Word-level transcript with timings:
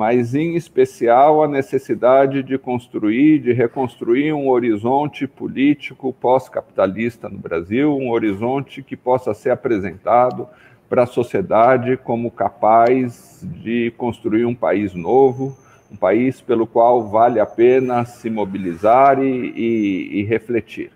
mas 0.00 0.34
em 0.34 0.56
especial 0.56 1.42
a 1.42 1.46
necessidade 1.46 2.42
de 2.42 2.56
construir, 2.56 3.38
de 3.38 3.52
reconstruir 3.52 4.32
um 4.32 4.48
horizonte 4.48 5.26
político 5.26 6.10
pós-capitalista 6.10 7.28
no 7.28 7.36
Brasil, 7.36 7.94
um 7.94 8.10
horizonte 8.10 8.82
que 8.82 8.96
possa 8.96 9.34
ser 9.34 9.50
apresentado 9.50 10.48
para 10.88 11.02
a 11.02 11.06
sociedade 11.06 11.98
como 11.98 12.30
capaz 12.30 13.46
de 13.62 13.92
construir 13.98 14.46
um 14.46 14.54
país 14.54 14.94
novo, 14.94 15.54
um 15.92 15.96
país 15.96 16.40
pelo 16.40 16.66
qual 16.66 17.06
vale 17.06 17.38
a 17.38 17.44
pena 17.44 18.06
se 18.06 18.30
mobilizar 18.30 19.22
e, 19.22 19.52
e, 19.54 20.20
e 20.20 20.22
refletir. 20.22 20.92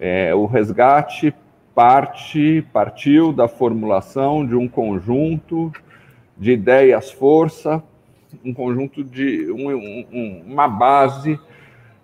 É, 0.00 0.34
o 0.34 0.46
resgate 0.46 1.34
parte, 1.74 2.66
partiu 2.72 3.34
da 3.34 3.46
formulação 3.46 4.46
de 4.46 4.56
um 4.56 4.66
conjunto 4.66 5.70
de 6.38 6.52
ideias-força 6.52 7.84
um 8.44 8.52
conjunto 8.52 9.02
de 9.02 9.50
um, 9.50 9.70
um, 9.70 10.42
uma 10.46 10.68
base 10.68 11.38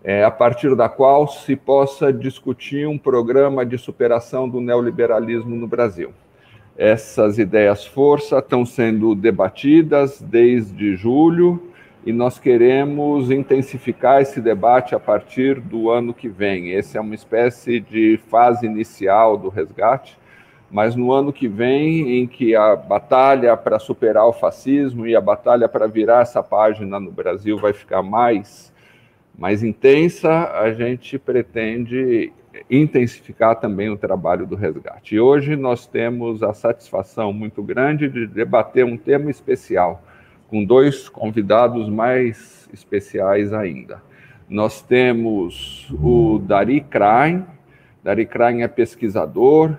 é, 0.02 0.24
a 0.24 0.30
partir 0.30 0.74
da 0.76 0.88
qual 0.88 1.26
se 1.26 1.56
possa 1.56 2.12
discutir 2.12 2.86
um 2.86 2.98
programa 2.98 3.66
de 3.66 3.76
superação 3.76 4.48
do 4.48 4.60
neoliberalismo 4.60 5.56
no 5.56 5.66
Brasil. 5.66 6.12
Essas 6.76 7.38
ideias 7.38 7.86
força 7.86 8.38
estão 8.38 8.64
sendo 8.64 9.14
debatidas 9.14 10.20
desde 10.20 10.94
julho 10.94 11.72
e 12.04 12.12
nós 12.12 12.38
queremos 12.38 13.30
intensificar 13.30 14.22
esse 14.22 14.40
debate 14.40 14.94
a 14.94 15.00
partir 15.00 15.60
do 15.60 15.90
ano 15.90 16.14
que 16.14 16.28
vem. 16.28 16.74
Essa 16.74 16.98
é 16.98 17.00
uma 17.00 17.14
espécie 17.14 17.80
de 17.80 18.20
fase 18.28 18.66
inicial 18.66 19.36
do 19.36 19.48
resgate 19.48 20.16
mas 20.70 20.96
no 20.96 21.12
ano 21.12 21.32
que 21.32 21.46
vem, 21.46 22.20
em 22.20 22.26
que 22.26 22.54
a 22.54 22.74
batalha 22.74 23.56
para 23.56 23.78
superar 23.78 24.26
o 24.26 24.32
fascismo 24.32 25.06
e 25.06 25.14
a 25.14 25.20
batalha 25.20 25.68
para 25.68 25.86
virar 25.86 26.22
essa 26.22 26.42
página 26.42 26.98
no 26.98 27.12
Brasil 27.12 27.56
vai 27.56 27.72
ficar 27.72 28.02
mais, 28.02 28.72
mais 29.38 29.62
intensa, 29.62 30.50
a 30.52 30.72
gente 30.72 31.18
pretende 31.18 32.32
intensificar 32.70 33.56
também 33.56 33.90
o 33.90 33.96
trabalho 33.96 34.46
do 34.46 34.56
resgate. 34.56 35.14
E 35.14 35.20
hoje 35.20 35.56
nós 35.56 35.86
temos 35.86 36.42
a 36.42 36.52
satisfação 36.52 37.32
muito 37.32 37.62
grande 37.62 38.08
de 38.08 38.26
debater 38.26 38.84
um 38.84 38.96
tema 38.96 39.30
especial, 39.30 40.02
com 40.48 40.64
dois 40.64 41.08
convidados 41.08 41.88
mais 41.88 42.68
especiais 42.72 43.52
ainda. 43.52 44.02
Nós 44.48 44.80
temos 44.80 45.88
o 45.92 46.38
Dari 46.38 46.80
Krain, 46.80 47.44
Dari 48.02 48.24
Krain 48.24 48.62
é 48.62 48.68
pesquisador, 48.68 49.76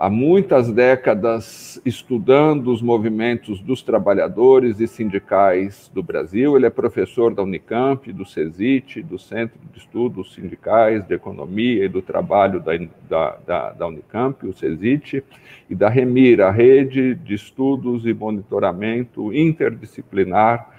há 0.00 0.08
muitas 0.08 0.72
décadas 0.72 1.78
estudando 1.84 2.72
os 2.72 2.80
movimentos 2.80 3.60
dos 3.60 3.82
trabalhadores 3.82 4.80
e 4.80 4.88
sindicais 4.88 5.90
do 5.92 6.02
Brasil. 6.02 6.56
Ele 6.56 6.64
é 6.64 6.70
professor 6.70 7.34
da 7.34 7.42
Unicamp, 7.42 8.10
do 8.10 8.24
CESIT, 8.24 9.02
do 9.02 9.18
Centro 9.18 9.58
de 9.70 9.78
Estudos 9.78 10.32
Sindicais 10.32 11.04
de 11.06 11.14
Economia 11.14 11.84
e 11.84 11.88
do 11.88 12.00
Trabalho 12.00 12.60
da, 12.60 13.36
da, 13.46 13.72
da, 13.72 13.86
Unicamp, 13.86 14.46
o 14.46 14.54
CESIT, 14.54 15.22
e 15.68 15.74
da 15.74 15.90
REMIR, 15.90 16.40
a 16.40 16.50
Rede 16.50 17.14
de 17.14 17.34
Estudos 17.34 18.06
e 18.06 18.14
Monitoramento 18.14 19.34
Interdisciplinar 19.34 20.70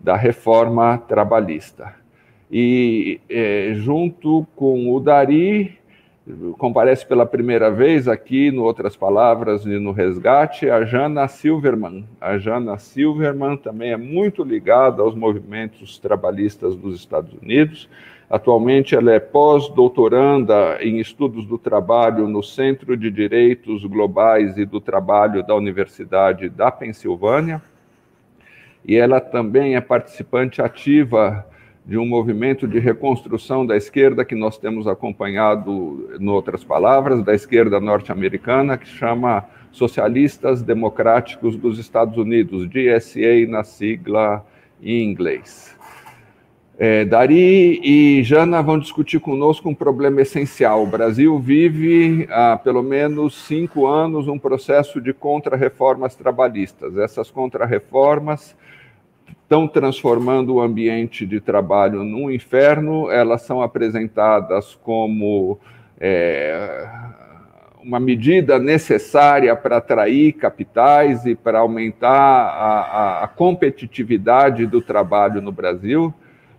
da 0.00 0.16
Reforma 0.16 0.96
Trabalhista. 0.96 1.94
E 2.50 3.20
é, 3.28 3.74
junto 3.74 4.46
com 4.56 4.90
o 4.90 4.98
Dari, 5.00 5.79
comparece 6.58 7.06
pela 7.06 7.26
primeira 7.26 7.70
vez 7.70 8.08
aqui, 8.08 8.50
no 8.50 8.64
Outras 8.64 8.96
Palavras 8.96 9.64
e 9.64 9.78
no 9.78 9.92
Resgate, 9.92 10.68
a 10.68 10.84
Jana 10.84 11.28
Silverman. 11.28 12.06
A 12.20 12.38
Jana 12.38 12.78
Silverman 12.78 13.56
também 13.56 13.92
é 13.92 13.96
muito 13.96 14.42
ligada 14.42 15.02
aos 15.02 15.14
movimentos 15.14 15.98
trabalhistas 15.98 16.76
dos 16.76 16.96
Estados 16.96 17.32
Unidos. 17.34 17.88
Atualmente, 18.28 18.94
ela 18.94 19.12
é 19.12 19.18
pós-doutoranda 19.18 20.78
em 20.80 21.00
estudos 21.00 21.44
do 21.46 21.58
trabalho 21.58 22.28
no 22.28 22.42
Centro 22.42 22.96
de 22.96 23.10
Direitos 23.10 23.84
Globais 23.84 24.56
e 24.56 24.64
do 24.64 24.80
Trabalho 24.80 25.44
da 25.44 25.54
Universidade 25.54 26.48
da 26.48 26.70
Pensilvânia. 26.70 27.60
E 28.86 28.96
ela 28.96 29.20
também 29.20 29.74
é 29.74 29.80
participante 29.80 30.62
ativa 30.62 31.44
de 31.84 31.98
um 31.98 32.06
movimento 32.06 32.68
de 32.68 32.78
reconstrução 32.78 33.66
da 33.66 33.76
esquerda 33.76 34.24
que 34.24 34.34
nós 34.34 34.58
temos 34.58 34.86
acompanhado, 34.86 36.10
em 36.18 36.28
outras 36.28 36.62
palavras, 36.62 37.24
da 37.24 37.34
esquerda 37.34 37.80
norte-americana, 37.80 38.76
que 38.76 38.86
chama 38.86 39.44
Socialistas 39.72 40.62
Democráticos 40.62 41.56
dos 41.56 41.78
Estados 41.78 42.16
Unidos, 42.16 42.68
DSA 42.68 43.46
na 43.48 43.64
sigla 43.64 44.44
em 44.82 45.02
inglês. 45.02 45.76
É, 46.82 47.04
Dari 47.04 47.78
e 47.84 48.22
Jana 48.22 48.62
vão 48.62 48.78
discutir 48.78 49.20
conosco 49.20 49.68
um 49.68 49.74
problema 49.74 50.22
essencial. 50.22 50.82
O 50.82 50.86
Brasil 50.86 51.38
vive 51.38 52.26
há 52.30 52.56
pelo 52.56 52.82
menos 52.82 53.34
cinco 53.46 53.86
anos 53.86 54.26
um 54.28 54.38
processo 54.38 54.98
de 54.98 55.12
contra-reformas 55.12 56.14
trabalhistas. 56.14 56.96
Essas 56.96 57.30
contra-reformas 57.30 58.56
estão 59.50 59.66
transformando 59.66 60.54
o 60.54 60.60
ambiente 60.60 61.26
de 61.26 61.40
trabalho 61.40 62.04
num 62.04 62.30
inferno, 62.30 63.10
elas 63.10 63.42
são 63.42 63.60
apresentadas 63.60 64.78
como 64.80 65.58
é, 65.98 66.88
uma 67.82 67.98
medida 67.98 68.60
necessária 68.60 69.56
para 69.56 69.78
atrair 69.78 70.34
capitais 70.34 71.26
e 71.26 71.34
para 71.34 71.58
aumentar 71.58 72.08
a, 72.08 72.80
a, 72.80 73.24
a, 73.24 73.26
competitividade 73.26 74.66
do 74.66 74.80
trabalho 74.80 75.42
no 75.42 75.50
Brasil, 75.50 76.14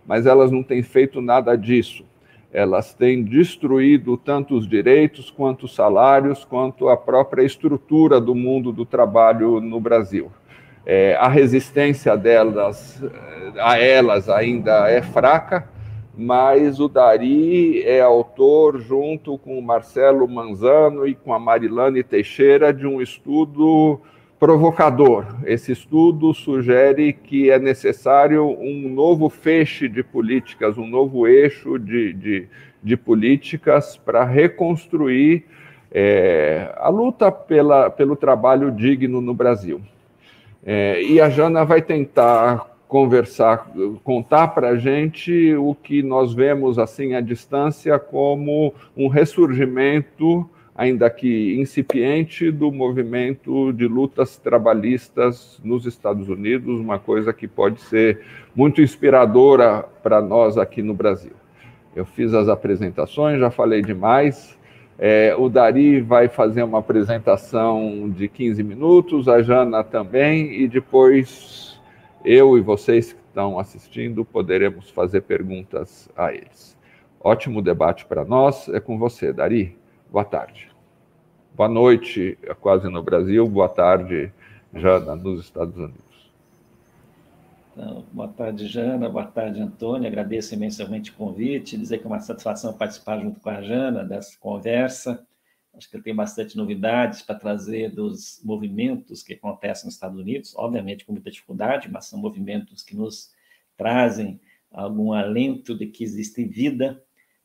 mas 0.06 0.26
elas 0.26 0.50
não 0.50 0.62
têm 0.62 0.82
feito 0.82 1.22
nada 1.22 1.56
disso. 1.56 2.04
Elas 2.52 2.92
têm 2.92 3.24
destruído 3.24 4.18
tanto 4.18 4.54
os 4.54 4.68
direitos, 4.68 5.30
quanto 5.30 5.64
os 5.64 5.74
salários, 5.74 6.44
quanto 6.44 6.90
a 6.90 6.96
própria 6.98 7.42
estrutura 7.42 8.20
do 8.20 8.34
mundo 8.34 8.70
do 8.70 8.84
trabalho 8.84 9.62
no 9.62 9.80
Brasil. 9.80 10.30
É, 10.84 11.16
a 11.16 11.28
resistência 11.28 12.16
delas 12.16 13.02
a 13.58 13.78
elas 13.78 14.28
ainda 14.28 14.90
é 14.90 15.02
fraca, 15.02 15.68
mas 16.16 16.80
o 16.80 16.88
Dari 16.88 17.82
é 17.82 18.00
autor, 18.00 18.80
junto 18.80 19.38
com 19.38 19.58
o 19.58 19.62
Marcelo 19.62 20.28
Manzano 20.28 21.06
e 21.06 21.14
com 21.14 21.32
a 21.32 21.38
Marilane 21.38 22.02
Teixeira, 22.02 22.72
de 22.72 22.86
um 22.86 23.00
estudo 23.00 24.00
provocador. 24.38 25.24
Esse 25.44 25.72
estudo 25.72 26.34
sugere 26.34 27.12
que 27.12 27.50
é 27.50 27.58
necessário 27.58 28.44
um 28.44 28.88
novo 28.88 29.28
feixe 29.28 29.88
de 29.88 30.02
políticas, 30.02 30.76
um 30.76 30.86
novo 30.86 31.26
eixo 31.26 31.78
de, 31.78 32.12
de, 32.12 32.48
de 32.82 32.96
políticas 32.96 33.96
para 33.96 34.24
reconstruir 34.24 35.44
é, 35.90 36.74
a 36.76 36.88
luta 36.88 37.30
pela, 37.30 37.88
pelo 37.88 38.16
trabalho 38.16 38.70
digno 38.70 39.20
no 39.20 39.32
Brasil. 39.32 39.80
É, 40.64 41.02
e 41.02 41.20
a 41.20 41.28
Jana 41.28 41.64
vai 41.64 41.82
tentar 41.82 42.72
conversar, 42.86 43.72
contar 44.04 44.48
para 44.48 44.68
a 44.68 44.76
gente 44.76 45.54
o 45.54 45.74
que 45.74 46.02
nós 46.02 46.34
vemos 46.34 46.78
assim 46.78 47.14
à 47.14 47.20
distância 47.20 47.98
como 47.98 48.74
um 48.94 49.08
ressurgimento, 49.08 50.48
ainda 50.76 51.08
que 51.08 51.58
incipiente, 51.58 52.50
do 52.50 52.70
movimento 52.70 53.72
de 53.72 53.88
lutas 53.88 54.36
trabalhistas 54.36 55.58
nos 55.64 55.86
Estados 55.86 56.28
Unidos, 56.28 56.78
uma 56.78 56.98
coisa 56.98 57.32
que 57.32 57.48
pode 57.48 57.80
ser 57.80 58.20
muito 58.54 58.82
inspiradora 58.82 59.82
para 60.02 60.20
nós 60.20 60.58
aqui 60.58 60.82
no 60.82 60.94
Brasil. 60.94 61.32
Eu 61.96 62.04
fiz 62.04 62.32
as 62.34 62.48
apresentações, 62.48 63.40
já 63.40 63.50
falei 63.50 63.82
demais. 63.82 64.58
É, 64.98 65.34
o 65.36 65.48
Dari 65.48 66.00
vai 66.00 66.28
fazer 66.28 66.62
uma 66.62 66.78
apresentação 66.78 68.10
de 68.10 68.28
15 68.28 68.62
minutos, 68.62 69.28
a 69.28 69.42
Jana 69.42 69.82
também, 69.82 70.62
e 70.62 70.68
depois 70.68 71.80
eu 72.24 72.56
e 72.56 72.60
vocês 72.60 73.12
que 73.12 73.20
estão 73.28 73.58
assistindo 73.58 74.24
poderemos 74.24 74.90
fazer 74.90 75.22
perguntas 75.22 76.08
a 76.16 76.32
eles. 76.32 76.76
Ótimo 77.20 77.62
debate 77.62 78.04
para 78.04 78.24
nós. 78.24 78.68
É 78.68 78.80
com 78.80 78.98
você, 78.98 79.32
Dari. 79.32 79.76
Boa 80.10 80.24
tarde. 80.24 80.70
Boa 81.54 81.68
noite, 81.68 82.38
é 82.42 82.54
quase 82.54 82.88
no 82.88 83.02
Brasil. 83.02 83.46
Boa 83.48 83.68
tarde, 83.68 84.32
Jana, 84.74 85.14
nos 85.14 85.40
Estados 85.40 85.76
Unidos. 85.76 86.11
Então, 87.72 88.06
boa 88.12 88.28
tarde, 88.28 88.66
Jana. 88.68 89.08
Boa 89.08 89.24
tarde, 89.24 89.58
Antônio. 89.58 90.06
Agradeço 90.06 90.52
imensamente 90.54 91.10
o 91.10 91.14
convite. 91.14 91.78
Dizer 91.78 91.98
que 91.98 92.04
é 92.04 92.06
uma 92.06 92.20
satisfação 92.20 92.76
participar 92.76 93.18
junto 93.18 93.40
com 93.40 93.48
a 93.48 93.62
Jana 93.62 94.04
dessa 94.04 94.38
conversa. 94.38 95.26
Acho 95.72 95.90
que 95.90 95.98
tem 96.02 96.14
bastante 96.14 96.54
novidades 96.54 97.22
para 97.22 97.34
trazer 97.34 97.90
dos 97.90 98.42
movimentos 98.44 99.22
que 99.22 99.32
acontecem 99.32 99.86
nos 99.86 99.94
Estados 99.94 100.20
Unidos, 100.20 100.54
obviamente 100.54 101.06
com 101.06 101.12
muita 101.12 101.30
dificuldade, 101.30 101.90
mas 101.90 102.04
são 102.04 102.20
movimentos 102.20 102.82
que 102.82 102.94
nos 102.94 103.30
trazem 103.74 104.38
algum 104.70 105.14
alento 105.14 105.74
de 105.74 105.86
que 105.86 106.04
existe 106.04 106.44
vida 106.44 107.02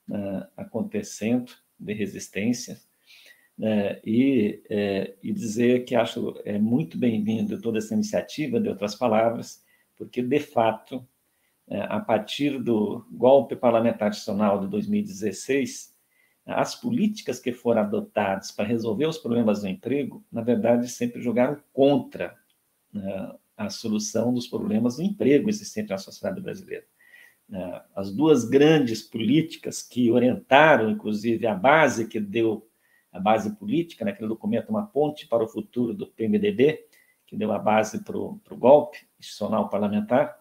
uh, 0.10 0.46
acontecendo, 0.58 1.54
de 1.80 1.94
resistência. 1.94 2.78
Uh, 3.58 3.96
e, 4.06 4.62
uh, 4.66 5.18
e 5.24 5.32
dizer 5.32 5.86
que 5.86 5.96
acho 5.96 6.36
é 6.44 6.60
muito 6.60 6.98
bem-vindo 6.98 7.62
toda 7.62 7.78
essa 7.78 7.94
iniciativa, 7.94 8.60
de 8.60 8.68
outras 8.68 8.94
palavras, 8.94 9.66
porque, 9.98 10.22
de 10.22 10.40
fato, 10.40 11.06
é, 11.68 11.82
a 11.82 12.00
partir 12.00 12.62
do 12.62 13.06
golpe 13.12 13.56
parlamentar 13.56 14.08
adicional 14.08 14.60
de 14.60 14.68
2016, 14.68 15.96
as 16.46 16.76
políticas 16.76 17.40
que 17.40 17.52
foram 17.52 17.82
adotadas 17.82 18.52
para 18.52 18.66
resolver 18.66 19.06
os 19.06 19.18
problemas 19.18 19.62
do 19.62 19.68
emprego, 19.68 20.24
na 20.32 20.42
verdade, 20.42 20.88
sempre 20.88 21.22
jogaram 21.22 21.62
contra 21.74 22.36
né, 22.94 23.34
a 23.58 23.70
solução 23.70 24.34
dos 24.34 24.48
problemas 24.48 24.96
do 24.96 25.04
emprego 25.04 25.50
existente 25.50 25.90
na 25.90 25.98
sociedade 25.98 26.40
brasileira. 26.40 26.86
É, 27.52 27.82
as 27.96 28.14
duas 28.14 28.46
grandes 28.46 29.02
políticas 29.02 29.82
que 29.82 30.10
orientaram, 30.10 30.90
inclusive, 30.90 31.46
a 31.48 31.56
base 31.56 32.08
que 32.08 32.20
deu 32.20 32.66
a 33.12 33.20
base 33.20 33.56
política, 33.56 34.06
naquele 34.06 34.28
documento 34.28 34.70
Uma 34.70 34.86
Ponte 34.86 35.28
para 35.28 35.44
o 35.44 35.48
Futuro 35.48 35.94
do 35.94 36.08
PMDB, 36.08 36.87
que 37.28 37.38
deu 37.38 37.52
a 37.52 37.60
base 37.60 38.04
para 38.04 38.18
o 38.18 38.40
golpe 38.52 39.06
institucional 39.20 39.70
parlamentar, 39.70 40.40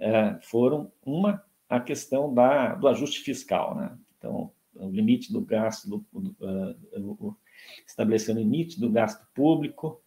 é, 0.00 0.38
foram 0.42 0.90
uma 1.04 1.44
a 1.68 1.80
questão 1.80 2.32
da, 2.32 2.74
do 2.74 2.88
ajuste 2.88 3.20
fiscal, 3.20 3.74
né? 3.74 3.96
Então, 4.18 4.52
o 4.74 4.90
limite 4.90 5.32
do 5.32 5.40
gasto, 5.40 5.88
do, 5.88 6.04
uh, 6.40 7.36
estabelecer 7.86 8.34
o 8.34 8.38
limite 8.38 8.78
do 8.78 8.90
gasto 8.90 9.26
público, 9.34 10.02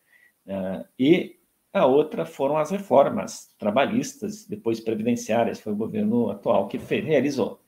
uh, 0.45 0.85
e 0.97 1.39
a 1.73 1.85
outra 1.85 2.25
foram 2.25 2.57
as 2.57 2.69
reformas 2.69 3.53
trabalhistas, 3.57 4.45
depois 4.45 4.79
previdenciárias, 4.79 5.59
foi 5.59 5.73
o 5.73 5.77
governo 5.77 6.29
atual 6.29 6.67
que 6.67 6.77
fez, 6.77 7.03
realizou. 7.03 7.59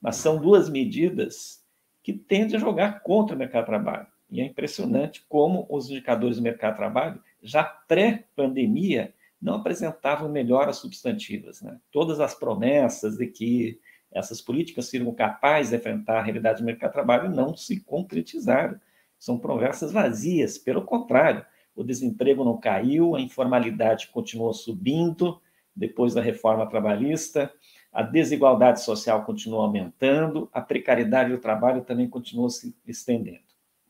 Mas 0.00 0.16
são 0.16 0.40
duas 0.40 0.68
medidas 0.68 1.62
que 2.02 2.12
tendem 2.12 2.56
a 2.56 2.60
jogar 2.60 3.02
contra 3.02 3.34
o 3.34 3.38
mercado 3.38 3.64
de 3.64 3.70
trabalho. 3.70 4.06
E 4.30 4.40
é 4.40 4.44
impressionante 4.44 5.24
como 5.28 5.66
os 5.68 5.90
indicadores 5.90 6.36
do 6.36 6.42
mercado 6.42 6.72
de 6.72 6.78
trabalho, 6.78 7.22
já 7.42 7.64
pré-pandemia, 7.64 9.14
não 9.40 9.54
apresentavam 9.54 10.28
melhoras 10.28 10.76
substantivas. 10.76 11.62
Né? 11.62 11.78
Todas 11.90 12.20
as 12.20 12.34
promessas 12.34 13.16
de 13.16 13.26
que 13.26 13.80
essas 14.12 14.40
políticas 14.40 14.86
seriam 14.86 15.14
capazes 15.14 15.70
de 15.70 15.76
enfrentar 15.76 16.18
a 16.18 16.22
realidade 16.22 16.60
do 16.60 16.66
mercado 16.66 16.90
de 16.90 16.94
trabalho 16.94 17.30
não 17.30 17.56
se 17.56 17.80
concretizaram. 17.80 18.78
São 19.18 19.38
promessas 19.38 19.92
vazias, 19.92 20.58
pelo 20.58 20.82
contrário, 20.82 21.44
o 21.74 21.84
desemprego 21.84 22.44
não 22.44 22.58
caiu, 22.58 23.14
a 23.14 23.20
informalidade 23.20 24.08
continuou 24.08 24.52
subindo 24.52 25.40
depois 25.74 26.14
da 26.14 26.20
reforma 26.20 26.68
trabalhista, 26.68 27.50
a 27.92 28.02
desigualdade 28.02 28.82
social 28.82 29.24
continuou 29.24 29.62
aumentando, 29.62 30.48
a 30.52 30.60
precariedade 30.60 31.30
do 31.30 31.38
trabalho 31.38 31.82
também 31.82 32.08
continuou 32.08 32.50
se 32.50 32.76
estendendo. 32.86 33.40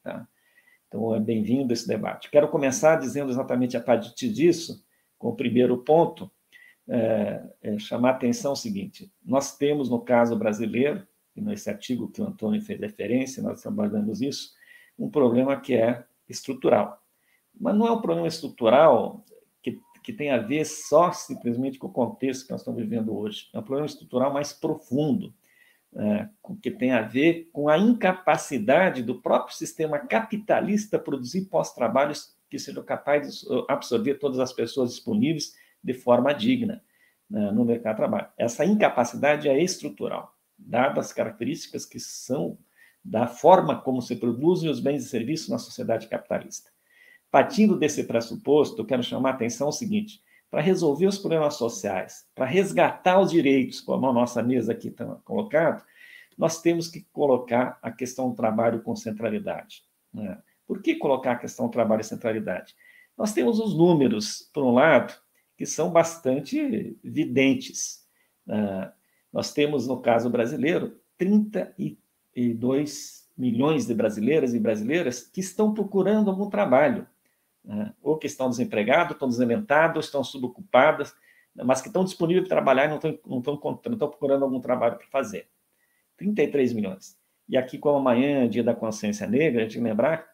Tá? 0.03 0.27
Então, 0.91 1.15
é 1.15 1.21
bem-vindo 1.21 1.73
esse 1.73 1.87
debate. 1.87 2.29
Quero 2.33 2.49
começar 2.49 2.97
dizendo 2.97 3.31
exatamente 3.31 3.77
a 3.77 3.81
partir 3.81 4.29
disso 4.33 4.85
com 5.17 5.29
o 5.29 5.37
primeiro 5.37 5.79
ponto, 5.79 6.29
é, 6.89 7.41
é 7.63 7.79
chamar 7.79 8.09
a 8.09 8.13
atenção 8.15 8.55
o 8.55 8.57
seguinte: 8.57 9.09
nós 9.25 9.57
temos, 9.57 9.89
no 9.89 10.01
caso 10.01 10.37
brasileiro, 10.37 11.07
e 11.37 11.41
nesse 11.41 11.71
artigo 11.71 12.11
que 12.11 12.21
o 12.21 12.27
Antônio 12.27 12.61
fez 12.61 12.81
referência, 12.81 13.41
nós 13.41 13.63
trabalhamos 13.63 14.21
isso, 14.21 14.51
um 14.99 15.09
problema 15.09 15.61
que 15.61 15.75
é 15.75 16.05
estrutural. 16.29 17.01
Mas 17.59 17.77
não 17.77 17.87
é 17.87 17.93
um 17.93 18.01
problema 18.01 18.27
estrutural 18.27 19.25
que, 19.63 19.81
que 20.03 20.13
tem 20.13 20.33
a 20.33 20.39
ver 20.39 20.65
só 20.65 21.13
simplesmente 21.13 21.79
com 21.79 21.87
o 21.87 21.93
contexto 21.93 22.47
que 22.47 22.51
nós 22.51 22.63
estamos 22.63 22.81
vivendo 22.81 23.17
hoje. 23.17 23.49
É 23.55 23.61
um 23.61 23.63
problema 23.63 23.87
estrutural 23.87 24.33
mais 24.33 24.53
profundo, 24.53 25.33
que 26.63 26.71
tem 26.71 26.93
a 26.93 27.03
ver 27.03 27.49
com 27.53 27.69
a 27.69 27.77
incapacidade 27.77 29.03
do 29.03 29.21
próprio 29.21 29.57
sistema 29.57 29.99
capitalista 29.99 30.99
produzir 30.99 31.47
pós-trabalhos 31.47 32.37
que 32.49 32.59
sejam 32.59 32.83
capazes 32.83 33.41
de 33.41 33.65
absorver 33.69 34.15
todas 34.15 34.39
as 34.39 34.53
pessoas 34.53 34.91
disponíveis 34.91 35.55
de 35.83 35.95
forma 35.95 36.33
digna 36.33 36.83
né, 37.29 37.51
no 37.51 37.65
mercado 37.65 37.95
de 37.95 37.99
trabalho. 37.99 38.29
Essa 38.37 38.65
incapacidade 38.65 39.49
é 39.49 39.63
estrutural, 39.63 40.35
dadas 40.59 41.07
as 41.07 41.13
características 41.13 41.85
que 41.87 41.99
são 41.99 42.59
da 43.05 43.27
forma 43.27 43.81
como 43.81 44.03
se 44.03 44.17
produzem 44.17 44.69
os 44.69 44.81
bens 44.81 45.05
e 45.05 45.09
serviços 45.09 45.49
na 45.49 45.59
sociedade 45.59 46.07
capitalista. 46.07 46.71
Partindo 47.31 47.79
desse 47.79 48.05
pressuposto, 48.05 48.83
eu 48.83 48.87
quero 48.87 49.03
chamar 49.03 49.31
a 49.31 49.35
atenção 49.35 49.69
o 49.69 49.73
seguinte: 49.73 50.21
para 50.51 50.61
resolver 50.61 51.07
os 51.07 51.19
problemas 51.19 51.55
sociais, 51.55 52.27
para 52.35 52.45
resgatar 52.45 53.21
os 53.21 53.31
direitos, 53.31 53.81
como 53.81 54.09
a 54.09 54.13
nossa 54.13 54.43
mesa 54.43 54.73
aqui 54.73 54.89
está 54.89 55.07
colocado, 55.25 55.85
nós 56.37 56.61
temos 56.61 56.89
que 56.89 57.07
colocar 57.13 57.79
a 57.81 57.91
questão 57.91 58.31
do 58.31 58.35
trabalho 58.35 58.83
com 58.83 58.97
centralidade. 58.97 59.85
Né? 60.13 60.39
Por 60.67 60.83
que 60.83 60.97
colocar 60.97 61.33
a 61.33 61.39
questão 61.39 61.67
do 61.67 61.73
trabalho 61.73 62.01
e 62.01 62.05
centralidade? 62.05 62.75
Nós 63.17 63.33
temos 63.33 63.61
os 63.61 63.77
números, 63.77 64.51
por 64.53 64.65
um 64.65 64.73
lado, 64.73 65.15
que 65.57 65.67
são 65.67 65.91
bastante 65.91 66.99
videntes. 67.05 68.05
Uh, 68.47 68.91
nós 69.33 69.53
temos, 69.53 69.87
no 69.87 70.01
caso 70.01 70.31
brasileiro, 70.31 70.99
32 71.19 73.29
milhões 73.37 73.87
de 73.87 73.95
brasileiras 73.95 74.55
e 74.55 74.59
brasileiras 74.59 75.23
que 75.23 75.41
estão 75.41 75.75
procurando 75.75 76.31
algum 76.31 76.49
trabalho, 76.49 77.07
uh, 77.65 77.93
ou 78.03 78.17
que 78.19 78.27
estão 78.27 78.49
desempregados, 78.49 79.13
estão 79.13 79.29
desalentados, 79.29 80.07
estão 80.07 80.25
subocupadas, 80.25 81.15
mas 81.55 81.81
que 81.81 81.89
estão 81.89 82.05
disponíveis 82.05 82.47
para 82.47 82.57
trabalhar 82.57 82.87
e 82.87 82.89
não 82.89 82.97
estão, 82.97 83.19
não 83.27 83.39
estão, 83.39 83.55
estão 83.93 84.09
procurando 84.09 84.45
algum 84.45 84.61
trabalho 84.61 84.97
para 84.97 85.07
fazer. 85.09 85.49
33 86.17 86.73
milhões. 86.73 87.19
E 87.49 87.57
aqui, 87.57 87.79
como 87.79 87.99
amanhã 87.99 88.45
é 88.45 88.49
dia 88.49 88.63
da 88.63 88.75
consciência 88.75 89.27
negra, 89.27 89.61
a 89.61 89.63
gente 89.65 89.75
tem 89.75 89.83
que 89.83 89.89
lembrar 89.89 90.29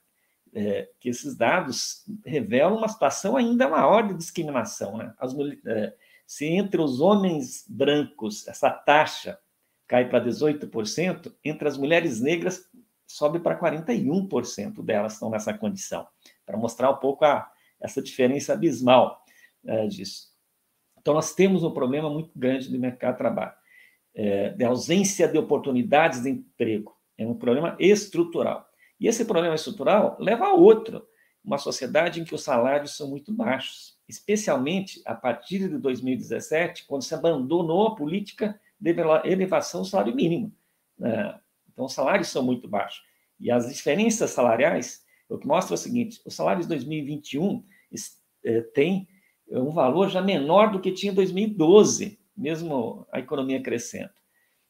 é, 0.53 0.89
que 1.01 1.09
esses 1.09 1.37
dados 1.37 2.05
revelam 2.25 2.77
uma 2.77 2.89
situação 2.89 3.37
ainda 3.37 3.69
maior 3.69 4.07
de 4.07 4.15
discriminação. 4.15 4.97
Né? 4.97 5.15
As, 5.19 5.35
é, 5.67 5.95
se 6.27 6.47
entre 6.47 6.81
os 6.81 7.01
homens 7.01 7.65
brancos 7.69 8.47
essa 8.49 8.71
taxa 8.71 9.39
cai 9.87 10.09
para 10.09 10.25
18%, 10.25 11.33
entre 11.45 11.69
as 11.69 11.79
mulheres 11.79 12.21
negras 12.21 12.69
sobe 13.07 13.39
para 13.39 13.59
41% 13.59 14.83
delas 14.83 15.15
estão 15.15 15.31
nessa 15.31 15.55
condição, 15.55 16.07
para 16.47 16.57
mostrar 16.57 16.91
um 16.91 16.97
pouco 16.97 17.25
a, 17.25 17.51
essa 17.81 18.01
diferença 18.01 18.53
abismal 18.53 19.23
é, 19.67 19.87
disso. 19.87 20.29
Então, 20.99 21.13
nós 21.13 21.35
temos 21.35 21.63
um 21.63 21.71
problema 21.71 22.09
muito 22.09 22.31
grande 22.35 22.71
do 22.71 22.79
mercado 22.79 23.13
de 23.13 23.19
trabalho, 23.19 23.53
é, 24.15 24.51
de 24.51 24.65
ausência 24.65 25.29
de 25.29 25.37
oportunidades 25.37 26.23
de 26.23 26.31
emprego. 26.31 26.97
É 27.19 27.27
um 27.27 27.35
problema 27.35 27.77
estrutural. 27.79 28.67
E 28.99 29.07
esse 29.07 29.25
problema 29.25 29.55
estrutural 29.55 30.17
leva 30.19 30.47
a 30.47 30.55
outro, 30.55 31.07
uma 31.45 31.59
sociedade 31.59 32.21
em 32.21 32.25
que 32.25 32.35
os 32.35 32.43
salários 32.43 32.97
são 32.97 33.09
muito 33.09 33.33
baixos, 33.33 33.97
especialmente 34.09 35.01
a 35.05 35.15
partir 35.15 35.69
de 35.69 35.79
2017, 35.79 36.87
quando 36.87 37.03
se 37.03 37.15
abandonou 37.15 37.87
a 37.87 37.95
política 37.95 38.59
de 38.81 38.95
elevação 39.25 39.83
do 39.83 39.87
salário 39.87 40.15
mínimo. 40.15 40.53
Né? 40.99 41.39
Então, 41.73 41.85
os 41.85 41.93
salários 41.93 42.29
são 42.29 42.43
muito 42.43 42.67
baixos. 42.67 43.05
E 43.39 43.51
as 43.51 43.69
diferenças 43.69 44.31
salariais, 44.31 45.05
o 45.29 45.39
que 45.39 45.47
mostra 45.47 45.75
é 45.75 45.77
o 45.77 45.79
seguinte: 45.79 46.21
os 46.25 46.35
salários 46.35 46.67
de 46.67 46.71
2021 46.71 47.65
é, 48.45 48.61
têm 48.61 49.09
um 49.51 49.71
valor 49.71 50.09
já 50.09 50.21
menor 50.21 50.71
do 50.71 50.81
que 50.81 50.93
tinha 50.93 51.13
em 51.13 51.15
2012, 51.15 52.19
mesmo 52.37 53.07
a 53.13 53.19
economia 53.19 53.63
crescendo. 53.63 54.11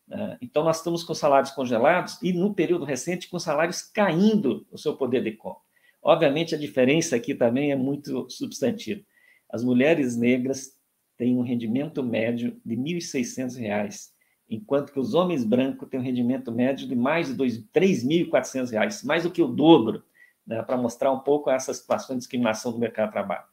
Né? 0.07 0.39
Então, 0.41 0.65
nós 0.65 0.79
estamos 0.79 1.03
com 1.03 1.15
salários 1.15 1.51
congelados 1.51 2.21
e, 2.23 2.33
no 2.33 2.55
período 2.55 2.85
recente, 2.85 3.29
com 3.29 3.39
salários 3.39 3.83
caindo 3.83 4.67
o 4.71 4.79
seu 4.79 4.97
poder 4.97 5.23
de 5.23 5.33
compra. 5.33 5.63
Obviamente, 6.03 6.55
a 6.55 6.59
diferença 6.59 7.17
aqui 7.17 7.35
também 7.35 7.73
é 7.73 7.77
muito 7.77 8.29
substantiva. 8.31 9.03
As 9.51 9.65
mulheres 9.65 10.17
negras 10.17 10.77
têm 11.17 11.37
um 11.37 11.43
rendimento 11.43 12.03
médio 12.03 12.61
de 12.65 12.75
R$ 12.75 12.83
1.600, 12.83 14.11
enquanto 14.49 14.93
que 14.93 15.01
os 15.01 15.15
homens 15.15 15.45
brancos 15.45 15.89
têm 15.89 15.99
um 15.99 16.03
rendimento 16.03 16.53
médio 16.53 16.87
de 16.87 16.95
mais 16.95 17.35
de 17.35 17.43
R$ 17.43 17.65
3.400, 17.75 19.05
mais 19.05 19.25
do 19.25 19.31
que 19.31 19.43
o 19.43 19.49
dobro, 19.49 20.05
né, 20.47 20.63
para 20.63 20.77
mostrar 20.77 21.13
um 21.13 21.21
pouco 21.21 21.51
essa 21.51 21.73
situação 21.75 22.15
de 22.15 22.21
discriminação 22.21 22.73
do 22.73 22.79
mercado 22.79 23.07
de 23.07 23.13
trabalho. 23.13 23.45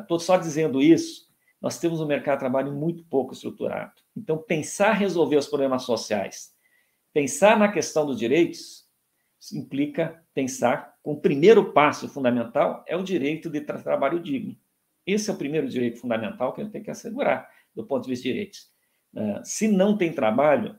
Estou 0.00 0.18
tá? 0.18 0.24
só 0.24 0.36
dizendo 0.36 0.82
isso 0.82 1.28
nós 1.60 1.78
temos 1.78 2.00
um 2.00 2.06
mercado 2.06 2.36
de 2.36 2.40
trabalho 2.40 2.72
muito 2.72 3.04
pouco 3.04 3.34
estruturado. 3.34 3.92
Então, 4.16 4.38
pensar 4.38 4.92
resolver 4.92 5.36
os 5.36 5.48
problemas 5.48 5.82
sociais, 5.82 6.54
pensar 7.12 7.58
na 7.58 7.70
questão 7.70 8.06
dos 8.06 8.18
direitos, 8.18 8.86
implica 9.52 10.22
pensar 10.34 10.96
com 11.02 11.12
o 11.12 11.20
primeiro 11.20 11.72
passo 11.72 12.08
fundamental 12.08 12.84
é 12.86 12.96
o 12.96 13.02
direito 13.02 13.48
de 13.50 13.60
tra 13.60 13.80
trabalho 13.80 14.20
digno. 14.20 14.56
Esse 15.06 15.30
é 15.30 15.32
o 15.32 15.36
primeiro 15.36 15.68
direito 15.68 15.98
fundamental 15.98 16.52
que 16.52 16.60
a 16.60 16.64
gente 16.64 16.72
tem 16.72 16.82
que 16.82 16.90
assegurar 16.90 17.48
do 17.74 17.84
ponto 17.84 18.04
de 18.04 18.10
vista 18.10 18.24
de 18.24 18.32
direitos. 18.32 18.70
Uh, 19.14 19.40
se 19.42 19.68
não 19.68 19.96
tem 19.96 20.12
trabalho, 20.12 20.78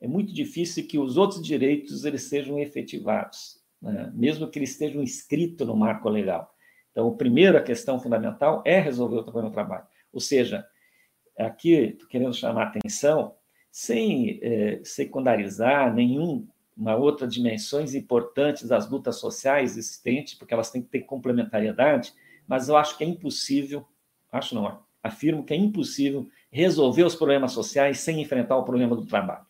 é 0.00 0.06
muito 0.06 0.32
difícil 0.32 0.86
que 0.86 0.98
os 0.98 1.16
outros 1.16 1.42
direitos 1.42 2.04
eles 2.04 2.24
sejam 2.24 2.58
efetivados, 2.58 3.61
né? 3.82 4.10
mesmo 4.14 4.48
que 4.48 4.58
eles 4.58 4.70
estejam 4.70 5.02
inscritos 5.02 5.66
no 5.66 5.76
marco 5.76 6.08
legal. 6.08 6.54
Então, 6.92 7.08
a 7.08 7.16
primeira 7.16 7.62
questão 7.62 7.98
fundamental 7.98 8.62
é 8.64 8.78
resolver 8.78 9.16
o 9.16 9.24
problema 9.24 9.48
do 9.48 9.52
trabalho. 9.52 9.86
Ou 10.12 10.20
seja, 10.20 10.64
aqui 11.38 11.98
querendo 12.08 12.34
chamar 12.34 12.64
a 12.64 12.68
atenção, 12.68 13.34
sem 13.70 14.38
é, 14.42 14.80
secundarizar 14.84 15.92
nenhuma 15.92 16.96
outra 16.96 17.26
dimensões 17.26 17.94
importantes 17.94 18.68
das 18.68 18.88
lutas 18.88 19.16
sociais 19.16 19.76
existentes, 19.76 20.34
porque 20.34 20.52
elas 20.52 20.70
têm 20.70 20.82
que 20.82 20.88
ter 20.88 21.00
complementariedade, 21.00 22.12
mas 22.46 22.68
eu 22.68 22.76
acho 22.76 22.96
que 22.98 23.04
é 23.04 23.06
impossível, 23.06 23.86
acho 24.30 24.54
não, 24.54 24.82
afirmo 25.02 25.44
que 25.44 25.54
é 25.54 25.56
impossível 25.56 26.28
resolver 26.50 27.04
os 27.04 27.14
problemas 27.14 27.52
sociais 27.52 28.00
sem 28.00 28.20
enfrentar 28.20 28.56
o 28.58 28.64
problema 28.64 28.94
do 28.94 29.06
trabalho. 29.06 29.46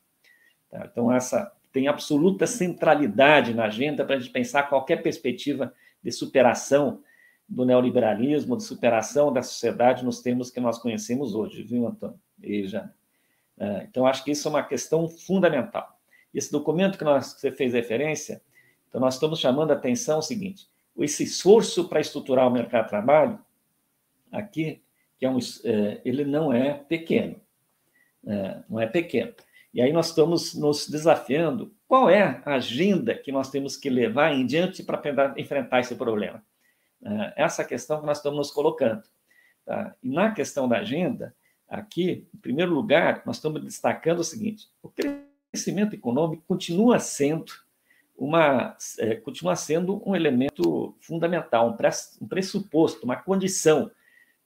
Tá? 0.71 0.89
Então, 0.91 1.13
essa 1.13 1.53
tem 1.73 1.89
absoluta 1.89 2.47
centralidade 2.47 3.55
na 3.55 3.65
agenda 3.65 4.05
para 4.05 4.17
a 4.17 4.19
gente 4.19 4.31
pensar 4.31 4.65
qualquer 4.65 5.03
perspectiva 5.03 5.73
de 6.03 6.13
superação 6.13 7.03
do 7.49 7.65
neoliberalismo, 7.65 8.57
de 8.57 8.65
superação 8.65 9.33
da 9.33 9.43
sociedade 9.43 10.05
nos 10.05 10.21
termos 10.21 10.51
que 10.51 10.61
nós 10.61 10.79
conhecemos 10.79 11.35
hoje, 11.35 11.63
viu, 11.63 11.87
Antônio? 11.87 12.19
E 12.43 12.67
já. 12.67 12.91
É, 13.59 13.87
então, 13.89 14.07
acho 14.07 14.25
que 14.25 14.31
isso 14.31 14.49
é 14.49 14.51
uma 14.51 14.63
questão 14.63 15.09
fundamental. 15.09 15.99
Esse 16.35 16.51
documento 16.51 16.99
que, 16.99 17.05
nós, 17.05 17.35
que 17.35 17.41
você 17.41 17.53
fez 17.53 17.75
referência, 17.75 18.43
então 18.89 19.01
nós 19.01 19.15
estamos 19.15 19.39
chamando 19.39 19.71
a 19.71 19.75
atenção 19.75 20.19
o 20.19 20.23
seguinte: 20.23 20.67
esse 20.99 21.25
esforço 21.25 21.89
para 21.89 22.01
estruturar 22.01 22.47
o 22.47 22.51
mercado 22.51 22.85
de 22.85 22.91
trabalho, 22.91 23.39
aqui, 24.31 24.83
que 25.19 25.27
é 25.27 25.31
um, 25.31 25.39
é, 25.65 26.01
ele 26.05 26.25
não 26.25 26.53
é 26.53 26.75
pequeno, 26.75 27.37
é, 28.27 28.63
não 28.69 28.81
é 28.81 28.87
pequeno. 28.87 29.33
E 29.73 29.81
aí 29.81 29.93
nós 29.93 30.09
estamos 30.09 30.55
nos 30.55 30.87
desafiando 30.89 31.75
qual 31.89 32.11
é 32.11 32.43
a 32.45 32.55
agenda 32.55 33.15
que 33.15 33.33
nós 33.33 33.51
temos 33.51 33.77
que 33.77 33.89
levar 33.89 34.33
em 34.33 34.45
diante 34.45 34.83
para 34.83 35.01
enfrentar 35.37 35.81
esse 35.81 35.95
problema. 35.95 36.45
É, 37.05 37.33
essa 37.37 37.65
questão 37.65 38.01
que 38.01 38.07
nós 38.07 38.19
estamos 38.19 38.39
nos 38.39 38.51
colocando. 38.51 39.03
Tá? 39.65 39.95
E 40.03 40.11
na 40.11 40.33
questão 40.33 40.69
da 40.69 40.79
agenda, 40.79 41.35
aqui, 41.69 42.29
em 42.35 42.39
primeiro 42.39 42.73
lugar, 42.73 43.23
nós 43.25 43.37
estamos 43.37 43.63
destacando 43.63 44.21
o 44.21 44.25
seguinte: 44.25 44.69
o 44.83 44.91
crescimento 44.91 45.95
econômico 45.95 46.45
continua 46.47 46.99
sendo 46.99 47.53
uma 48.15 48.77
é, 48.99 49.17
continua 49.17 49.57
sendo 49.57 50.03
um 50.09 50.15
elemento 50.15 50.95
fundamental, 51.01 51.77
um, 52.21 52.29
pressuposto, 52.29 53.05
uma 53.05 53.17
condição 53.17 53.91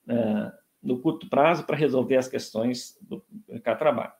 é, 0.09 0.53
no 0.83 1.01
curto 1.01 1.29
prazo 1.29 1.65
para 1.65 1.77
resolver 1.77 2.17
as 2.17 2.29
questões 2.29 2.97
do 3.03 3.23
mercado 3.49 3.75
de 3.75 3.81
trabalho. 3.81 4.13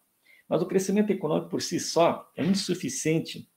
Mas 0.49 0.63
o 0.63 0.67
crescimento 0.67 1.11
econômico 1.11 1.51
por 1.51 1.61
si 1.61 1.81
só 1.81 2.31
é 2.37 2.45
insuficiente 2.45 3.49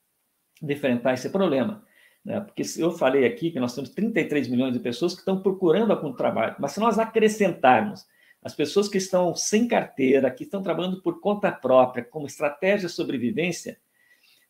de 0.61 0.73
enfrentar 0.73 1.13
esse 1.13 1.29
problema. 1.29 1.85
Né? 2.23 2.39
Porque 2.41 2.63
eu 2.77 2.91
falei 2.91 3.25
aqui 3.25 3.51
que 3.51 3.59
nós 3.59 3.73
temos 3.73 3.89
33 3.91 4.47
milhões 4.47 4.73
de 4.73 4.79
pessoas 4.79 5.13
que 5.13 5.19
estão 5.19 5.41
procurando 5.41 5.91
algum 5.91 6.13
trabalho, 6.13 6.55
mas 6.59 6.71
se 6.71 6.79
nós 6.79 6.99
acrescentarmos 6.99 8.05
as 8.41 8.55
pessoas 8.55 8.87
que 8.87 8.97
estão 8.97 9.35
sem 9.35 9.67
carteira, 9.67 10.31
que 10.31 10.43
estão 10.43 10.63
trabalhando 10.63 11.01
por 11.01 11.19
conta 11.19 11.51
própria, 11.51 12.03
como 12.03 12.25
estratégia 12.25 12.87
de 12.87 12.93
sobrevivência, 12.93 13.77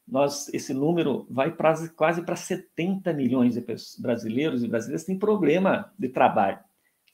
nós, 0.07 0.51
esse 0.53 0.73
número 0.73 1.27
vai 1.29 1.51
pra, 1.51 1.73
quase 1.89 2.23
para 2.23 2.35
70 2.35 3.13
milhões 3.13 3.55
de 3.55 3.65
brasileiros 3.99 4.63
e 4.63 4.67
brasileiras 4.67 5.05
têm 5.05 5.17
problema 5.17 5.93
de 5.97 6.09
trabalho. 6.09 6.59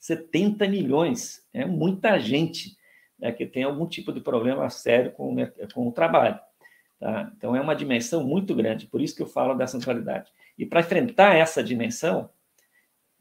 70 0.00 0.68
milhões, 0.68 1.46
é 1.52 1.64
muita 1.64 2.18
gente 2.18 2.75
né, 3.18 3.32
que 3.32 3.46
tem 3.46 3.64
algum 3.64 3.86
tipo 3.86 4.12
de 4.12 4.20
problema 4.20 4.68
sério 4.70 5.12
com, 5.12 5.34
com 5.74 5.88
o 5.88 5.92
trabalho. 5.92 6.38
Tá? 6.98 7.32
Então, 7.36 7.54
é 7.54 7.60
uma 7.60 7.74
dimensão 7.74 8.24
muito 8.24 8.54
grande, 8.54 8.86
por 8.86 9.00
isso 9.00 9.14
que 9.14 9.22
eu 9.22 9.26
falo 9.26 9.54
da 9.54 9.66
centralidade. 9.66 10.30
E 10.58 10.64
para 10.64 10.80
enfrentar 10.80 11.34
essa 11.34 11.62
dimensão, 11.62 12.30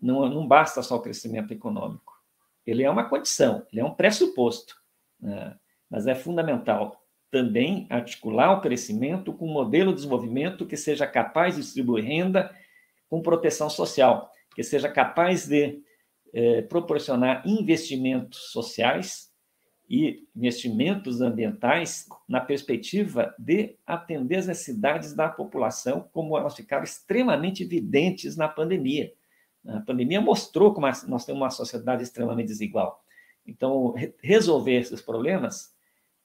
não, 0.01 0.27
não 0.29 0.47
basta 0.47 0.81
só 0.81 0.95
o 0.95 1.01
crescimento 1.01 1.51
econômico. 1.51 2.13
Ele 2.65 2.83
é 2.83 2.89
uma 2.89 3.07
condição, 3.07 3.65
ele 3.71 3.81
é 3.81 3.85
um 3.85 3.93
pressuposto, 3.93 4.75
né? 5.19 5.55
mas 5.89 6.07
é 6.07 6.15
fundamental 6.15 7.01
também 7.29 7.85
articular 7.89 8.53
o 8.53 8.61
crescimento 8.61 9.33
com 9.33 9.45
um 9.45 9.53
modelo 9.53 9.91
de 9.91 9.97
desenvolvimento 9.97 10.65
que 10.65 10.77
seja 10.77 11.05
capaz 11.05 11.55
de 11.55 11.61
distribuir 11.61 12.05
renda 12.05 12.55
com 13.09 13.21
proteção 13.21 13.69
social, 13.69 14.31
que 14.55 14.63
seja 14.63 14.89
capaz 14.89 15.45
de 15.45 15.81
eh, 16.33 16.61
proporcionar 16.63 17.43
investimentos 17.45 18.51
sociais 18.51 19.34
e 19.89 20.27
investimentos 20.35 21.21
ambientais 21.21 22.07
na 22.27 22.41
perspectiva 22.41 23.33
de 23.37 23.75
atender 23.85 24.37
as 24.37 24.47
necessidades 24.47 25.13
da 25.13 25.29
população, 25.29 26.09
como 26.11 26.37
elas 26.37 26.55
ficaram 26.55 26.83
extremamente 26.83 27.63
evidentes 27.63 28.35
na 28.35 28.47
pandemia. 28.47 29.13
A 29.67 29.81
pandemia 29.81 30.21
mostrou 30.21 30.73
como 30.73 30.87
nós 31.07 31.25
temos 31.25 31.41
uma 31.41 31.49
sociedade 31.49 32.03
extremamente 32.03 32.47
desigual. 32.47 33.03
Então, 33.45 33.93
resolver 34.21 34.75
esses 34.75 35.01
problemas 35.01 35.73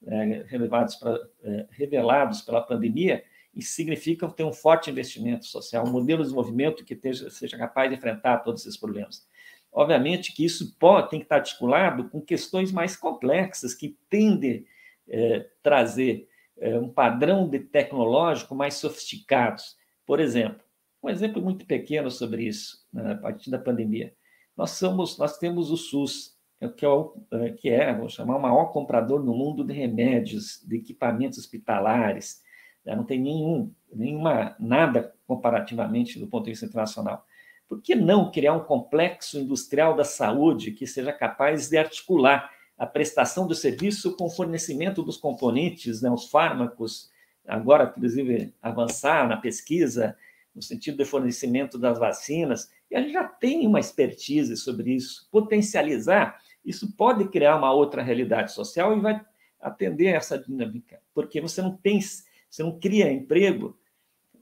é, 0.05 0.45
revelados, 0.47 0.95
pra, 0.95 1.19
é, 1.43 1.67
revelados 1.71 2.41
pela 2.41 2.61
pandemia 2.61 3.23
significa 3.59 4.27
ter 4.29 4.43
um 4.43 4.53
forte 4.53 4.89
investimento 4.89 5.45
social, 5.45 5.85
um 5.85 5.91
modelo 5.91 6.19
de 6.19 6.29
desenvolvimento 6.29 6.85
que 6.85 6.93
esteja, 6.93 7.29
seja 7.29 7.57
capaz 7.57 7.89
de 7.89 7.97
enfrentar 7.97 8.39
todos 8.39 8.61
esses 8.61 8.79
problemas. 8.79 9.27
Obviamente 9.71 10.33
que 10.33 10.43
isso 10.43 10.75
pode, 10.77 11.09
tem 11.09 11.19
que 11.19 11.25
estar 11.25 11.37
articulado 11.37 12.09
com 12.09 12.21
questões 12.21 12.71
mais 12.71 12.95
complexas, 12.95 13.73
que 13.73 13.97
tendem 14.09 14.65
a 15.09 15.15
é, 15.15 15.49
trazer 15.63 16.27
é, 16.57 16.77
um 16.77 16.89
padrão 16.89 17.47
de 17.47 17.59
tecnológico 17.59 18.53
mais 18.53 18.75
sofisticados. 18.75 19.77
Por 20.05 20.19
exemplo, 20.19 20.61
um 21.01 21.09
exemplo 21.09 21.41
muito 21.41 21.65
pequeno 21.65 22.11
sobre 22.11 22.43
isso, 22.43 22.85
né, 22.93 23.13
a 23.13 23.15
partir 23.15 23.49
da 23.49 23.57
pandemia. 23.57 24.13
Nós, 24.55 24.71
somos, 24.71 25.17
nós 25.17 25.37
temos 25.37 25.71
o 25.71 25.77
SUS, 25.77 26.37
é 26.59 26.67
que 26.67 26.85
é, 26.85 26.89
o, 26.89 27.15
é, 27.31 27.49
que 27.51 27.69
é, 27.69 27.93
vou 27.95 28.09
chamar, 28.09 28.35
o 28.35 28.41
maior 28.41 28.65
comprador 28.65 29.23
no 29.23 29.33
mundo 29.33 29.63
de 29.63 29.73
remédios, 29.73 30.61
de 30.67 30.75
equipamentos 30.75 31.39
hospitalares. 31.39 32.43
Né, 32.85 32.95
não 32.95 33.03
tem 33.03 33.19
nenhum, 33.19 33.73
nenhuma, 33.91 34.55
nada 34.59 35.15
comparativamente 35.25 36.19
do 36.19 36.27
ponto 36.27 36.45
de 36.45 36.51
vista 36.51 36.65
internacional. 36.65 37.25
Por 37.71 37.81
que 37.81 37.95
não 37.95 38.29
criar 38.29 38.51
um 38.51 38.65
complexo 38.65 39.39
industrial 39.39 39.95
da 39.95 40.03
saúde 40.03 40.71
que 40.71 40.85
seja 40.85 41.13
capaz 41.13 41.69
de 41.69 41.77
articular 41.77 42.51
a 42.77 42.85
prestação 42.85 43.47
do 43.47 43.55
serviço 43.55 44.13
com 44.17 44.25
o 44.25 44.29
fornecimento 44.29 45.01
dos 45.01 45.15
componentes, 45.15 46.01
né, 46.01 46.11
os 46.11 46.29
fármacos, 46.29 47.09
agora, 47.47 47.93
inclusive, 47.95 48.53
avançar 48.61 49.25
na 49.25 49.37
pesquisa, 49.37 50.17
no 50.53 50.61
sentido 50.61 50.97
de 50.97 51.05
fornecimento 51.05 51.77
das 51.77 51.97
vacinas, 51.97 52.69
e 52.91 52.95
a 52.97 52.99
gente 52.99 53.13
já 53.13 53.23
tem 53.23 53.65
uma 53.65 53.79
expertise 53.79 54.57
sobre 54.57 54.93
isso. 54.93 55.29
Potencializar, 55.31 56.41
isso 56.65 56.93
pode 56.97 57.29
criar 57.29 57.55
uma 57.55 57.71
outra 57.71 58.03
realidade 58.03 58.51
social 58.51 58.97
e 58.97 58.99
vai 58.99 59.21
atender 59.61 60.07
essa 60.07 60.37
dinâmica, 60.37 60.99
porque 61.13 61.39
você 61.39 61.61
não 61.61 61.77
tem, 61.77 62.01
você 62.01 62.63
não 62.63 62.77
cria 62.77 63.09
emprego 63.09 63.79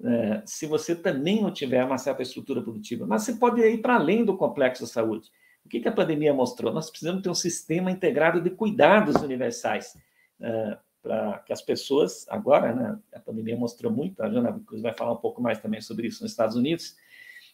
é, 0.03 0.41
se 0.45 0.65
você 0.65 0.95
também 0.95 1.41
não 1.41 1.51
tiver 1.51 1.83
uma 1.83 1.97
certa 1.97 2.21
estrutura 2.21 2.61
produtiva. 2.61 3.05
Mas 3.05 3.23
você 3.23 3.33
pode 3.33 3.61
ir 3.61 3.81
para 3.81 3.95
além 3.95 4.23
do 4.23 4.37
complexo 4.37 4.87
saúde. 4.87 5.29
O 5.65 5.69
que, 5.69 5.79
que 5.79 5.87
a 5.87 5.91
pandemia 5.91 6.33
mostrou? 6.33 6.73
Nós 6.73 6.89
precisamos 6.89 7.21
ter 7.21 7.29
um 7.29 7.35
sistema 7.35 7.91
integrado 7.91 8.41
de 8.41 8.49
cuidados 8.49 9.15
universais 9.21 9.95
é, 10.41 10.77
para 11.01 11.39
que 11.39 11.53
as 11.53 11.61
pessoas, 11.61 12.25
agora, 12.29 12.73
né, 12.73 12.99
a 13.13 13.19
pandemia 13.19 13.57
mostrou 13.57 13.91
muito, 13.91 14.21
a 14.21 14.29
Jana 14.29 14.59
Cruz 14.65 14.81
vai 14.81 14.93
falar 14.93 15.13
um 15.13 15.17
pouco 15.17 15.41
mais 15.41 15.59
também 15.59 15.81
sobre 15.81 16.07
isso 16.07 16.23
nos 16.23 16.31
Estados 16.31 16.55
Unidos, 16.55 16.95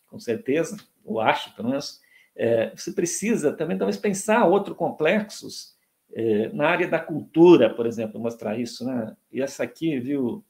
com 0.07 0.19
certeza, 0.19 0.77
ou 1.03 1.19
acho, 1.19 1.53
pelo 1.55 1.69
menos, 1.69 2.01
é, 2.35 2.71
você 2.75 2.91
precisa 2.91 3.51
também 3.51 3.77
talvez 3.77 3.97
pensar 3.97 4.45
outros 4.45 4.77
complexos 4.77 5.75
é, 6.13 6.49
na 6.49 6.67
área 6.67 6.87
da 6.87 6.99
cultura, 6.99 7.73
por 7.73 7.85
exemplo, 7.85 8.19
mostrar 8.19 8.57
isso, 8.59 8.85
né? 8.85 9.15
E 9.31 9.41
essa 9.41 9.63
aqui, 9.63 9.99
viu, 9.99 10.43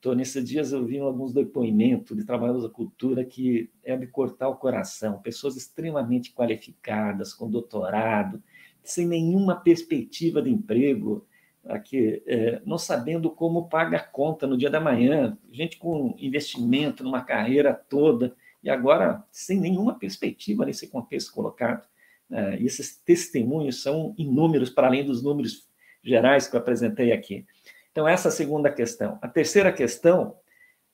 Tô, 0.00 0.14
nesses 0.14 0.48
dias 0.48 0.72
eu 0.72 0.84
vi 0.84 0.98
alguns 0.98 1.32
depoimentos 1.34 2.16
de 2.16 2.24
trabalhadores 2.24 2.66
da 2.66 2.74
cultura 2.74 3.24
que 3.24 3.70
é 3.82 3.96
de 3.96 4.06
cortar 4.06 4.48
o 4.48 4.56
coração, 4.56 5.20
pessoas 5.20 5.56
extremamente 5.56 6.32
qualificadas, 6.32 7.34
com 7.34 7.50
doutorado, 7.50 8.42
sem 8.82 9.06
nenhuma 9.06 9.56
perspectiva 9.56 10.40
de 10.40 10.50
emprego, 10.50 11.26
aqui, 11.66 12.22
é, 12.26 12.62
não 12.64 12.78
sabendo 12.78 13.30
como 13.30 13.68
paga 13.68 13.98
a 13.98 14.02
conta 14.02 14.46
no 14.46 14.56
dia 14.56 14.70
da 14.70 14.80
manhã, 14.80 15.36
gente 15.52 15.78
com 15.78 16.14
investimento 16.18 17.04
numa 17.04 17.22
carreira 17.22 17.74
toda, 17.74 18.34
e 18.62 18.70
agora 18.70 19.22
sem 19.30 19.60
nenhuma 19.60 19.98
perspectiva 19.98 20.64
nesse 20.64 20.88
contexto 20.88 21.32
colocado. 21.32 21.86
É, 22.30 22.62
esses 22.62 22.96
testemunhos 22.96 23.82
são 23.82 24.14
inúmeros, 24.16 24.70
para 24.70 24.86
além 24.86 25.04
dos 25.04 25.22
números 25.22 25.68
gerais 26.02 26.48
que 26.48 26.56
eu 26.56 26.60
apresentei 26.60 27.12
aqui. 27.12 27.46
Então, 27.94 28.08
essa 28.08 28.26
é 28.26 28.30
a 28.30 28.32
segunda 28.32 28.72
questão. 28.72 29.20
A 29.22 29.28
terceira 29.28 29.72
questão, 29.72 30.36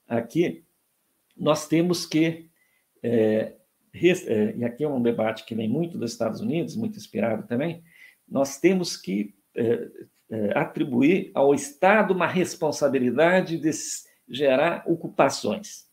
aqui, 0.06 0.62
nós 1.34 1.66
temos 1.66 2.04
que. 2.04 2.50
É, 3.02 3.54
é, 3.94 4.54
e 4.54 4.62
aqui 4.66 4.84
é 4.84 4.88
um 4.88 5.00
debate 5.00 5.46
que 5.46 5.54
vem 5.54 5.66
muito 5.66 5.96
dos 5.96 6.12
Estados 6.12 6.42
Unidos, 6.42 6.76
muito 6.76 6.98
inspirado 6.98 7.46
também, 7.46 7.82
nós 8.28 8.58
temos 8.58 8.98
que 8.98 9.34
é, 9.56 9.88
é, 10.28 10.58
atribuir 10.58 11.30
ao 11.32 11.54
Estado 11.54 12.12
uma 12.12 12.26
responsabilidade 12.26 13.56
de 13.56 13.70
gerar 14.28 14.84
ocupações, 14.86 15.88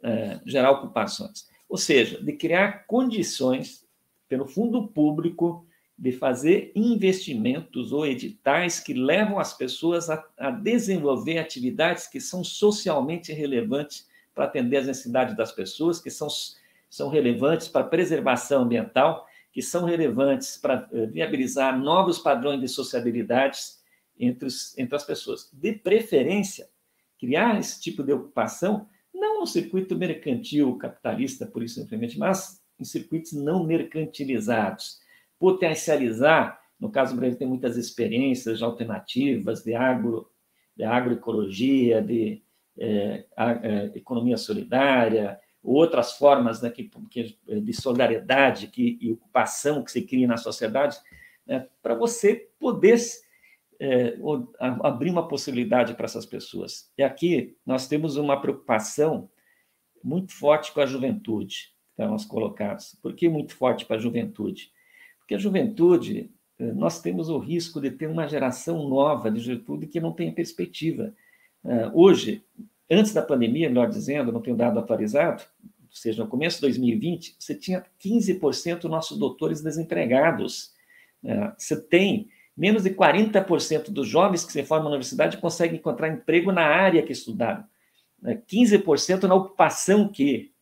é, 0.00 0.38
gerar 0.46 0.70
ocupações, 0.70 1.48
ou 1.68 1.76
seja, 1.76 2.22
de 2.22 2.32
criar 2.34 2.86
condições 2.86 3.84
pelo 4.28 4.46
fundo 4.46 4.86
público 4.86 5.66
de 5.98 6.12
fazer 6.12 6.72
investimentos 6.74 7.92
ou 7.92 8.06
editais 8.06 8.80
que 8.80 8.94
levam 8.94 9.38
as 9.38 9.56
pessoas 9.56 10.10
a, 10.10 10.24
a 10.38 10.50
desenvolver 10.50 11.38
atividades 11.38 12.06
que 12.06 12.20
são 12.20 12.42
socialmente 12.42 13.32
relevantes 13.32 14.08
para 14.34 14.44
atender 14.44 14.78
as 14.78 14.86
necessidades 14.86 15.36
das 15.36 15.52
pessoas, 15.52 16.00
que 16.00 16.10
são, 16.10 16.28
são 16.88 17.08
relevantes 17.08 17.68
para 17.68 17.82
a 17.82 17.88
preservação 17.88 18.62
ambiental, 18.62 19.26
que 19.52 19.60
são 19.60 19.84
relevantes 19.84 20.56
para 20.56 20.88
eh, 20.92 21.06
viabilizar 21.06 21.78
novos 21.78 22.18
padrões 22.18 22.60
de 22.60 22.68
sociabilidades 22.68 23.82
entre, 24.18 24.46
os, 24.46 24.76
entre 24.78 24.96
as 24.96 25.04
pessoas. 25.04 25.50
De 25.52 25.72
preferência, 25.72 26.68
criar 27.18 27.58
esse 27.58 27.80
tipo 27.80 28.02
de 28.02 28.12
ocupação, 28.12 28.88
não 29.14 29.40
no 29.40 29.46
circuito 29.46 29.94
mercantil 29.94 30.76
capitalista, 30.76 31.46
por 31.46 31.62
isso 31.62 31.80
simplesmente, 31.80 32.18
mas 32.18 32.62
em 32.80 32.84
circuitos 32.84 33.32
não 33.32 33.64
mercantilizados. 33.64 35.00
Potencializar, 35.42 36.62
no 36.78 36.88
caso 36.88 37.14
do 37.14 37.18
Brasil, 37.18 37.36
tem 37.36 37.48
muitas 37.48 37.76
experiências 37.76 38.62
alternativas 38.62 39.64
de, 39.64 39.74
agro, 39.74 40.30
de 40.76 40.84
agroecologia, 40.84 42.00
de 42.00 42.40
é, 42.78 43.24
a, 43.36 43.50
é, 43.50 43.92
economia 43.96 44.36
solidária, 44.36 45.36
outras 45.60 46.12
formas 46.12 46.62
né, 46.62 46.70
que, 46.70 46.88
que, 47.10 47.36
de 47.60 47.72
solidariedade 47.72 48.68
que, 48.68 48.96
e 49.00 49.10
ocupação 49.10 49.82
que 49.82 49.90
se 49.90 50.02
cria 50.02 50.28
na 50.28 50.36
sociedade, 50.36 50.96
né, 51.44 51.66
para 51.82 51.96
você 51.96 52.48
poder 52.60 53.00
é, 53.80 54.16
abrir 54.60 55.10
uma 55.10 55.26
possibilidade 55.26 55.94
para 55.94 56.04
essas 56.04 56.24
pessoas. 56.24 56.88
E 56.96 57.02
aqui 57.02 57.56
nós 57.66 57.88
temos 57.88 58.16
uma 58.16 58.40
preocupação 58.40 59.28
muito 60.04 60.32
forte 60.32 60.70
com 60.70 60.80
a 60.80 60.86
juventude, 60.86 61.74
que 61.96 62.06
nós 62.06 62.24
colocados. 62.24 62.96
Por 63.02 63.12
que 63.12 63.28
muito 63.28 63.56
forte 63.56 63.84
para 63.84 63.96
a 63.96 64.00
juventude? 64.00 64.70
Porque 65.32 65.34
a 65.34 65.38
juventude, 65.38 66.30
é, 66.58 66.72
nós 66.72 67.00
temos 67.00 67.30
o 67.30 67.38
risco 67.38 67.80
de 67.80 67.90
ter 67.90 68.06
uma 68.06 68.28
geração 68.28 68.86
nova 68.88 69.30
de 69.30 69.40
juventude 69.40 69.86
que 69.86 70.00
não 70.00 70.12
tem 70.12 70.32
perspectiva. 70.32 71.14
É, 71.64 71.90
hoje, 71.94 72.42
Antes 72.90 73.14
da 73.14 73.22
pandemia, 73.22 73.70
melhor 73.70 73.88
dizendo, 73.88 74.30
não 74.30 74.42
tenho 74.42 74.54
dado 74.54 74.78
atualizado, 74.78 75.42
ou 75.62 75.88
seja, 75.90 76.22
no 76.22 76.28
começo 76.28 76.56
de 76.56 76.62
2020, 76.62 77.36
você 77.38 77.54
tinha 77.54 77.82
15% 77.98 78.80
dos 78.80 78.90
nossos 78.90 79.16
doutores 79.16 79.62
desempregados. 79.62 80.74
É, 81.24 81.52
você 81.56 81.80
tem 81.80 82.28
menos 82.54 82.82
de 82.82 82.90
40% 82.90 83.90
dos 83.90 84.06
jovens 84.06 84.44
que 84.44 84.52
se 84.52 84.62
formam 84.62 84.90
na 84.90 84.90
universidade 84.90 85.38
conseguem 85.38 85.78
encontrar 85.78 86.08
emprego 86.08 86.52
na 86.52 86.66
área 86.66 87.02
que 87.02 87.12
estudaram. 87.12 87.64
15% 88.22 89.22
na 89.22 89.34
ocupação 89.34 90.06
que 90.06 90.52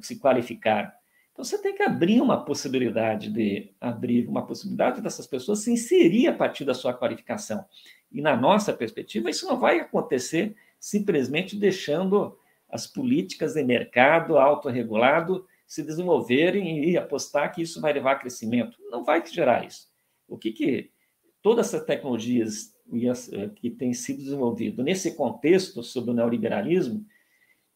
se 0.00 0.18
qualificaram. 0.18 0.90
Então, 1.38 1.44
você 1.44 1.56
tem 1.56 1.72
que 1.72 1.84
abrir 1.84 2.20
uma 2.20 2.44
possibilidade 2.44 3.30
de 3.30 3.70
abrir 3.80 4.26
uma 4.26 4.44
possibilidade 4.44 5.00
dessas 5.00 5.24
pessoas 5.24 5.60
se 5.60 5.70
inserir 5.70 6.26
a 6.26 6.32
partir 6.32 6.64
da 6.64 6.74
sua 6.74 6.92
qualificação. 6.92 7.64
E 8.10 8.20
na 8.20 8.36
nossa 8.36 8.72
perspectiva, 8.72 9.30
isso 9.30 9.46
não 9.46 9.56
vai 9.56 9.78
acontecer 9.78 10.56
simplesmente 10.80 11.54
deixando 11.54 12.36
as 12.68 12.88
políticas 12.88 13.54
de 13.54 13.62
mercado 13.62 14.36
autorregulado 14.36 15.46
se 15.64 15.80
desenvolverem 15.84 16.90
e 16.90 16.96
apostar 16.96 17.54
que 17.54 17.62
isso 17.62 17.80
vai 17.80 17.92
levar 17.92 18.12
a 18.12 18.18
crescimento. 18.18 18.76
Não 18.90 19.04
vai 19.04 19.24
gerar 19.24 19.64
isso. 19.64 19.86
O 20.26 20.36
que, 20.36 20.50
que 20.50 20.90
todas 21.40 21.68
essas 21.68 21.86
tecnologias 21.86 22.74
eh, 23.32 23.48
que 23.54 23.70
têm 23.70 23.94
sido 23.94 24.24
desenvolvidas 24.24 24.84
nesse 24.84 25.14
contexto 25.14 25.84
sobre 25.84 26.10
o 26.10 26.14
neoliberalismo 26.14 27.06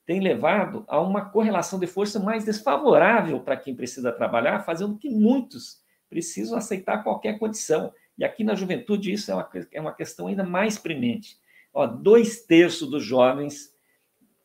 tem 0.04 0.20
levado 0.20 0.84
a 0.88 1.00
uma 1.00 1.30
correlação 1.30 1.78
de 1.78 1.86
força 1.86 2.18
mais 2.18 2.44
desfavorável 2.44 3.40
para 3.40 3.56
quem 3.56 3.74
precisa 3.74 4.12
trabalhar, 4.12 4.64
fazendo 4.64 4.98
que 4.98 5.08
muitos 5.08 5.80
precisam 6.08 6.58
aceitar 6.58 7.02
qualquer 7.02 7.38
condição. 7.38 7.92
E 8.18 8.24
aqui 8.24 8.44
na 8.44 8.54
juventude 8.54 9.12
isso 9.12 9.30
é 9.30 9.34
uma, 9.34 9.50
é 9.72 9.80
uma 9.80 9.94
questão 9.94 10.26
ainda 10.26 10.44
mais 10.44 10.76
premente. 10.76 11.38
Ó, 11.72 11.86
dois 11.86 12.42
terços 12.42 12.90
dos 12.90 13.04
jovens, 13.04 13.72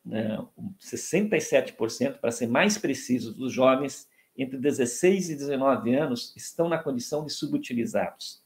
né, 0.04 0.38
67%, 0.80 2.18
para 2.18 2.30
ser 2.30 2.46
mais 2.46 2.78
preciso, 2.78 3.34
dos 3.34 3.52
jovens 3.52 4.08
entre 4.36 4.56
16 4.56 5.30
e 5.30 5.34
19 5.34 5.94
anos 5.94 6.32
estão 6.36 6.68
na 6.68 6.78
condição 6.78 7.26
de 7.26 7.32
subutilizados. 7.32 8.40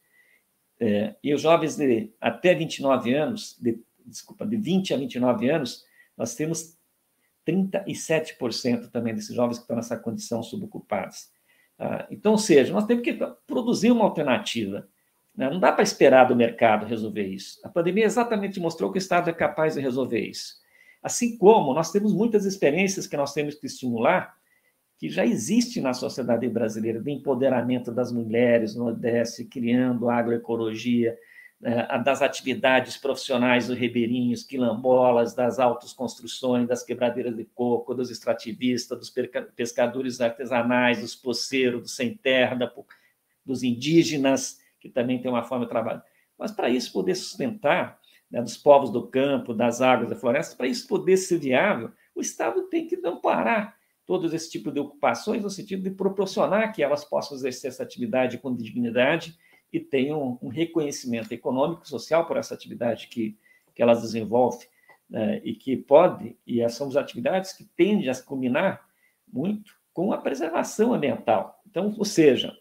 É, 0.81 1.15
e 1.23 1.33
os 1.33 1.43
jovens 1.43 1.77
de 1.77 2.11
até 2.21 2.55
29 2.55 3.15
anos, 3.15 3.57
de, 3.61 3.79
desculpa, 4.05 4.45
de 4.45 4.57
20 4.57 4.95
a 4.95 4.97
29 4.97 5.49
anos, 5.49 5.85
nós 6.17 6.35
temos 6.35 6.77
37% 7.47 8.91
também 8.91 9.15
desses 9.15 9.35
jovens 9.35 9.59
que 9.59 9.65
estão 9.65 9.77
nessa 9.77 9.97
condição 9.97 10.43
subocupados. 10.43 11.31
Ah, 11.79 12.07
então, 12.11 12.33
ou 12.33 12.39
seja, 12.39 12.73
nós 12.73 12.87
temos 12.87 13.03
que 13.03 13.19
produzir 13.47 13.91
uma 13.91 14.05
alternativa. 14.05 14.89
Né? 15.37 15.51
Não 15.51 15.59
dá 15.59 15.73
para 15.73 15.83
esperar 15.83 16.25
do 16.25 16.37
mercado 16.37 16.87
resolver 16.87 17.27
isso. 17.27 17.61
A 17.65 17.69
pandemia 17.69 18.05
exatamente 18.05 18.61
mostrou 18.61 18.93
que 18.93 18.99
o 18.99 19.01
Estado 19.01 19.31
é 19.31 19.33
capaz 19.33 19.75
de 19.75 19.81
resolver 19.81 20.21
isso. 20.21 20.61
Assim 21.03 21.37
como 21.37 21.75
nós 21.75 21.91
temos 21.91 22.13
muitas 22.13 22.45
experiências 22.45 23.07
que 23.07 23.17
nós 23.17 23.33
temos 23.33 23.57
que 23.57 23.67
estimular, 23.67 24.37
que 24.97 25.09
já 25.09 25.27
existe 25.27 25.81
na 25.81 25.93
sociedade 25.93 26.49
brasileira, 26.49 27.01
de 27.01 27.11
empoderamento 27.11 27.91
das 27.91 28.13
mulheres 28.13 28.77
no 28.77 28.85
Nordeste, 28.85 29.45
criando 29.45 30.09
agroecologia? 30.09 31.19
Das 32.05 32.21
atividades 32.21 32.97
profissionais 32.97 33.69
dos 33.69 33.79
ribeirinhos, 33.79 34.43
quilombolas, 34.43 35.33
das 35.33 35.61
autoconstruções, 35.61 36.67
das 36.67 36.83
quebradeiras 36.83 37.37
de 37.37 37.45
coco, 37.45 37.95
dos 37.95 38.11
extrativistas, 38.11 38.99
dos 38.99 39.15
pescadores 39.55 40.21
artesanais, 40.21 41.01
dos 41.01 41.15
poceiros, 41.15 41.83
dos 41.83 41.95
sem 41.95 42.17
terra, 42.17 42.59
dos 43.47 43.63
indígenas, 43.63 44.59
que 44.81 44.89
também 44.89 45.23
tem 45.23 45.31
uma 45.31 45.45
forma 45.45 45.65
de 45.65 45.71
trabalho. 45.71 46.03
Mas 46.37 46.51
para 46.51 46.69
isso 46.69 46.93
poder 46.93 47.15
sustentar, 47.15 48.01
né, 48.29 48.43
dos 48.43 48.57
povos 48.57 48.91
do 48.91 49.07
campo, 49.07 49.55
das 49.55 49.81
águas, 49.81 50.09
da 50.09 50.17
floresta, 50.17 50.57
para 50.57 50.67
isso 50.67 50.89
poder 50.89 51.17
ser 51.17 51.39
viável, 51.39 51.93
o 52.13 52.21
Estado 52.21 52.63
tem 52.63 52.89
que 52.89 52.97
não 52.97 53.21
parar 53.21 53.77
todos 54.05 54.35
esse 54.35 54.51
tipo 54.51 54.73
de 54.73 54.81
ocupações, 54.81 55.45
no 55.45 55.51
sentido 55.51 55.85
de 55.85 55.91
proporcionar 55.93 56.73
que 56.73 56.83
elas 56.83 57.05
possam 57.05 57.37
exercer 57.37 57.69
essa 57.69 57.85
atividade 57.85 58.39
com 58.39 58.53
dignidade 58.53 59.39
e 59.73 59.81
tenham 59.81 60.39
um 60.43 60.49
reconhecimento 60.49 61.33
econômico 61.33 61.83
e 61.85 61.89
social 61.89 62.27
por 62.27 62.37
essa 62.37 62.55
atividade 62.55 63.09
que, 63.09 63.39
que 63.75 63.83
elas 63.83 64.03
desenvolvem, 64.03 64.69
né, 65.09 65.41
e 65.43 65.55
que 65.55 65.77
pode, 65.77 66.37
e 66.47 66.67
são 66.69 66.89
as 66.89 66.97
atividades 66.97 67.53
que 67.53 67.65
tendem 67.77 68.09
a 68.09 68.15
combinar 68.23 68.87
muito 69.27 69.73
com 69.93 70.13
a 70.13 70.19
preservação 70.19 70.93
ambiental. 70.93 71.61
Então, 71.69 71.95
ou 71.99 72.05
seja, 72.05 72.55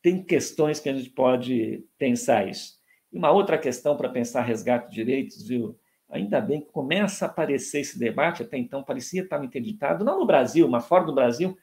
tem 0.00 0.22
questões 0.22 0.80
que 0.80 0.88
a 0.88 0.94
gente 0.94 1.10
pode 1.10 1.84
pensar 1.96 2.48
isso. 2.48 2.80
E 3.12 3.18
uma 3.18 3.30
outra 3.30 3.56
questão 3.56 3.96
para 3.96 4.08
pensar 4.08 4.42
resgate 4.42 4.88
de 4.88 4.94
direitos, 4.96 5.46
viu? 5.46 5.78
Ainda 6.08 6.40
bem 6.40 6.60
que 6.60 6.70
começa 6.70 7.24
a 7.24 7.28
aparecer 7.28 7.80
esse 7.80 7.98
debate, 7.98 8.42
até 8.42 8.58
então 8.58 8.82
parecia 8.82 9.22
estar 9.22 9.42
interditado, 9.42 10.04
não 10.04 10.18
no 10.18 10.26
Brasil, 10.26 10.68
mas 10.68 10.86
fora 10.86 11.04
do 11.04 11.14
Brasil. 11.14 11.56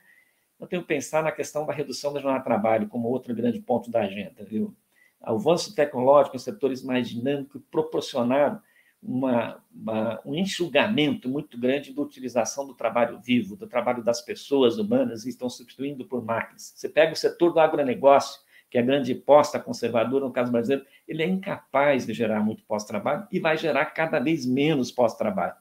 Eu 0.59 0.67
tenho 0.67 0.81
que 0.81 0.87
pensar 0.87 1.23
na 1.23 1.31
questão 1.31 1.65
da 1.65 1.73
redução 1.73 2.11
da 2.11 2.19
jornada 2.19 2.39
de 2.39 2.45
trabalho 2.45 2.87
como 2.87 3.07
outro 3.07 3.33
grande 3.33 3.61
ponto 3.61 3.89
da 3.89 4.01
agenda, 4.01 4.43
viu? 4.43 4.75
Avanço 5.21 5.73
tecnológico 5.73 6.35
em 6.35 6.39
setores 6.39 6.83
mais 6.83 7.09
dinâmicos 7.09 7.61
proporcionaram 7.71 8.61
uma, 9.01 9.63
uma, 9.73 10.19
um 10.25 10.35
enxugamento 10.35 11.29
muito 11.29 11.57
grande 11.57 11.93
da 11.93 12.01
utilização 12.01 12.67
do 12.67 12.73
trabalho 12.73 13.19
vivo, 13.19 13.55
do 13.55 13.67
trabalho 13.67 14.03
das 14.03 14.21
pessoas 14.21 14.77
humanas, 14.77 15.25
e 15.25 15.29
estão 15.29 15.49
substituindo 15.49 16.05
por 16.05 16.23
máquinas. 16.23 16.73
Você 16.75 16.89
pega 16.89 17.13
o 17.13 17.15
setor 17.15 17.53
do 17.53 17.59
agronegócio, 17.59 18.41
que 18.69 18.77
é 18.77 18.81
a 18.81 18.85
grande 18.85 19.15
posta 19.15 19.59
conservadora, 19.59 20.25
no 20.25 20.31
caso 20.31 20.51
brasileiro, 20.51 20.85
ele 21.07 21.23
é 21.23 21.27
incapaz 21.27 22.05
de 22.05 22.13
gerar 22.13 22.41
muito 22.41 22.63
pós-trabalho 22.63 23.25
e 23.31 23.39
vai 23.39 23.57
gerar 23.57 23.85
cada 23.85 24.19
vez 24.19 24.45
menos 24.45 24.91
pós-trabalho. 24.91 25.55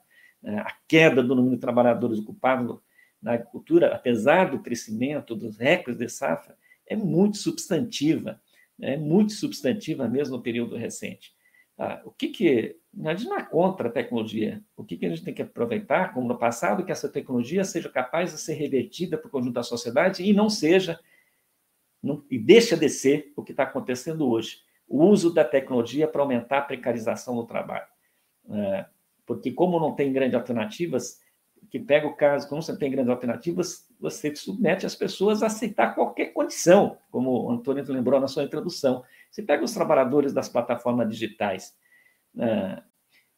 A 0.45 0.73
queda 0.87 1.23
do 1.23 1.35
número 1.35 1.55
de 1.55 1.61
trabalhadores 1.61 2.19
ocupados 2.19 2.79
na 3.21 3.35
agricultura, 3.35 3.95
apesar 3.95 4.51
do 4.51 4.61
crescimento 4.61 5.35
dos 5.35 5.57
recordes 5.57 5.99
de 5.99 6.09
safra, 6.09 6.57
é 6.87 6.97
muito 6.97 7.37
substantiva, 7.37 8.41
é 8.81 8.97
muito 8.97 9.33
substantiva 9.33 10.09
mesmo 10.09 10.37
no 10.37 10.43
período 10.43 10.77
recente. 10.77 11.35
Ah, 11.77 12.01
o 12.05 12.11
que, 12.11 12.29
que 12.29 12.77
a 13.05 13.15
gente 13.15 13.29
não 13.29 13.39
é 13.39 13.45
contra 13.45 13.89
a 13.89 13.93
tecnologia. 13.93 14.63
O 14.77 14.85
que, 14.85 14.97
que 14.97 15.07
a 15.07 15.09
gente 15.09 15.23
tem 15.23 15.35
que 15.35 15.43
aproveitar, 15.43 16.13
como 16.13 16.27
no 16.27 16.39
passado, 16.39 16.85
que 16.85 16.91
essa 16.91 17.09
tecnologia 17.09 17.63
seja 17.65 17.89
capaz 17.89 18.33
de 18.33 18.41
ser 18.41 18.55
revertida 18.55 19.17
para 19.17 19.29
o 19.29 19.31
conjunto 19.31 19.55
da 19.55 19.63
sociedade 19.63 20.25
e 20.25 20.33
não 20.33 20.51
seja, 20.51 20.99
não, 22.03 22.25
e 22.31 22.39
deixa 22.39 22.77
de 22.77 22.89
ser 22.89 23.33
o 23.37 23.45
que 23.45 23.53
está 23.53 23.65
acontecendo 23.65 24.29
hoje. 24.29 24.59
O 24.89 25.05
uso 25.05 25.33
da 25.33 25.45
tecnologia 25.45 26.09
para 26.09 26.23
aumentar 26.23 26.59
a 26.59 26.63
precarização 26.63 27.37
do 27.37 27.47
trabalho. 27.47 27.87
É, 28.51 28.87
porque 29.27 29.53
como 29.53 29.79
não 29.79 29.95
tem 29.95 30.13
grandes 30.13 30.35
alternativas, 30.35 31.21
que 31.71 31.79
pega 31.79 32.07
o 32.07 32.15
caso, 32.15 32.49
como 32.49 32.63
você 32.63 32.77
tem 32.77 32.91
grandes 32.91 33.11
alternativas, 33.11 33.87
você 34.01 34.35
submete 34.35 34.87
as 34.87 34.95
pessoas 34.95 35.43
a 35.43 35.47
aceitar 35.47 35.95
qualquer 35.95 36.33
condição, 36.33 36.99
como 37.11 37.31
o 37.31 37.51
Antônio 37.51 37.85
lembrou 37.89 38.21
na 38.21 38.29
sua 38.29 38.45
introdução. 38.45 39.05
Você 39.31 39.43
pega 39.43 39.65
os 39.65 39.73
trabalhadores 39.73 40.33
das 40.33 40.49
plataformas 40.49 41.09
digitais, 41.09 41.77
né, 42.35 42.83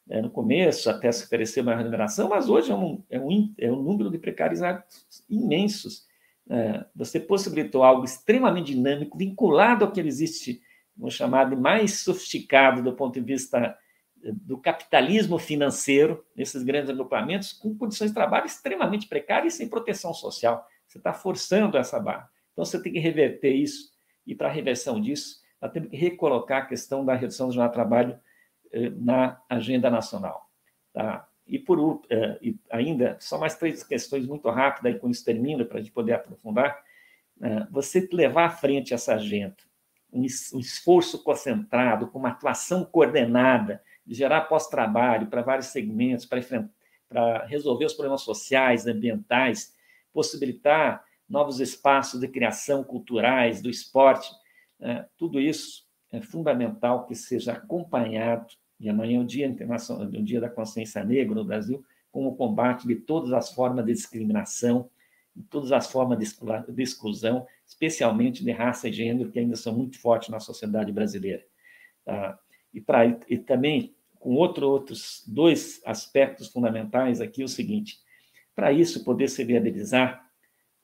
é, 0.08 0.20
no 0.20 0.30
começo, 0.30 0.90
até 0.90 1.10
se 1.12 1.24
oferecer 1.24 1.60
uma 1.60 1.74
remuneração, 1.74 2.28
mas 2.28 2.48
hoje 2.48 2.72
é 2.72 2.74
um, 2.74 3.02
é 3.08 3.20
um, 3.20 3.54
é 3.56 3.70
um 3.70 3.82
número 3.82 4.10
de 4.10 4.18
precarizados 4.18 4.84
imensos. 5.28 6.06
É, 6.48 6.84
você 6.94 7.20
possibilitou 7.20 7.84
algo 7.84 8.04
extremamente 8.04 8.74
dinâmico, 8.74 9.16
vinculado 9.16 9.84
ao 9.84 9.92
que 9.92 10.00
existe, 10.00 10.60
vamos 10.96 11.14
chamar 11.14 11.48
de 11.48 11.54
mais 11.54 12.00
sofisticado 12.00 12.82
do 12.82 12.92
ponto 12.92 13.14
de 13.14 13.20
vista 13.20 13.76
do 14.22 14.58
capitalismo 14.58 15.38
financeiro, 15.38 16.24
nesses 16.36 16.62
grandes 16.62 16.90
agrupamentos, 16.90 17.52
com 17.52 17.76
condições 17.76 18.08
de 18.08 18.14
trabalho 18.14 18.46
extremamente 18.46 19.08
precárias 19.08 19.54
e 19.54 19.56
sem 19.56 19.68
proteção 19.68 20.12
social. 20.12 20.66
Você 20.86 20.98
está 20.98 21.12
forçando 21.12 21.78
essa 21.78 21.98
barra. 21.98 22.30
Então, 22.52 22.64
você 22.64 22.82
tem 22.82 22.92
que 22.92 22.98
reverter 22.98 23.52
isso, 23.52 23.92
e 24.26 24.34
para 24.34 24.48
a 24.48 24.52
reversão 24.52 25.00
disso, 25.00 25.40
nós 25.60 25.72
temos 25.72 25.90
que 25.90 25.96
recolocar 25.96 26.62
a 26.62 26.66
questão 26.66 27.04
da 27.04 27.14
redução 27.14 27.48
do 27.48 27.54
jornal 27.54 27.68
de 27.68 27.74
trabalho 27.74 28.20
eh, 28.72 28.90
na 28.90 29.40
agenda 29.48 29.90
nacional. 29.90 30.48
Tá? 30.92 31.26
E 31.46 31.58
por 31.58 32.02
eh, 32.10 32.38
e 32.42 32.58
ainda, 32.70 33.16
só 33.20 33.38
mais 33.38 33.54
três 33.56 33.82
questões 33.82 34.26
muito 34.26 34.48
rápidas, 34.50 34.94
e 34.94 34.98
com 34.98 35.08
isso 35.08 35.24
termino, 35.24 35.64
para 35.64 35.78
a 35.78 35.80
gente 35.80 35.92
poder 35.92 36.12
aprofundar. 36.12 36.82
Eh, 37.40 37.66
você 37.70 38.06
levar 38.12 38.46
à 38.46 38.50
frente 38.50 38.92
essa 38.92 39.14
agenda, 39.14 39.56
um, 40.12 40.20
um 40.20 40.58
esforço 40.58 41.22
concentrado, 41.22 42.08
com 42.08 42.18
uma 42.18 42.30
atuação 42.30 42.84
coordenada, 42.84 43.74
de 43.74 43.89
gerar 44.06 44.42
pós-trabalho 44.42 45.26
para 45.26 45.42
vários 45.42 45.66
segmentos, 45.66 46.26
para, 46.26 47.44
resolver 47.46 47.84
os 47.84 47.92
problemas 47.94 48.22
sociais, 48.22 48.86
ambientais, 48.86 49.74
possibilitar 50.12 51.04
novos 51.28 51.60
espaços 51.60 52.20
de 52.20 52.28
criação 52.28 52.82
culturais, 52.82 53.62
do 53.62 53.70
esporte, 53.70 54.30
é, 54.80 55.06
tudo 55.16 55.40
isso 55.40 55.84
é 56.12 56.20
fundamental 56.20 57.06
que 57.06 57.14
seja 57.14 57.52
acompanhado, 57.52 58.46
e 58.78 58.88
amanhã 58.88 59.18
é 59.18 59.22
o 59.22 59.26
Dia 59.26 59.46
Internacional, 59.46 60.06
o 60.06 60.22
Dia 60.22 60.40
da 60.40 60.48
Consciência 60.48 61.04
Negra 61.04 61.34
no 61.34 61.44
Brasil, 61.44 61.84
com 62.10 62.26
o 62.26 62.34
combate 62.34 62.86
de 62.86 62.96
todas 62.96 63.32
as 63.32 63.52
formas 63.52 63.84
de 63.84 63.92
discriminação, 63.92 64.90
de 65.34 65.44
todas 65.44 65.70
as 65.70 65.90
formas 65.90 66.18
de 66.18 66.82
exclusão, 66.82 67.46
especialmente 67.66 68.42
de 68.42 68.50
raça 68.50 68.88
e 68.88 68.92
gênero, 68.92 69.30
que 69.30 69.38
ainda 69.38 69.54
são 69.54 69.72
muito 69.72 69.98
fortes 70.00 70.28
na 70.28 70.40
sociedade 70.40 70.90
brasileira. 70.90 71.44
Tá? 72.04 72.38
E, 72.72 72.80
pra, 72.80 73.06
e 73.06 73.38
também, 73.38 73.94
com 74.18 74.34
outro, 74.34 74.68
outros 74.68 75.24
dois 75.26 75.80
aspectos 75.84 76.48
fundamentais 76.48 77.20
aqui, 77.20 77.42
o 77.42 77.48
seguinte, 77.48 77.98
para 78.54 78.72
isso 78.72 79.04
poder 79.04 79.28
se 79.28 79.44
viabilizar, 79.44 80.28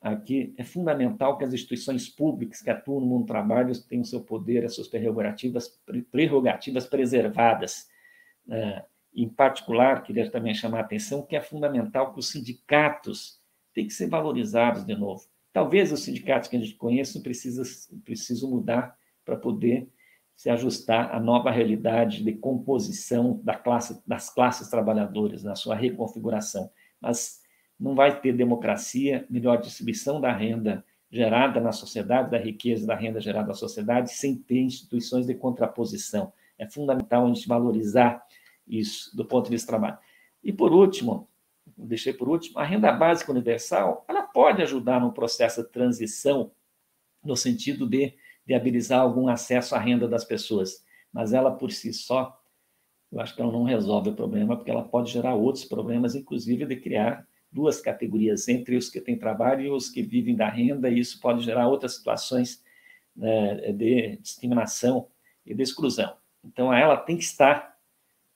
aqui 0.00 0.54
é 0.56 0.64
fundamental 0.64 1.36
que 1.36 1.44
as 1.44 1.52
instituições 1.52 2.08
públicas 2.08 2.62
que 2.62 2.70
atuam 2.70 3.00
no 3.00 3.06
mundo 3.06 3.22
do 3.22 3.26
trabalho 3.26 3.78
tenham 3.82 4.04
seu 4.04 4.20
poder, 4.20 4.64
as 4.64 4.74
suas 4.74 4.88
prerrogativas, 4.88 5.78
prerrogativas 6.10 6.86
preservadas. 6.86 7.88
É, 8.48 8.84
em 9.14 9.28
particular, 9.28 10.02
queria 10.02 10.30
também 10.30 10.54
chamar 10.54 10.78
a 10.78 10.82
atenção 10.82 11.22
que 11.22 11.34
é 11.34 11.40
fundamental 11.40 12.12
que 12.12 12.20
os 12.20 12.28
sindicatos 12.30 13.40
têm 13.72 13.86
que 13.86 13.92
ser 13.92 14.08
valorizados 14.08 14.84
de 14.84 14.94
novo. 14.94 15.24
Talvez 15.52 15.90
os 15.90 16.00
sindicatos 16.00 16.48
que 16.48 16.56
a 16.56 16.60
gente 16.60 16.74
conhece 16.74 17.22
precisam, 17.22 17.64
precisam 18.04 18.50
mudar 18.50 18.96
para 19.24 19.36
poder 19.36 19.88
se 20.36 20.50
ajustar 20.50 21.14
à 21.14 21.18
nova 21.18 21.50
realidade 21.50 22.22
de 22.22 22.32
composição 22.34 23.40
da 23.42 23.54
classe, 23.54 24.02
das 24.06 24.28
classes 24.28 24.68
trabalhadoras, 24.68 25.42
na 25.42 25.54
sua 25.54 25.74
reconfiguração. 25.74 26.70
Mas 27.00 27.40
não 27.80 27.94
vai 27.94 28.20
ter 28.20 28.34
democracia, 28.34 29.26
melhor 29.30 29.56
distribuição 29.56 30.20
da 30.20 30.30
renda 30.30 30.84
gerada 31.10 31.58
na 31.58 31.72
sociedade, 31.72 32.30
da 32.30 32.38
riqueza 32.38 32.86
da 32.86 32.94
renda 32.94 33.18
gerada 33.18 33.48
na 33.48 33.54
sociedade, 33.54 34.12
sem 34.12 34.36
ter 34.36 34.60
instituições 34.60 35.26
de 35.26 35.34
contraposição. 35.34 36.32
É 36.58 36.68
fundamental 36.68 37.24
a 37.24 37.28
gente 37.28 37.48
valorizar 37.48 38.22
isso 38.68 39.16
do 39.16 39.24
ponto 39.24 39.46
de 39.46 39.52
vista 39.52 39.66
do 39.66 39.70
trabalho. 39.70 39.98
E 40.44 40.52
por 40.52 40.72
último, 40.72 41.28
deixei 41.76 42.12
por 42.12 42.28
último, 42.28 42.58
a 42.58 42.64
renda 42.64 42.92
básica 42.92 43.32
universal, 43.32 44.04
ela 44.06 44.22
pode 44.22 44.62
ajudar 44.62 45.00
no 45.00 45.12
processo 45.12 45.62
de 45.62 45.70
transição 45.70 46.50
no 47.24 47.36
sentido 47.36 47.88
de 47.88 48.14
viabilizar 48.46 49.00
algum 49.00 49.28
acesso 49.28 49.74
à 49.74 49.78
renda 49.78 50.06
das 50.06 50.24
pessoas, 50.24 50.84
mas 51.12 51.32
ela 51.32 51.50
por 51.50 51.72
si 51.72 51.92
só, 51.92 52.40
eu 53.10 53.20
acho 53.20 53.34
que 53.34 53.42
ela 53.42 53.52
não 53.52 53.64
resolve 53.64 54.10
o 54.10 54.14
problema, 54.14 54.56
porque 54.56 54.70
ela 54.70 54.84
pode 54.84 55.10
gerar 55.10 55.34
outros 55.34 55.64
problemas, 55.64 56.14
inclusive 56.14 56.64
de 56.64 56.76
criar 56.76 57.26
duas 57.50 57.80
categorias, 57.80 58.48
entre 58.48 58.76
os 58.76 58.88
que 58.88 59.00
têm 59.00 59.18
trabalho 59.18 59.62
e 59.62 59.70
os 59.70 59.88
que 59.88 60.02
vivem 60.02 60.36
da 60.36 60.48
renda, 60.48 60.88
e 60.88 60.98
isso 60.98 61.20
pode 61.20 61.42
gerar 61.42 61.68
outras 61.68 61.96
situações 61.96 62.62
né, 63.14 63.72
de 63.72 64.18
discriminação 64.18 65.08
e 65.44 65.54
de 65.54 65.62
exclusão. 65.62 66.16
Então, 66.44 66.72
ela 66.72 66.96
tem 66.96 67.16
que 67.16 67.24
estar, 67.24 67.76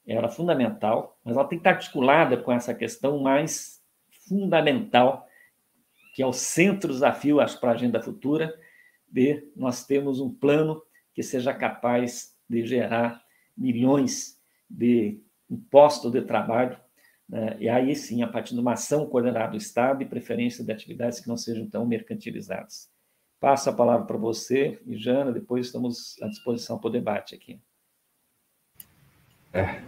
ela 0.06 0.26
é 0.26 0.30
fundamental, 0.30 1.18
mas 1.24 1.36
ela 1.36 1.46
tem 1.46 1.58
que 1.58 1.60
estar 1.60 1.70
articulada 1.70 2.36
com 2.36 2.50
essa 2.50 2.74
questão 2.74 3.18
mais 3.18 3.80
fundamental, 4.26 5.26
que 6.14 6.22
é 6.22 6.26
o 6.26 6.32
centro 6.32 6.92
desafio, 6.92 7.40
acho, 7.40 7.60
para 7.60 7.70
a 7.70 7.74
agenda 7.74 8.00
futura, 8.00 8.58
de 9.10 9.50
nós 9.56 9.84
termos 9.84 10.20
um 10.20 10.32
plano 10.32 10.82
que 11.12 11.22
seja 11.22 11.52
capaz 11.52 12.36
de 12.48 12.64
gerar 12.66 13.22
milhões 13.56 14.40
de 14.68 15.20
impostos 15.50 16.12
de 16.12 16.22
trabalho 16.22 16.78
né? 17.30 17.56
E 17.60 17.68
aí 17.68 17.94
sim, 17.94 18.22
a 18.22 18.26
partir 18.26 18.54
de 18.54 18.60
uma 18.60 18.72
ação 18.72 19.06
coordenada 19.06 19.52
do 19.52 19.56
Estado 19.56 20.02
e 20.02 20.06
preferência 20.06 20.64
de 20.64 20.72
atividades 20.72 21.20
que 21.20 21.28
não 21.28 21.36
sejam 21.36 21.64
tão 21.66 21.86
mercantilizadas. 21.86 22.90
Passo 23.38 23.70
a 23.70 23.72
palavra 23.72 24.04
para 24.04 24.16
você 24.16 24.80
e 24.84 24.96
Jana, 24.96 25.30
depois 25.30 25.66
estamos 25.66 26.20
à 26.20 26.26
disposição 26.26 26.78
para 26.78 26.88
o 26.88 26.92
debate 26.92 27.34
aqui. 27.34 27.60
É. 29.52 29.80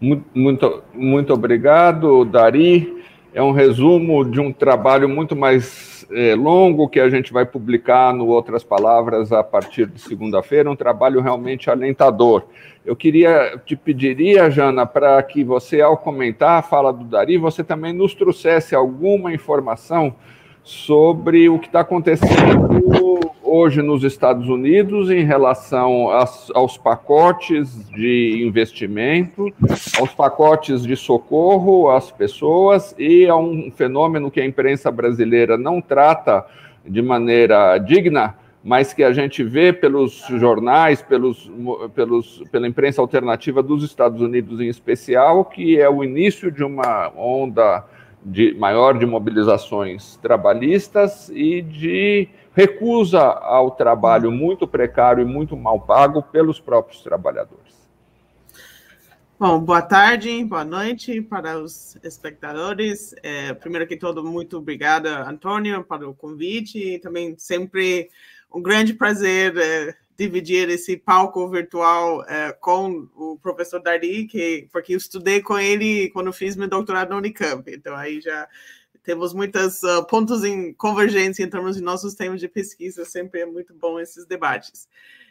Muito, 0.00 0.84
muito 0.94 1.32
obrigado, 1.32 2.24
Dari. 2.24 2.95
É 3.36 3.42
um 3.42 3.52
resumo 3.52 4.24
de 4.24 4.40
um 4.40 4.50
trabalho 4.50 5.06
muito 5.06 5.36
mais 5.36 6.06
é, 6.10 6.34
longo 6.34 6.88
que 6.88 6.98
a 6.98 7.10
gente 7.10 7.34
vai 7.34 7.44
publicar 7.44 8.14
no 8.14 8.28
Outras 8.28 8.64
Palavras 8.64 9.30
a 9.30 9.44
partir 9.44 9.84
de 9.88 10.00
segunda-feira, 10.00 10.70
um 10.70 10.74
trabalho 10.74 11.20
realmente 11.20 11.68
alentador. 11.68 12.44
Eu 12.82 12.96
queria, 12.96 13.60
te 13.62 13.76
pediria, 13.76 14.50
Jana, 14.50 14.86
para 14.86 15.22
que 15.22 15.44
você, 15.44 15.82
ao 15.82 15.98
comentar 15.98 16.60
a 16.60 16.62
fala 16.62 16.90
do 16.90 17.04
Dari, 17.04 17.36
você 17.36 17.62
também 17.62 17.92
nos 17.92 18.14
trouxesse 18.14 18.74
alguma 18.74 19.34
informação 19.34 20.14
sobre 20.62 21.50
o 21.50 21.58
que 21.58 21.66
está 21.66 21.80
acontecendo 21.80 23.20
hoje 23.56 23.80
nos 23.80 24.04
Estados 24.04 24.48
Unidos 24.48 25.10
em 25.10 25.24
relação 25.24 26.10
aos, 26.10 26.52
aos, 26.54 26.76
pacotes 26.76 27.88
de 27.88 28.44
investimento, 28.46 29.50
aos 29.98 30.12
pacotes 30.12 30.82
de 30.82 30.94
socorro 30.94 31.90
às 31.90 32.10
pessoas 32.10 32.94
e 32.98 33.26
a 33.26 33.34
um 33.34 33.70
fenômeno 33.70 34.30
que 34.30 34.40
a 34.40 34.44
imprensa 34.44 34.90
brasileira 34.90 35.56
não 35.56 35.80
trata 35.80 36.44
de 36.84 37.00
maneira 37.00 37.78
digna, 37.78 38.36
mas 38.62 38.92
que 38.92 39.02
a 39.02 39.12
gente 39.12 39.42
vê 39.42 39.72
pelos 39.72 40.26
jornais, 40.28 41.00
pelos, 41.00 41.50
pelos, 41.94 42.42
pela 42.52 42.68
imprensa 42.68 43.00
alternativa 43.00 43.62
dos 43.62 43.82
Estados 43.82 44.20
Unidos 44.20 44.60
em 44.60 44.68
especial, 44.68 45.44
que 45.46 45.80
é 45.80 45.88
o 45.88 46.04
início 46.04 46.50
de 46.52 46.62
uma 46.62 47.10
onda 47.16 47.84
de, 48.22 48.54
maior 48.54 48.98
de 48.98 49.06
mobilizações 49.06 50.16
trabalhistas 50.16 51.30
e 51.30 51.62
de 51.62 52.28
recusa 52.56 53.20
ao 53.20 53.72
trabalho 53.72 54.32
muito 54.32 54.66
precário 54.66 55.20
e 55.20 55.26
muito 55.26 55.54
mal 55.54 55.78
pago 55.78 56.22
pelos 56.22 56.58
próprios 56.58 57.02
trabalhadores. 57.02 57.76
Bom, 59.38 59.60
boa 59.60 59.82
tarde, 59.82 60.42
boa 60.42 60.64
noite 60.64 61.20
para 61.20 61.58
os 61.58 61.98
espectadores. 62.02 63.14
É, 63.22 63.52
primeiro 63.52 63.86
que 63.86 63.94
tudo, 63.94 64.24
muito 64.24 64.56
obrigada, 64.56 65.28
Antônio, 65.28 65.84
para 65.84 66.08
o 66.08 66.14
convite 66.14 66.78
e 66.78 66.98
também 66.98 67.34
sempre 67.36 68.08
um 68.50 68.62
grande 68.62 68.94
prazer 68.94 69.54
é, 69.58 69.94
dividir 70.16 70.70
esse 70.70 70.96
palco 70.96 71.46
virtual 71.50 72.24
é, 72.26 72.52
com 72.52 73.06
o 73.14 73.38
professor 73.38 73.82
Dari, 73.82 74.24
que, 74.24 74.66
porque 74.72 74.94
eu 74.94 74.96
estudei 74.96 75.42
com 75.42 75.58
ele 75.58 76.08
quando 76.08 76.32
fiz 76.32 76.56
meu 76.56 76.68
doutorado 76.68 77.10
na 77.10 77.18
Unicamp, 77.18 77.70
então 77.70 77.94
aí 77.94 78.18
já 78.18 78.48
temos 79.06 79.32
muitos 79.32 79.84
uh, 79.84 80.04
pontos 80.04 80.42
em 80.42 80.74
convergência 80.74 81.44
em 81.44 81.48
termos 81.48 81.76
de 81.76 81.82
nossos 81.82 82.14
temas 82.14 82.40
de 82.40 82.48
pesquisa, 82.48 83.04
sempre 83.04 83.40
é 83.40 83.46
muito 83.46 83.72
bom 83.72 84.00
esses 84.00 84.26
debates. 84.26 84.88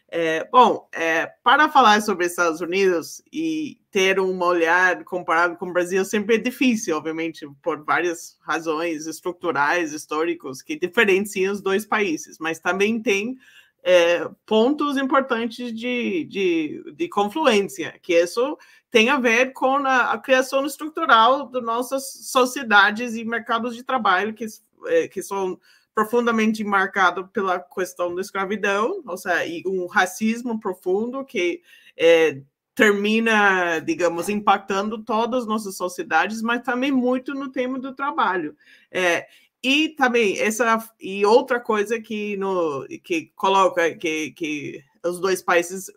É, 0.07 0.47
bom, 0.49 0.87
é, 0.93 1.25
para 1.43 1.67
falar 1.67 2.01
sobre 2.01 2.25
Estados 2.25 2.61
Unidos 2.61 3.21
e 3.33 3.77
ter 3.91 4.17
um 4.17 4.41
olhar 4.41 5.03
comparado 5.03 5.57
com 5.57 5.67
o 5.67 5.73
Brasil 5.73 6.05
sempre 6.05 6.35
é 6.35 6.37
difícil, 6.37 6.95
obviamente, 6.95 7.45
por 7.61 7.83
várias 7.83 8.37
razões 8.41 9.07
estruturais, 9.07 9.91
históricos, 9.91 10.61
que 10.61 10.79
diferenciam 10.79 11.51
os 11.51 11.59
dois 11.59 11.85
países, 11.85 12.37
mas 12.39 12.59
também 12.59 13.01
tem 13.01 13.35
é, 13.83 14.27
pontos 14.45 14.95
importantes 14.95 15.73
de, 15.73 16.23
de, 16.23 16.93
de, 16.95 17.09
confluência, 17.09 17.93
que 18.01 18.13
isso 18.13 18.57
tem 18.95 19.09
a 19.09 19.19
ver 19.19 19.51
com 19.51 19.75
a, 19.85 20.13
a, 20.13 20.17
criação 20.17 20.65
estrutural 20.65 21.49
de 21.49 21.59
nossas 21.59 22.13
sociedades 22.31 23.13
e 23.13 23.25
mercados 23.25 23.75
de 23.75 23.83
trabalho, 23.83 24.33
que, 24.33 24.45
é, 24.85 25.09
que 25.09 25.21
são 25.21 25.59
profundamente 25.93 26.63
marcado 26.63 27.27
pela 27.27 27.59
questão 27.59 28.15
da 28.15 28.21
escravidão, 28.21 29.03
ou 29.05 29.17
seja, 29.17 29.45
e 29.45 29.63
um 29.65 29.85
racismo 29.85 30.61
profundo 30.61 31.25
que 31.25 31.61
é, 31.97 32.39
termina, 32.73 33.79
digamos, 33.79 34.29
impactando 34.29 35.03
todas 35.03 35.41
as 35.41 35.45
nossas 35.45 35.75
sociedades, 35.75 36.41
mas 36.41 36.61
também 36.61 36.89
muito 36.89 37.33
no 37.33 37.49
tema 37.51 37.77
do 37.77 37.93
trabalho. 37.93 38.55
É, 38.89 39.27
e 39.61 39.89
também 39.89 40.39
essa 40.39 40.81
e 41.01 41.25
outra 41.25 41.59
coisa 41.59 41.99
que 41.99 42.37
no 42.37 42.87
que 43.03 43.33
coloca 43.35 43.93
que, 43.95 44.31
que 44.31 44.81
os 45.03 45.19
dois 45.19 45.41
países 45.41 45.91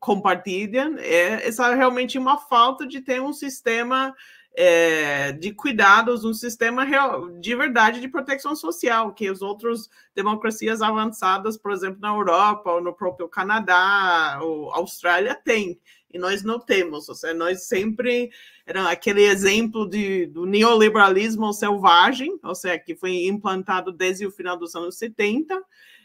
compartilham 0.00 0.96
é 0.98 1.46
essa 1.46 1.74
realmente 1.74 2.18
uma 2.18 2.38
falta 2.38 2.86
de 2.86 3.00
ter 3.00 3.20
um 3.20 3.32
sistema 3.32 4.14
é, 4.60 5.30
de 5.30 5.52
cuidados, 5.52 6.24
um 6.24 6.34
sistema 6.34 6.82
real, 6.82 7.28
de 7.38 7.54
verdade 7.54 8.00
de 8.00 8.08
proteção 8.08 8.56
social, 8.56 9.14
que 9.14 9.28
as 9.28 9.40
outras 9.40 9.88
democracias 10.14 10.82
avançadas, 10.82 11.56
por 11.56 11.70
exemplo, 11.70 12.00
na 12.00 12.08
Europa 12.08 12.72
ou 12.72 12.82
no 12.82 12.92
próprio 12.92 13.28
Canadá 13.28 14.40
ou 14.42 14.72
Austrália, 14.72 15.36
têm. 15.36 15.78
E 16.12 16.18
nós 16.18 16.42
não 16.42 16.58
temos, 16.58 17.08
ou 17.08 17.14
seja, 17.14 17.34
nós 17.34 17.68
sempre 17.68 18.30
era 18.66 18.90
aquele 18.90 19.22
exemplo 19.22 19.88
de, 19.88 20.26
do 20.26 20.44
neoliberalismo 20.44 21.52
selvagem, 21.52 22.36
ou 22.42 22.54
seja, 22.54 22.78
que 22.78 22.96
foi 22.96 23.26
implantado 23.26 23.92
desde 23.92 24.26
o 24.26 24.32
final 24.32 24.56
dos 24.56 24.74
anos 24.74 24.96
70, 24.96 25.62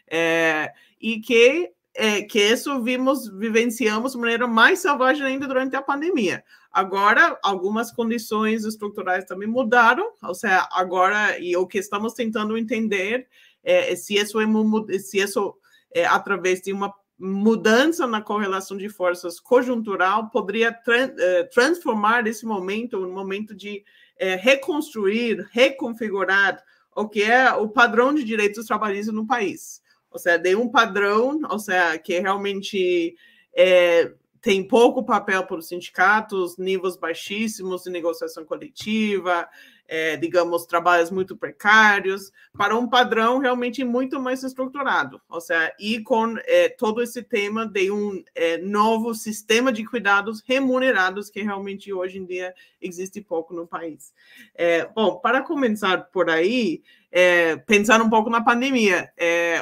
é, 0.07 0.71
e 1.01 1.19
que 1.21 1.71
é, 1.95 2.21
que 2.21 2.39
isso 2.39 2.81
vimos, 2.81 3.27
vivenciamos 3.27 4.13
de 4.13 4.17
maneira 4.17 4.47
mais 4.47 4.79
selvagem 4.79 5.25
ainda 5.25 5.47
durante 5.47 5.75
a 5.75 5.81
pandemia. 5.81 6.43
Agora, 6.71 7.37
algumas 7.43 7.91
condições 7.91 8.65
estruturais 8.65 9.25
também 9.25 9.47
mudaram, 9.47 10.11
ou 10.23 10.33
seja, 10.33 10.67
agora, 10.71 11.37
e 11.37 11.55
o 11.55 11.67
que 11.67 11.77
estamos 11.77 12.13
tentando 12.13 12.57
entender 12.57 13.27
é 13.63 13.95
se 13.95 14.15
isso 14.15 14.39
é, 14.41 14.99
se 14.99 15.19
isso 15.19 15.55
é 15.93 16.05
através 16.05 16.61
de 16.61 16.73
uma 16.73 16.93
mudança 17.17 18.07
na 18.07 18.21
correlação 18.21 18.75
de 18.75 18.89
forças 18.89 19.39
conjuntural 19.39 20.29
poderia 20.29 20.73
tra 20.73 21.13
é, 21.17 21.43
transformar 21.43 22.25
esse 22.27 22.45
momento 22.45 22.97
um 22.97 23.13
momento 23.13 23.55
de 23.55 23.83
é, 24.17 24.35
reconstruir, 24.35 25.47
reconfigurar 25.51 26.61
o 26.95 27.07
que 27.07 27.23
é 27.23 27.53
o 27.53 27.69
padrão 27.69 28.13
de 28.13 28.23
direitos 28.23 28.65
trabalhistas 28.65 29.13
no 29.13 29.27
país 29.27 29.82
ou 30.13 30.19
seja, 30.19 30.37
de 30.37 30.55
um 30.55 30.69
padrão, 30.69 31.41
ou 31.49 31.59
seja, 31.59 31.97
que 31.97 32.19
realmente 32.19 33.15
é, 33.53 34.13
tem 34.43 34.61
pouco 34.67 35.03
papel 35.03 35.45
para 35.47 35.57
os 35.57 35.67
sindicatos, 35.67 36.57
níveis 36.57 36.95
baixíssimos 36.95 37.83
de 37.83 37.89
negociação 37.89 38.45
coletiva, 38.45 39.47
é, 39.87 40.17
digamos, 40.17 40.65
trabalhos 40.65 41.09
muito 41.09 41.35
precários, 41.35 42.31
para 42.57 42.75
um 42.75 42.87
padrão 42.87 43.39
realmente 43.39 43.83
muito 43.83 44.19
mais 44.19 44.43
estruturado, 44.43 45.21
ou 45.29 45.39
seja, 45.39 45.73
e 45.79 46.01
com 46.01 46.35
é, 46.45 46.69
todo 46.69 47.01
esse 47.01 47.23
tema 47.23 47.65
de 47.65 47.89
um 47.89 48.23
é, 48.35 48.57
novo 48.57 49.13
sistema 49.13 49.71
de 49.71 49.85
cuidados 49.85 50.41
remunerados 50.45 51.29
que 51.29 51.41
realmente 51.41 51.93
hoje 51.93 52.17
em 52.17 52.25
dia 52.25 52.53
existe 52.81 53.21
pouco 53.21 53.53
no 53.53 53.65
país. 53.65 54.13
É, 54.55 54.85
bom, 54.87 55.19
para 55.19 55.41
começar 55.41 56.09
por 56.11 56.29
aí, 56.29 56.81
é, 57.15 57.55
pensar 57.57 58.01
um 58.01 58.09
pouco 58.09 58.27
na 58.27 58.43
pandemia, 58.43 59.07
é, 59.15 59.61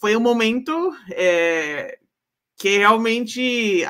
foi 0.00 0.16
um 0.16 0.20
momento 0.20 0.90
que 2.56 2.78
realmente 2.78 3.84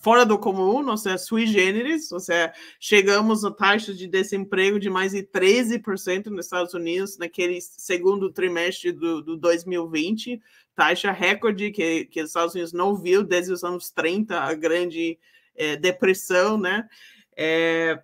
fora 0.00 0.26
do 0.26 0.38
comum, 0.38 0.86
ou 0.86 0.96
seja, 0.98 1.16
sui 1.16 1.46
generis, 1.46 2.12
ou 2.12 2.18
seja, 2.20 2.52
chegamos 2.78 3.44
a 3.44 3.50
taxa 3.50 3.94
de 3.94 4.06
desemprego 4.06 4.78
de 4.80 4.90
mais 4.90 5.12
de 5.12 5.22
13% 5.22 6.26
nos 6.26 6.44
Estados 6.44 6.74
Unidos 6.74 7.16
naquele 7.16 7.60
segundo 7.62 8.30
trimestre 8.30 8.92
do, 8.92 9.22
do 9.22 9.36
2020, 9.38 10.38
taxa 10.74 11.12
recorde 11.12 11.70
que, 11.70 12.04
que 12.06 12.20
os 12.20 12.28
Estados 12.28 12.54
Unidos 12.54 12.74
não 12.74 12.94
viu 12.94 13.22
desde 13.22 13.52
os 13.52 13.62
anos 13.62 13.90
30, 13.90 14.38
a 14.38 14.52
grande 14.54 15.18
é, 15.54 15.76
depressão, 15.76 16.58
né? 16.58 16.86
É, 17.34 18.02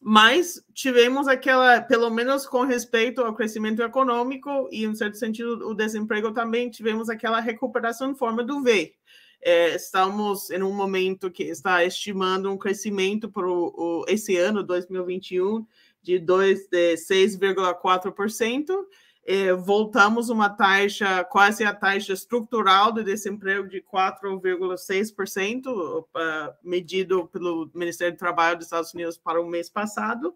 mas 0.00 0.62
tivemos 0.72 1.26
aquela, 1.28 1.80
pelo 1.80 2.10
menos 2.10 2.46
com 2.46 2.64
respeito 2.64 3.20
ao 3.20 3.34
crescimento 3.34 3.82
econômico 3.82 4.68
e, 4.70 4.84
em 4.84 4.94
certo 4.94 5.16
sentido, 5.16 5.68
o 5.68 5.74
desemprego 5.74 6.32
também, 6.32 6.70
tivemos 6.70 7.08
aquela 7.08 7.40
recuperação 7.40 8.10
em 8.10 8.14
forma 8.14 8.44
do 8.44 8.62
V 8.62 8.94
é, 9.40 9.74
estamos 9.76 10.50
em 10.50 10.62
um 10.62 10.72
momento 10.72 11.30
que 11.30 11.44
está 11.44 11.84
estimando 11.84 12.50
um 12.50 12.58
crescimento 12.58 13.30
para 13.30 13.46
esse 14.08 14.36
ano, 14.36 14.62
2021, 14.62 15.64
de, 16.02 16.18
de 16.18 16.94
6,4%. 16.96 18.66
É, 19.30 19.52
voltamos 19.52 20.30
uma 20.30 20.48
taxa, 20.48 21.22
quase 21.22 21.62
a 21.62 21.74
taxa 21.74 22.14
estrutural 22.14 22.90
de 22.90 23.04
desemprego 23.04 23.68
de 23.68 23.82
4,6%, 23.82 25.66
uh, 25.66 26.06
medido 26.64 27.26
pelo 27.26 27.70
Ministério 27.74 28.14
do 28.14 28.18
Trabalho 28.18 28.56
dos 28.56 28.64
Estados 28.64 28.94
Unidos 28.94 29.18
para 29.18 29.38
o 29.38 29.46
mês 29.46 29.68
passado, 29.68 30.34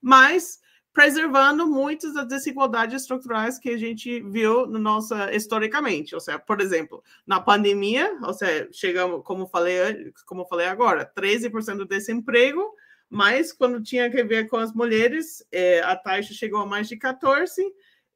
mas 0.00 0.60
preservando 0.92 1.68
muitas 1.68 2.14
das 2.14 2.26
desigualdades 2.26 3.02
estruturais 3.02 3.60
que 3.60 3.70
a 3.70 3.78
gente 3.78 4.20
viu 4.22 4.66
no 4.66 4.80
nossa 4.80 5.32
historicamente. 5.32 6.12
Ou 6.12 6.20
seja, 6.20 6.40
por 6.40 6.60
exemplo, 6.60 7.00
na 7.24 7.38
pandemia, 7.38 8.18
ou 8.24 8.34
seja, 8.34 8.68
chegamos, 8.72 9.22
como 9.22 9.46
falei, 9.46 10.12
como 10.26 10.44
falei 10.46 10.66
agora, 10.66 11.08
13% 11.16 11.76
do 11.76 11.86
desemprego, 11.86 12.74
mas 13.08 13.52
quando 13.52 13.80
tinha 13.80 14.10
que 14.10 14.24
ver 14.24 14.48
com 14.48 14.56
as 14.56 14.72
mulheres, 14.72 15.46
é, 15.52 15.78
a 15.82 15.94
taxa 15.94 16.34
chegou 16.34 16.58
a 16.58 16.66
mais 16.66 16.88
de 16.88 16.96
14 16.96 17.72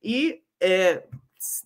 e 0.06 0.40
é, 0.60 1.02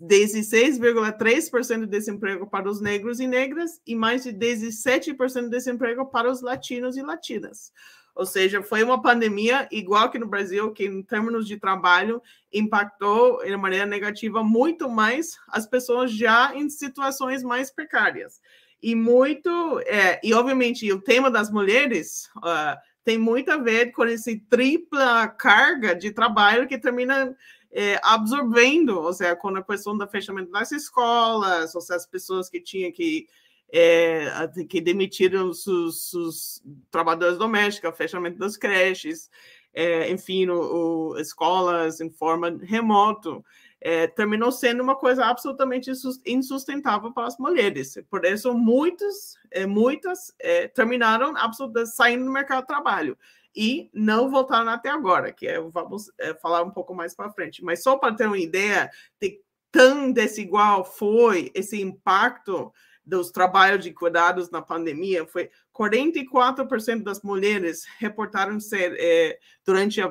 16,3% 0.01 1.81
de 1.81 1.87
desemprego 1.87 2.47
para 2.47 2.71
os 2.71 2.81
negros 2.81 3.21
e 3.21 3.27
negras 3.27 3.79
e 3.87 3.95
mais 3.95 4.25
de 4.25 4.33
17% 4.33 5.43
de 5.43 5.51
desemprego 5.51 6.07
para 6.07 6.31
os 6.31 6.41
latinos 6.41 6.97
e 6.97 7.03
latinas. 7.03 7.71
Ou 8.15 8.25
seja, 8.25 8.63
foi 8.63 8.83
uma 8.83 9.01
pandemia 9.01 9.69
igual 9.71 10.11
que 10.11 10.19
no 10.19 10.27
Brasil, 10.27 10.73
que 10.73 10.87
em 10.87 11.03
termos 11.03 11.47
de 11.47 11.59
trabalho 11.59 12.23
impactou 12.53 13.45
de 13.45 13.57
maneira 13.57 13.85
negativa 13.87 14.43
muito 14.43 14.89
mais 14.89 15.39
as 15.49 15.67
pessoas 15.67 16.11
já 16.11 16.55
em 16.55 16.69
situações 16.71 17.43
mais 17.43 17.71
precárias. 17.71 18.41
E 18.83 18.95
muito, 18.95 19.81
é, 19.81 20.19
e 20.25 20.33
obviamente 20.33 20.91
o 20.91 21.01
tema 21.01 21.31
das 21.31 21.51
mulheres 21.51 22.31
uh, 22.39 22.77
tem 23.05 23.19
muito 23.19 23.51
a 23.51 23.57
ver 23.57 23.93
com 23.93 24.05
esse 24.05 24.39
tripla 24.49 25.29
carga 25.29 25.95
de 25.95 26.11
trabalho 26.11 26.67
que 26.67 26.79
termina 26.79 27.37
é, 27.73 28.01
absorvendo, 28.03 29.01
ou 29.01 29.13
seja, 29.13 29.37
com 29.37 29.49
a 29.49 29.63
questão 29.63 29.97
do 29.97 30.07
fechamento 30.09 30.51
das 30.51 30.73
escolas, 30.73 31.75
ou 31.75 31.81
seja, 31.81 31.97
as 31.97 32.07
pessoas 32.07 32.49
que 32.49 32.61
tinham 32.61 32.91
que 32.91 33.27
é, 33.73 34.27
que 34.69 34.81
demitiram 34.81 35.51
os, 35.51 36.61
trabalhadores 36.91 37.39
domésticos, 37.39 37.97
fechamento 37.97 38.39
das 38.39 38.57
creches, 38.57 39.31
é, 39.73 40.11
enfim, 40.11 40.49
o, 40.49 41.13
o, 41.13 41.19
escolas 41.19 42.01
em 42.01 42.11
forma 42.11 42.59
remoto, 42.63 43.45
é, 43.81 44.09
terminou 44.09 44.51
sendo 44.51 44.83
uma 44.83 44.97
coisa 44.97 45.25
absolutamente 45.25 45.91
insustentável 46.27 47.13
para 47.13 47.29
as 47.29 47.39
mulheres. 47.39 47.97
Por 48.11 48.25
isso, 48.25 48.53
muitos, 48.53 49.37
é, 49.51 49.65
muitas 49.67 50.35
é, 50.41 50.67
terminaram 50.67 51.37
absolutamente 51.37 51.95
saindo 51.95 52.25
do 52.25 52.33
mercado 52.33 52.63
de 52.63 52.67
trabalho 52.67 53.17
e 53.55 53.91
não 53.93 54.31
voltaram 54.31 54.71
até 54.71 54.89
agora, 54.89 55.33
que 55.33 55.47
é, 55.47 55.61
vamos 55.61 56.11
é, 56.19 56.35
falar 56.35 56.63
um 56.63 56.71
pouco 56.71 56.95
mais 56.95 57.15
para 57.15 57.33
frente. 57.33 57.63
Mas 57.65 57.83
só 57.83 57.97
para 57.97 58.15
ter 58.15 58.27
uma 58.27 58.39
ideia 58.39 58.91
de 59.21 59.41
tão 59.71 60.13
desigual 60.13 60.85
foi 60.85 61.51
esse 61.55 61.81
impacto 61.81 62.73
dos 63.05 63.31
trabalhos 63.31 63.83
de 63.83 63.93
cuidados 63.93 64.51
na 64.51 64.63
pandemia 64.63 65.27
foi 65.27 65.51
44% 65.77 67.03
das 67.03 67.23
mulheres 67.23 67.85
reportaram 67.99 68.61
ser 68.61 68.95
é, 68.99 69.39
durante 69.65 70.01
a, 70.01 70.11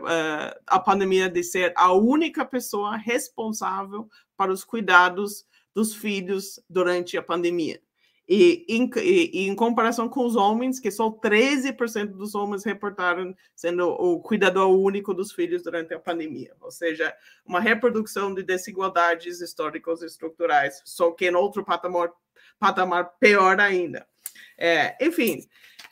a, 0.68 0.80
pandemia 0.80 1.30
de 1.30 1.44
ser 1.44 1.72
a 1.78 1.94
única 1.94 2.44
pessoa 2.44 2.98
responsável 2.98 4.10
para 4.36 4.52
os 4.52 4.64
cuidados 4.64 5.46
dos 5.74 5.96
filhos 5.96 6.60
durante 6.70 7.18
a 7.18 7.24
pandemia. 7.24 7.80
E 8.32 8.64
em, 8.70 8.88
e, 8.98 9.48
em 9.48 9.56
comparação 9.56 10.08
com 10.08 10.24
os 10.24 10.36
homens, 10.36 10.80
que 10.80 10.92
só 10.92 11.10
13% 11.10 12.12
dos 12.12 12.36
homens 12.36 12.64
reportaram 12.64 13.36
sendo 13.56 13.88
o 13.88 14.20
cuidador 14.20 14.70
único 14.70 15.16
dos 15.16 15.32
filhos 15.32 15.64
durante 15.64 15.96
a 15.96 16.00
pandemia. 16.00 16.54
Ou 16.62 16.70
seja, 16.70 17.12
uma 17.44 17.60
reprodução 17.60 18.32
de 18.36 18.44
desigualdades 18.44 19.42
históricas 19.42 20.04
e 20.04 20.06
estruturais, 20.06 20.80
só 20.86 21.10
que 21.10 21.28
em 21.28 21.34
outro 21.34 21.66
patamar 21.66 22.12
patamar 22.60 23.14
pior 23.20 23.60
ainda. 23.60 24.06
É, 24.58 24.96
enfim, 25.02 25.48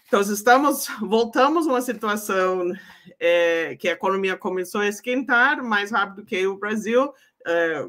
então 0.08 0.22
estamos, 0.22 0.88
voltamos 1.02 1.66
a 1.66 1.72
uma 1.72 1.82
situação 1.82 2.72
é, 3.20 3.76
que 3.78 3.90
a 3.90 3.94
economia 3.94 4.38
começou 4.38 4.82
a 4.82 4.88
esquentar 4.88 5.64
mais 5.64 5.92
rápido 5.92 6.26
que 6.26 6.46
o 6.46 6.58
Brasil. 6.58 7.12
É, 7.46 7.86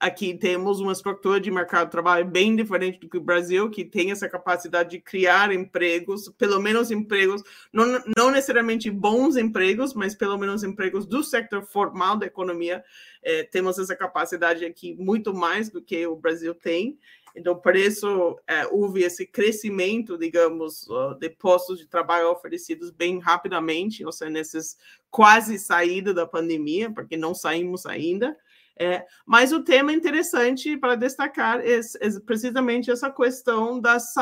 aqui 0.00 0.34
temos 0.34 0.80
uma 0.80 0.92
estrutura 0.92 1.40
de 1.40 1.50
mercado 1.50 1.86
de 1.86 1.92
trabalho 1.92 2.24
bem 2.24 2.54
diferente 2.54 2.98
do 2.98 3.08
que 3.08 3.16
o 3.16 3.22
Brasil, 3.22 3.70
que 3.70 3.84
tem 3.84 4.10
essa 4.10 4.28
capacidade 4.28 4.90
de 4.90 5.00
criar 5.00 5.52
empregos, 5.52 6.28
pelo 6.38 6.60
menos 6.60 6.90
empregos, 6.90 7.42
não, 7.72 8.02
não 8.16 8.30
necessariamente 8.30 8.90
bons 8.90 9.36
empregos, 9.36 9.94
mas 9.94 10.14
pelo 10.14 10.38
menos 10.38 10.62
empregos 10.62 11.06
do 11.06 11.22
setor 11.22 11.62
formal 11.62 12.16
da 12.16 12.26
economia. 12.26 12.84
É, 13.22 13.42
temos 13.42 13.78
essa 13.78 13.96
capacidade 13.96 14.64
aqui 14.64 14.94
muito 14.94 15.34
mais 15.34 15.68
do 15.68 15.82
que 15.82 16.06
o 16.06 16.16
Brasil 16.16 16.54
tem. 16.54 16.98
Então, 17.34 17.54
por 17.54 17.76
isso, 17.76 18.38
é, 18.46 18.66
houve 18.66 19.02
esse 19.02 19.26
crescimento, 19.26 20.18
digamos, 20.18 20.86
de 21.20 21.30
postos 21.30 21.78
de 21.78 21.86
trabalho 21.86 22.30
oferecidos 22.30 22.90
bem 22.90 23.18
rapidamente, 23.18 24.04
ou 24.04 24.10
seja, 24.10 24.30
nesses 24.30 24.76
quase 25.10 25.58
saída 25.58 26.12
da 26.12 26.26
pandemia, 26.26 26.90
porque 26.90 27.16
não 27.16 27.34
saímos 27.34 27.86
ainda. 27.86 28.36
É, 28.80 29.04
mas 29.26 29.52
o 29.52 29.62
tema 29.62 29.92
interessante 29.92 30.76
para 30.76 30.94
destacar 30.94 31.60
é, 31.60 31.80
é 31.80 32.20
precisamente 32.24 32.90
essa 32.90 33.10
questão 33.10 33.80
das, 33.80 34.14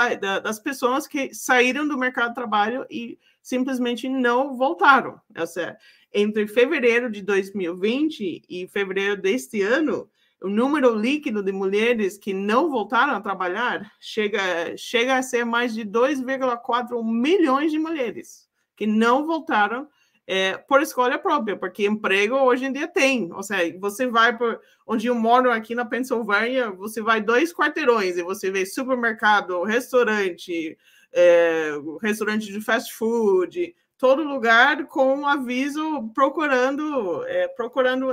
das 0.42 0.58
pessoas 0.58 1.06
que 1.06 1.34
saíram 1.34 1.86
do 1.86 1.98
mercado 1.98 2.30
de 2.30 2.36
trabalho 2.36 2.86
e 2.90 3.18
simplesmente 3.42 4.08
não 4.08 4.56
voltaram. 4.56 5.20
Seja, 5.46 5.76
entre 6.12 6.46
fevereiro 6.46 7.10
de 7.10 7.20
2020 7.20 8.42
e 8.48 8.66
fevereiro 8.68 9.20
deste 9.20 9.60
ano, 9.60 10.08
o 10.42 10.48
número 10.48 10.94
líquido 10.94 11.42
de 11.42 11.52
mulheres 11.52 12.16
que 12.16 12.32
não 12.32 12.70
voltaram 12.70 13.14
a 13.14 13.20
trabalhar 13.20 13.90
chega, 14.00 14.76
chega 14.76 15.18
a 15.18 15.22
ser 15.22 15.44
mais 15.44 15.74
de 15.74 15.84
2,4 15.84 17.02
milhões 17.04 17.70
de 17.70 17.78
mulheres 17.78 18.46
que 18.76 18.86
não 18.86 19.26
voltaram 19.26 19.88
é, 20.26 20.56
por 20.56 20.82
escolha 20.82 21.18
própria, 21.18 21.56
porque 21.56 21.86
emprego 21.86 22.34
hoje 22.36 22.64
em 22.64 22.72
dia 22.72 22.88
tem. 22.88 23.32
Ou 23.32 23.42
seja, 23.42 23.76
você 23.78 24.06
vai 24.06 24.36
por 24.36 24.60
onde 24.86 25.06
eu 25.06 25.14
moro 25.14 25.50
aqui 25.50 25.74
na 25.74 25.84
Pensilvânia, 25.84 26.70
você 26.70 27.00
vai 27.00 27.20
dois 27.20 27.52
quarteirões 27.52 28.16
e 28.16 28.22
você 28.22 28.50
vê 28.50 28.66
supermercado, 28.66 29.62
restaurante, 29.62 30.76
é, 31.12 31.72
restaurante 32.02 32.52
de 32.52 32.60
fast 32.60 32.92
food, 32.94 33.74
todo 33.96 34.22
lugar 34.22 34.86
com 34.86 35.14
um 35.14 35.26
aviso 35.26 36.10
procurando, 36.14 37.24
é, 37.26 37.48
procurando, 37.48 38.12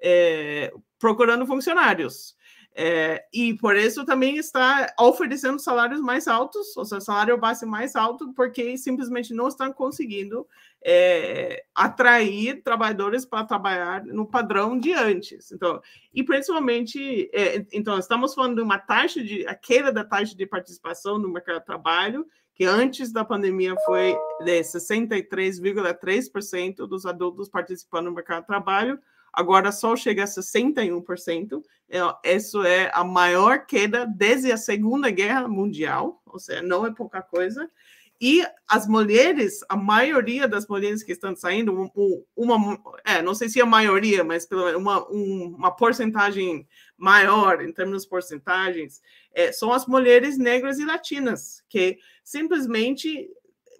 é, 0.00 0.72
procurando 0.98 1.46
funcionários. 1.46 2.36
É, 2.74 3.24
e 3.32 3.54
por 3.54 3.76
isso 3.76 4.04
também 4.04 4.36
está 4.36 4.92
oferecendo 4.98 5.58
salários 5.58 6.00
mais 6.00 6.28
altos, 6.28 6.76
ou 6.76 6.84
seja, 6.84 7.00
salário 7.00 7.36
base 7.36 7.66
mais 7.66 7.96
alto, 7.96 8.32
porque 8.32 8.78
simplesmente 8.78 9.34
não 9.34 9.48
estão 9.48 9.72
conseguindo 9.72 10.46
é, 10.82 11.64
atrair 11.74 12.62
trabalhadores 12.62 13.24
para 13.24 13.44
trabalhar 13.44 14.04
no 14.04 14.24
padrão 14.24 14.78
de 14.78 14.92
antes. 14.92 15.50
Então, 15.50 15.82
e 16.14 16.22
principalmente, 16.22 17.28
é, 17.32 17.66
então 17.72 17.98
estamos 17.98 18.34
falando 18.34 18.54
de 18.56 18.62
uma 18.62 18.78
taxa 18.78 19.20
de 19.22 19.46
a 19.46 19.54
queda 19.54 19.92
da 19.92 20.04
taxa 20.04 20.34
de 20.34 20.46
participação 20.46 21.18
no 21.18 21.28
mercado 21.28 21.60
de 21.60 21.66
trabalho, 21.66 22.26
que 22.54 22.64
antes 22.64 23.12
da 23.12 23.24
pandemia 23.24 23.74
foi 23.84 24.16
de 24.44 24.60
63,3% 24.60 26.86
dos 26.86 27.04
adultos 27.04 27.48
participando 27.48 28.04
no 28.06 28.12
mercado 28.12 28.42
de 28.42 28.46
trabalho, 28.46 29.00
agora 29.32 29.72
só 29.72 29.96
chega 29.96 30.24
a 30.24 30.26
61%. 30.26 31.62
É, 31.88 32.36
isso 32.36 32.62
é 32.64 32.90
a 32.94 33.02
maior 33.02 33.66
queda 33.66 34.06
desde 34.06 34.52
a 34.52 34.56
Segunda 34.56 35.10
Guerra 35.10 35.48
Mundial, 35.48 36.20
ou 36.24 36.38
seja, 36.38 36.62
não 36.62 36.86
é 36.86 36.92
pouca 36.92 37.20
coisa. 37.20 37.68
E 38.22 38.46
as 38.68 38.86
mulheres, 38.86 39.60
a 39.66 39.74
maioria 39.74 40.46
das 40.46 40.68
mulheres 40.68 41.02
que 41.02 41.12
estão 41.12 41.34
saindo, 41.34 41.90
uma, 42.36 42.78
é, 43.02 43.22
não 43.22 43.34
sei 43.34 43.48
se 43.48 43.62
a 43.62 43.66
maioria, 43.66 44.22
mas 44.22 44.44
pelo 44.44 44.66
menos 44.66 44.78
uma, 44.78 45.08
uma 45.08 45.70
porcentagem 45.70 46.68
maior 46.98 47.62
em 47.62 47.72
termos 47.72 48.02
de 48.02 48.08
porcentagens, 48.10 49.00
é, 49.32 49.50
são 49.52 49.72
as 49.72 49.86
mulheres 49.86 50.36
negras 50.36 50.78
e 50.78 50.84
latinas, 50.84 51.64
que 51.66 51.98
simplesmente 52.22 53.30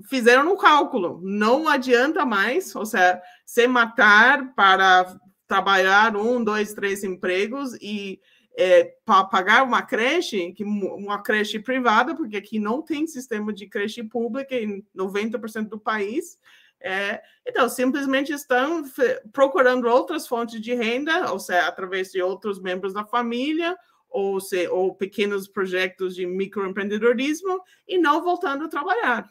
fizeram 0.09 0.51
um 0.51 0.57
cálculo. 0.57 1.21
Não 1.23 1.69
adianta 1.69 2.25
mais, 2.25 2.75
ou 2.75 2.87
seja, 2.87 3.21
se 3.45 3.67
matar 3.67 4.55
para 4.55 5.21
trabalhar 5.51 6.17
um, 6.17 6.45
dois, 6.45 6.73
três 6.73 7.03
empregos 7.03 7.75
e 7.83 8.21
é, 8.57 8.85
para 9.05 9.25
pagar 9.25 9.65
uma 9.65 9.83
creche, 9.83 10.53
que, 10.53 10.63
uma 10.63 11.21
creche 11.21 11.59
privada, 11.59 12.15
porque 12.15 12.37
aqui 12.37 12.61
não 12.61 12.81
tem 12.81 13.05
sistema 13.05 13.53
de 13.53 13.67
creche 13.67 14.05
pública 14.05 14.55
em 14.55 14.87
90% 14.97 15.69
do 15.69 15.81
país. 15.81 16.39
É, 16.81 17.21
então, 17.45 17.69
simplesmente 17.69 18.33
estão 18.33 18.85
procurando 19.33 19.89
outras 19.89 20.25
fontes 20.29 20.61
de 20.61 20.73
renda, 20.73 21.33
ou 21.33 21.41
seja, 21.41 21.67
através 21.67 22.13
de 22.13 22.23
outros 22.23 22.63
membros 22.63 22.95
da 22.95 23.05
família, 23.05 23.77
ou, 24.09 24.39
se, 24.39 24.69
ou 24.69 24.95
pequenos 24.95 25.49
projetos 25.49 26.15
de 26.15 26.27
microempreendedorismo, 26.27 27.61
e 27.89 27.99
não 27.99 28.23
voltando 28.23 28.67
a 28.67 28.69
trabalhar. 28.69 29.29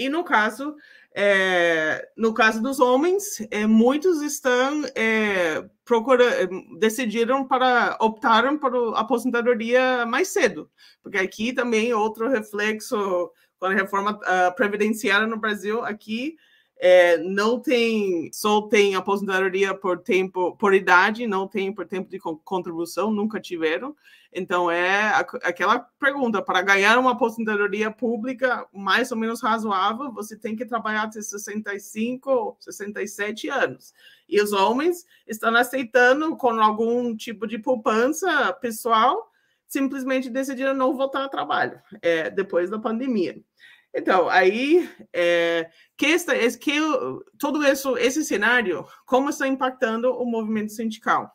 E 0.00 0.08
no 0.08 0.24
caso, 0.24 0.74
é, 1.14 2.08
no 2.16 2.32
caso 2.32 2.62
dos 2.62 2.80
homens, 2.80 3.46
é, 3.50 3.66
muitos 3.66 4.22
estão 4.22 4.82
é, 4.94 5.62
procurando, 5.84 6.78
decidiram 6.78 7.46
para 7.46 7.98
optaram 8.00 8.56
para 8.56 8.78
a 8.96 9.00
aposentadoria 9.00 10.06
mais 10.06 10.28
cedo, 10.28 10.70
porque 11.02 11.18
aqui 11.18 11.52
também 11.52 11.92
outro 11.92 12.30
reflexo 12.30 13.30
com 13.58 13.66
a 13.66 13.74
reforma 13.74 14.12
uh, 14.12 14.56
previdenciária 14.56 15.26
no 15.26 15.36
Brasil, 15.36 15.84
aqui 15.84 16.34
é, 16.82 17.18
não 17.18 17.60
tem, 17.60 18.30
só 18.32 18.62
tem 18.62 18.94
aposentadoria 18.94 19.74
por 19.74 19.98
tempo, 19.98 20.56
por 20.56 20.72
idade, 20.72 21.26
não 21.26 21.46
tem 21.46 21.70
por 21.70 21.86
tempo 21.86 22.08
de 22.08 22.18
contribuição, 22.18 23.10
nunca 23.10 23.38
tiveram. 23.38 23.94
Então 24.32 24.70
é 24.70 25.12
aquela 25.42 25.78
pergunta: 25.78 26.40
para 26.40 26.62
ganhar 26.62 26.98
uma 26.98 27.12
aposentadoria 27.12 27.90
pública 27.90 28.66
mais 28.72 29.12
ou 29.12 29.18
menos 29.18 29.42
razoável, 29.42 30.10
você 30.10 30.34
tem 30.34 30.56
que 30.56 30.64
trabalhar 30.64 31.02
até 31.02 31.20
65, 31.20 32.56
67 32.58 33.50
anos. 33.50 33.92
E 34.26 34.40
os 34.40 34.52
homens 34.52 35.04
estão 35.26 35.54
aceitando 35.54 36.34
com 36.34 36.58
algum 36.58 37.14
tipo 37.14 37.46
de 37.46 37.58
poupança 37.58 38.54
pessoal, 38.54 39.30
simplesmente 39.68 40.30
decidiram 40.30 40.72
não 40.72 40.96
voltar 40.96 41.24
ao 41.24 41.28
trabalho 41.28 41.78
é, 42.00 42.30
depois 42.30 42.70
da 42.70 42.78
pandemia. 42.78 43.38
Então, 43.94 44.28
aí, 44.28 44.88
é, 45.12 45.68
que, 45.96 46.06
esta, 46.06 46.34
que 46.58 46.74
todo 47.38 47.64
isso, 47.66 47.96
esse 47.98 48.24
cenário, 48.24 48.86
como 49.04 49.30
está 49.30 49.48
impactando 49.48 50.12
o 50.12 50.24
movimento 50.24 50.72
sindical 50.72 51.30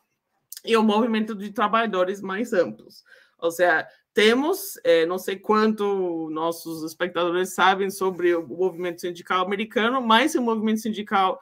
e 0.64 0.76
o 0.76 0.82
movimento 0.82 1.34
de 1.34 1.52
trabalhadores 1.52 2.20
mais 2.20 2.52
amplos. 2.52 3.04
Ou 3.38 3.50
seja, 3.50 3.86
temos, 4.14 4.80
é, 4.82 5.04
não 5.04 5.18
sei 5.18 5.36
quanto 5.36 6.30
nossos 6.30 6.82
espectadores 6.82 7.54
sabem 7.54 7.90
sobre 7.90 8.34
o 8.34 8.46
movimento 8.46 9.02
sindical 9.02 9.44
americano, 9.44 10.00
mas 10.00 10.34
o 10.34 10.40
movimento 10.40 10.80
sindical 10.80 11.38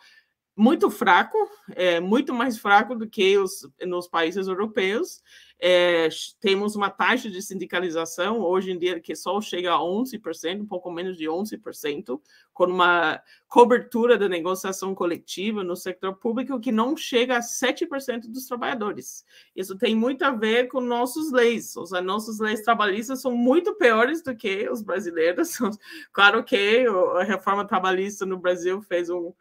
muito 0.56 0.90
fraco, 0.90 1.36
é, 1.74 1.98
muito 1.98 2.32
mais 2.32 2.58
fraco 2.58 2.94
do 2.94 3.08
que 3.08 3.36
os 3.36 3.68
nos 3.84 4.06
países 4.06 4.46
europeus, 4.46 5.20
é, 5.58 6.08
temos 6.40 6.76
uma 6.76 6.90
taxa 6.90 7.30
de 7.30 7.40
sindicalização 7.40 8.40
hoje 8.40 8.70
em 8.70 8.78
dia 8.78 9.00
que 9.00 9.16
só 9.16 9.40
chega 9.40 9.72
a 9.72 9.78
11%, 9.78 10.60
um 10.60 10.66
pouco 10.66 10.90
menos 10.90 11.16
de 11.16 11.24
11%, 11.24 12.20
com 12.52 12.64
uma 12.66 13.20
cobertura 13.48 14.18
da 14.18 14.28
negociação 14.28 14.94
coletiva 14.94 15.64
no 15.64 15.74
setor 15.74 16.16
público 16.16 16.60
que 16.60 16.70
não 16.70 16.96
chega 16.96 17.38
a 17.38 17.40
7% 17.40 18.30
dos 18.30 18.46
trabalhadores. 18.46 19.24
Isso 19.56 19.76
tem 19.76 19.94
muito 19.94 20.22
a 20.24 20.30
ver 20.30 20.68
com 20.68 20.80
nossas 20.80 21.32
leis. 21.32 21.74
Os 21.76 21.92
nossas 22.02 22.38
leis 22.40 22.60
trabalhistas 22.60 23.22
são 23.22 23.32
muito 23.32 23.74
piores 23.74 24.22
do 24.22 24.36
que 24.36 24.68
os 24.68 24.82
brasileiros. 24.82 25.58
Claro 26.12 26.44
que 26.44 26.84
a 27.16 27.24
reforma 27.24 27.66
trabalhista 27.66 28.26
no 28.26 28.38
Brasil 28.38 28.80
fez 28.82 29.08
um, 29.10 29.32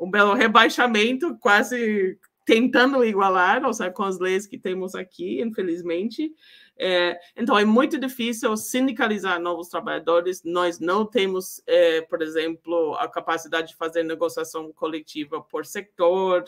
um 0.00 0.10
belo 0.10 0.32
rebaixamento, 0.32 1.36
quase 1.38 2.18
tentando 2.46 3.04
igualar, 3.04 3.64
ou 3.64 3.72
seja, 3.72 3.90
com 3.90 4.02
as 4.02 4.18
leis 4.18 4.46
que 4.46 4.58
temos 4.58 4.94
aqui, 4.94 5.40
infelizmente. 5.42 6.32
É, 6.76 7.20
então, 7.36 7.56
é 7.56 7.64
muito 7.64 7.98
difícil 7.98 8.56
sindicalizar 8.56 9.38
novos 9.38 9.68
trabalhadores. 9.68 10.42
Nós 10.42 10.80
não 10.80 11.04
temos, 11.04 11.62
é, 11.66 12.00
por 12.00 12.22
exemplo, 12.22 12.94
a 12.94 13.06
capacidade 13.06 13.68
de 13.68 13.76
fazer 13.76 14.02
negociação 14.02 14.72
coletiva 14.72 15.42
por 15.42 15.66
setor, 15.66 16.44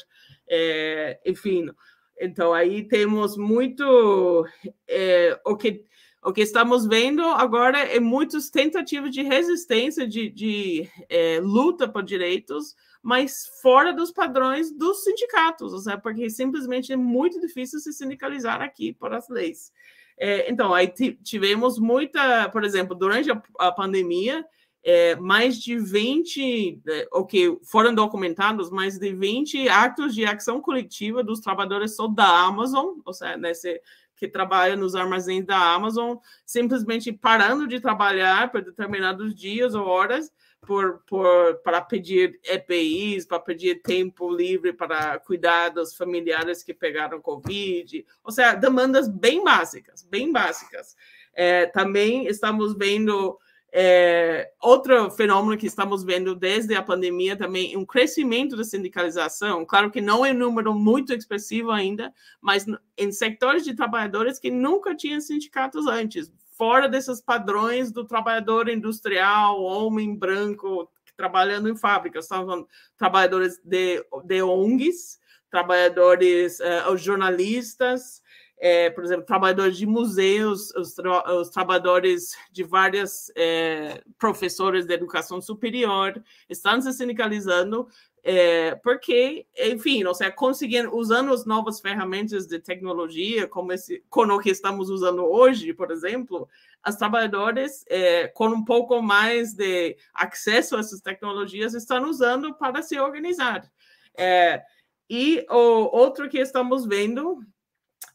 é, 0.48 1.20
enfim. 1.26 1.70
Então, 2.18 2.54
aí 2.54 2.82
temos 2.88 3.36
muito. 3.36 4.46
É, 4.88 5.38
o 5.44 5.56
que 5.56 5.84
o 6.24 6.32
que 6.32 6.40
estamos 6.40 6.86
vendo 6.86 7.20
agora 7.22 7.80
é 7.80 7.98
muitas 7.98 8.48
tentativas 8.48 9.10
de 9.10 9.22
resistência, 9.22 10.06
de, 10.06 10.30
de 10.30 10.88
é, 11.08 11.40
luta 11.42 11.88
por 11.88 12.04
direitos, 12.04 12.76
mas 13.02 13.46
fora 13.60 13.92
dos 13.92 14.12
padrões 14.12 14.70
dos 14.70 15.02
sindicatos, 15.02 15.84
seja, 15.84 15.98
porque 15.98 16.30
simplesmente 16.30 16.92
é 16.92 16.96
muito 16.96 17.40
difícil 17.40 17.80
se 17.80 17.92
sindicalizar 17.92 18.62
aqui 18.62 18.92
por 18.92 19.12
as 19.12 19.28
leis. 19.28 19.72
É, 20.16 20.48
então, 20.50 20.72
aí 20.72 20.86
tivemos 21.22 21.78
muita, 21.78 22.48
por 22.50 22.64
exemplo, 22.64 22.94
durante 22.94 23.30
a, 23.30 23.42
a 23.58 23.72
pandemia, 23.72 24.44
é, 24.84 25.16
mais 25.16 25.60
de 25.60 25.76
20, 25.78 26.80
é, 26.88 27.08
o 27.12 27.24
que 27.24 27.58
foram 27.64 27.94
documentados, 27.94 28.70
mais 28.70 28.98
de 28.98 29.12
20 29.12 29.68
atos 29.68 30.14
de 30.14 30.24
ação 30.24 30.60
coletiva 30.60 31.22
dos 31.22 31.40
trabalhadores 31.40 31.96
só 31.96 32.06
da 32.06 32.28
Amazon, 32.44 32.98
ou 33.04 33.12
seja, 33.12 33.36
nesse 33.36 33.80
que 34.16 34.28
trabalha 34.28 34.76
nos 34.76 34.94
armazéns 34.94 35.44
da 35.44 35.74
Amazon, 35.74 36.16
simplesmente 36.46 37.12
parando 37.12 37.66
de 37.66 37.80
trabalhar 37.80 38.52
por 38.52 38.62
determinados 38.62 39.34
dias 39.34 39.74
ou 39.74 39.84
horas 39.84 40.30
por, 40.66 41.02
por, 41.06 41.56
para 41.64 41.80
pedir 41.80 42.38
EPIs, 42.44 43.26
para 43.26 43.40
pedir 43.40 43.82
tempo 43.82 44.30
livre 44.30 44.72
para 44.72 45.18
cuidar 45.18 45.70
dos 45.70 45.94
familiares 45.94 46.62
que 46.62 46.72
pegaram 46.72 47.20
Covid, 47.20 48.06
ou 48.22 48.30
seja, 48.30 48.54
demandas 48.54 49.08
bem 49.08 49.42
básicas, 49.42 50.02
bem 50.04 50.30
básicas. 50.30 50.96
É, 51.34 51.66
também 51.66 52.26
estamos 52.26 52.76
vendo 52.76 53.38
é, 53.72 54.52
outro 54.60 55.10
fenômeno 55.10 55.58
que 55.58 55.66
estamos 55.66 56.04
vendo 56.04 56.34
desde 56.34 56.74
a 56.76 56.82
pandemia 56.82 57.36
também, 57.36 57.76
um 57.76 57.84
crescimento 57.84 58.54
da 58.54 58.62
sindicalização. 58.62 59.64
Claro 59.64 59.90
que 59.90 60.00
não 60.00 60.24
é 60.24 60.30
um 60.30 60.38
número 60.38 60.74
muito 60.74 61.12
expressivo 61.12 61.72
ainda, 61.72 62.12
mas 62.40 62.66
em 62.96 63.10
setores 63.10 63.64
de 63.64 63.74
trabalhadores 63.74 64.38
que 64.38 64.50
nunca 64.50 64.94
tinham 64.94 65.20
sindicatos 65.20 65.86
antes 65.88 66.30
fora 66.52 66.88
desses 66.88 67.20
padrões 67.20 67.90
do 67.90 68.04
trabalhador 68.04 68.68
industrial, 68.68 69.62
homem 69.62 70.14
branco, 70.14 70.90
trabalhando 71.16 71.68
em 71.68 71.76
fábricas, 71.76 72.24
estavam 72.24 72.66
trabalhadores 72.96 73.60
de, 73.64 74.04
de 74.24 74.42
ONGs, 74.42 75.18
trabalhadores, 75.50 76.58
uh, 76.60 76.96
jornalistas, 76.96 78.22
é, 78.64 78.90
por 78.90 79.02
exemplo, 79.02 79.26
trabalhadores 79.26 79.76
de 79.76 79.86
museus, 79.86 80.72
os, 80.76 80.94
tra 80.94 81.34
os 81.34 81.50
trabalhadores 81.50 82.36
de 82.52 82.62
várias 82.62 83.30
é, 83.36 84.00
professores 84.16 84.86
de 84.86 84.94
educação 84.94 85.40
superior. 85.40 86.22
Estão 86.48 86.80
se 86.80 86.92
sindicalizando 86.92 87.88
é, 88.24 88.76
porque, 88.76 89.46
enfim, 89.58 90.04
ou 90.04 90.14
seja, 90.14 90.30
conseguindo, 90.30 90.96
usando 90.96 91.32
as 91.32 91.44
novas 91.44 91.80
ferramentas 91.80 92.46
de 92.46 92.60
tecnologia, 92.60 93.48
como, 93.48 93.72
esse, 93.72 94.04
como 94.08 94.34
o 94.34 94.38
que 94.38 94.50
estamos 94.50 94.90
usando 94.90 95.24
hoje, 95.24 95.74
por 95.74 95.90
exemplo, 95.90 96.48
as 96.82 96.96
trabalhadoras 96.96 97.84
é, 97.88 98.28
com 98.28 98.48
um 98.48 98.64
pouco 98.64 99.02
mais 99.02 99.54
de 99.54 99.96
acesso 100.14 100.76
a 100.76 100.80
essas 100.80 101.00
tecnologias 101.00 101.74
estão 101.74 102.08
usando 102.08 102.54
para 102.54 102.80
se 102.80 102.98
organizar. 102.98 103.68
É, 104.16 104.62
e 105.10 105.44
o 105.50 105.96
outro 105.96 106.28
que 106.28 106.38
estamos 106.38 106.86
vendo 106.86 107.40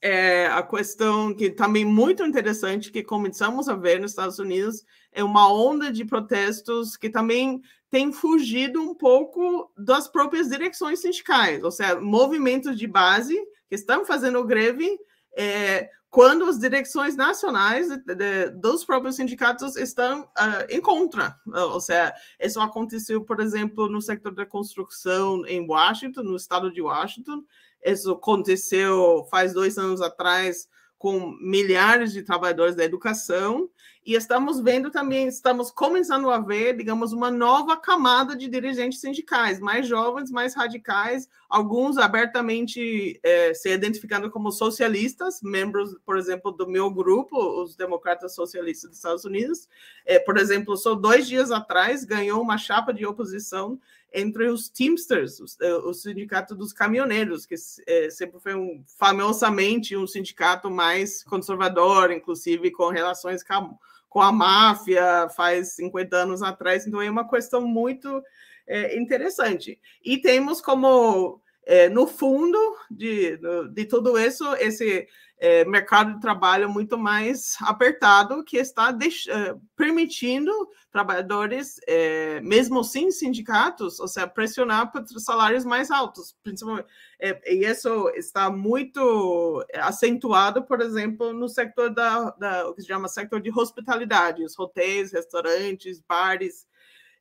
é 0.01 0.47
a 0.47 0.61
questão 0.63 1.33
que 1.33 1.49
também 1.49 1.83
muito 1.83 2.23
interessante 2.23 2.91
que 2.91 3.03
começamos 3.03 3.67
a 3.67 3.75
ver 3.75 3.99
nos 3.99 4.11
Estados 4.11 4.39
Unidos 4.39 4.83
é 5.11 5.23
uma 5.23 5.51
onda 5.51 5.91
de 5.91 6.05
protestos 6.05 6.95
que 6.95 7.09
também 7.09 7.61
tem 7.89 8.11
fugido 8.11 8.81
um 8.81 8.93
pouco 8.93 9.71
das 9.77 10.07
próprias 10.07 10.49
direções 10.49 10.99
sindicais, 10.99 11.63
ou 11.63 11.71
seja, 11.71 11.99
movimentos 11.99 12.77
de 12.77 12.85
base 12.85 13.35
que 13.67 13.75
estão 13.75 14.05
fazendo 14.05 14.43
greve 14.43 14.99
é, 15.35 15.89
quando 16.09 16.45
as 16.45 16.57
direções 16.57 17.15
nacionais 17.15 17.89
de, 17.89 18.15
de, 18.15 18.49
dos 18.51 18.83
próprios 18.83 19.15
sindicatos 19.15 19.75
estão 19.75 20.21
uh, 20.23 20.65
em 20.69 20.81
contra. 20.81 21.37
Ou 21.45 21.79
seja, 21.79 22.13
isso 22.39 22.59
aconteceu, 22.59 23.23
por 23.23 23.39
exemplo, 23.39 23.89
no 23.89 24.01
setor 24.01 24.33
da 24.33 24.45
construção 24.45 25.45
em 25.45 25.67
Washington, 25.67 26.23
no 26.23 26.35
estado 26.35 26.71
de 26.71 26.81
Washington, 26.81 27.43
isso 27.91 28.11
aconteceu 28.11 29.25
faz 29.29 29.53
dois 29.53 29.77
anos 29.77 30.01
atrás 30.01 30.67
com 30.97 31.31
milhares 31.41 32.11
de 32.11 32.23
trabalhadores 32.23 32.75
da 32.75 32.83
educação 32.83 33.69
e 34.07 34.15
estamos 34.15 34.61
vendo 34.61 34.89
também, 34.89 35.27
estamos 35.27 35.69
começando 35.69 36.29
a 36.29 36.39
ver, 36.39 36.77
digamos, 36.77 37.11
uma 37.11 37.29
nova 37.29 37.75
camada 37.75 38.37
de 38.37 38.47
dirigentes 38.47 39.01
sindicais, 39.01 39.59
mais 39.59 39.85
jovens, 39.85 40.31
mais 40.31 40.55
radicais, 40.55 41.27
alguns 41.49 41.97
abertamente 41.97 43.19
é, 43.21 43.53
se 43.53 43.69
identificando 43.69 44.31
como 44.31 44.49
socialistas, 44.49 45.41
membros, 45.41 45.93
por 46.05 46.17
exemplo, 46.17 46.53
do 46.53 46.65
meu 46.65 46.89
grupo, 46.89 47.37
os 47.61 47.75
Democratas 47.75 48.33
Socialistas 48.33 48.91
dos 48.91 48.97
Estados 48.97 49.25
Unidos. 49.25 49.67
É, 50.05 50.17
por 50.17 50.37
exemplo, 50.37 50.77
só 50.77 50.95
dois 50.95 51.27
dias 51.27 51.51
atrás 51.51 52.05
ganhou 52.05 52.41
uma 52.41 52.57
chapa 52.57 52.93
de 52.93 53.05
oposição 53.05 53.77
entre 54.13 54.47
os 54.47 54.69
Teamsters, 54.69 55.57
eh, 55.59 55.75
o 55.75 55.93
sindicato 55.93 56.55
dos 56.55 56.71
caminhoneiros, 56.71 57.45
que 57.45 57.55
é, 57.85 58.09
sempre 58.09 58.39
foi 58.39 58.55
um, 58.55 58.81
famosamente 58.97 59.97
um 59.97 60.07
sindicato 60.07 60.71
mais 60.71 61.25
conservador, 61.25 62.09
inclusive 62.11 62.71
com 62.71 62.87
relações 62.87 63.43
com, 63.43 63.77
com 64.09 64.21
a 64.21 64.31
máfia, 64.31 65.27
faz 65.35 65.75
50 65.75 66.15
anos 66.15 66.41
atrás. 66.41 66.85
Então, 66.87 67.01
é 67.01 67.09
uma 67.09 67.27
questão 67.27 67.61
muito 67.61 68.23
é, 68.67 68.97
interessante. 68.97 69.79
E 70.03 70.17
temos 70.17 70.61
como, 70.61 71.41
é, 71.67 71.89
no 71.89 72.07
fundo 72.07 72.57
de, 72.89 73.37
de 73.73 73.85
tudo 73.85 74.17
isso, 74.17 74.45
esse 74.55 75.05
é, 75.37 75.65
mercado 75.65 76.13
de 76.13 76.21
trabalho 76.21 76.69
muito 76.69 76.97
mais 76.97 77.57
apertado, 77.61 78.41
que 78.43 78.57
está 78.57 78.89
é, 78.89 79.55
permitindo 79.75 80.51
trabalhadores, 80.91 81.75
é, 81.85 82.39
mesmo 82.39 82.85
sem 82.85 83.11
sindicatos, 83.11 83.99
ou 83.99 84.07
seja, 84.07 84.27
pressionar 84.27 84.91
para 84.91 85.05
salários 85.19 85.65
mais 85.65 85.91
altos, 85.91 86.35
principalmente. 86.41 86.87
É, 87.19 87.53
e 87.53 87.65
isso 87.65 88.09
está 88.15 88.49
muito 88.49 89.65
acentuado, 89.73 90.63
por 90.63 90.81
exemplo, 90.81 91.33
no 91.33 91.49
setor 91.49 91.89
da, 91.89 92.31
da 92.31 92.69
o 92.69 92.73
que 92.73 92.81
se 92.81 92.87
chama 92.87 93.09
setor 93.09 93.41
de 93.41 93.51
hospitalidade, 93.51 94.43
os 94.43 94.57
hotéis, 94.57 95.11
restaurantes, 95.11 96.01
bares. 96.07 96.65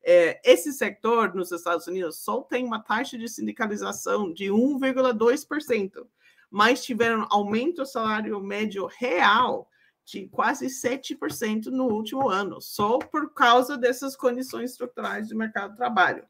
É, 0.08 0.40
esse 0.44 0.72
setor 0.72 1.34
nos 1.34 1.50
Estados 1.50 1.88
Unidos 1.88 2.18
só 2.18 2.40
tem 2.40 2.64
uma 2.64 2.80
taxa 2.80 3.18
de 3.18 3.28
sindicalização 3.28 4.32
de 4.32 4.44
1,2% 4.44 6.06
mas 6.50 6.84
tiveram 6.84 7.26
aumento 7.30 7.76
do 7.76 7.86
salário 7.86 8.40
médio 8.40 8.86
real 8.86 9.68
de 10.04 10.28
quase 10.28 10.66
7% 10.66 11.66
no 11.66 11.88
último 11.88 12.28
ano, 12.28 12.60
só 12.60 12.98
por 12.98 13.34
causa 13.34 13.76
dessas 13.76 14.14
condições 14.14 14.70
estruturais 14.70 15.28
do 15.28 15.36
mercado 15.36 15.72
de 15.72 15.76
trabalho. 15.76 16.24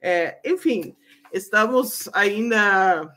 É, 0.00 0.40
enfim, 0.44 0.96
estamos 1.32 2.08
ainda 2.12 3.08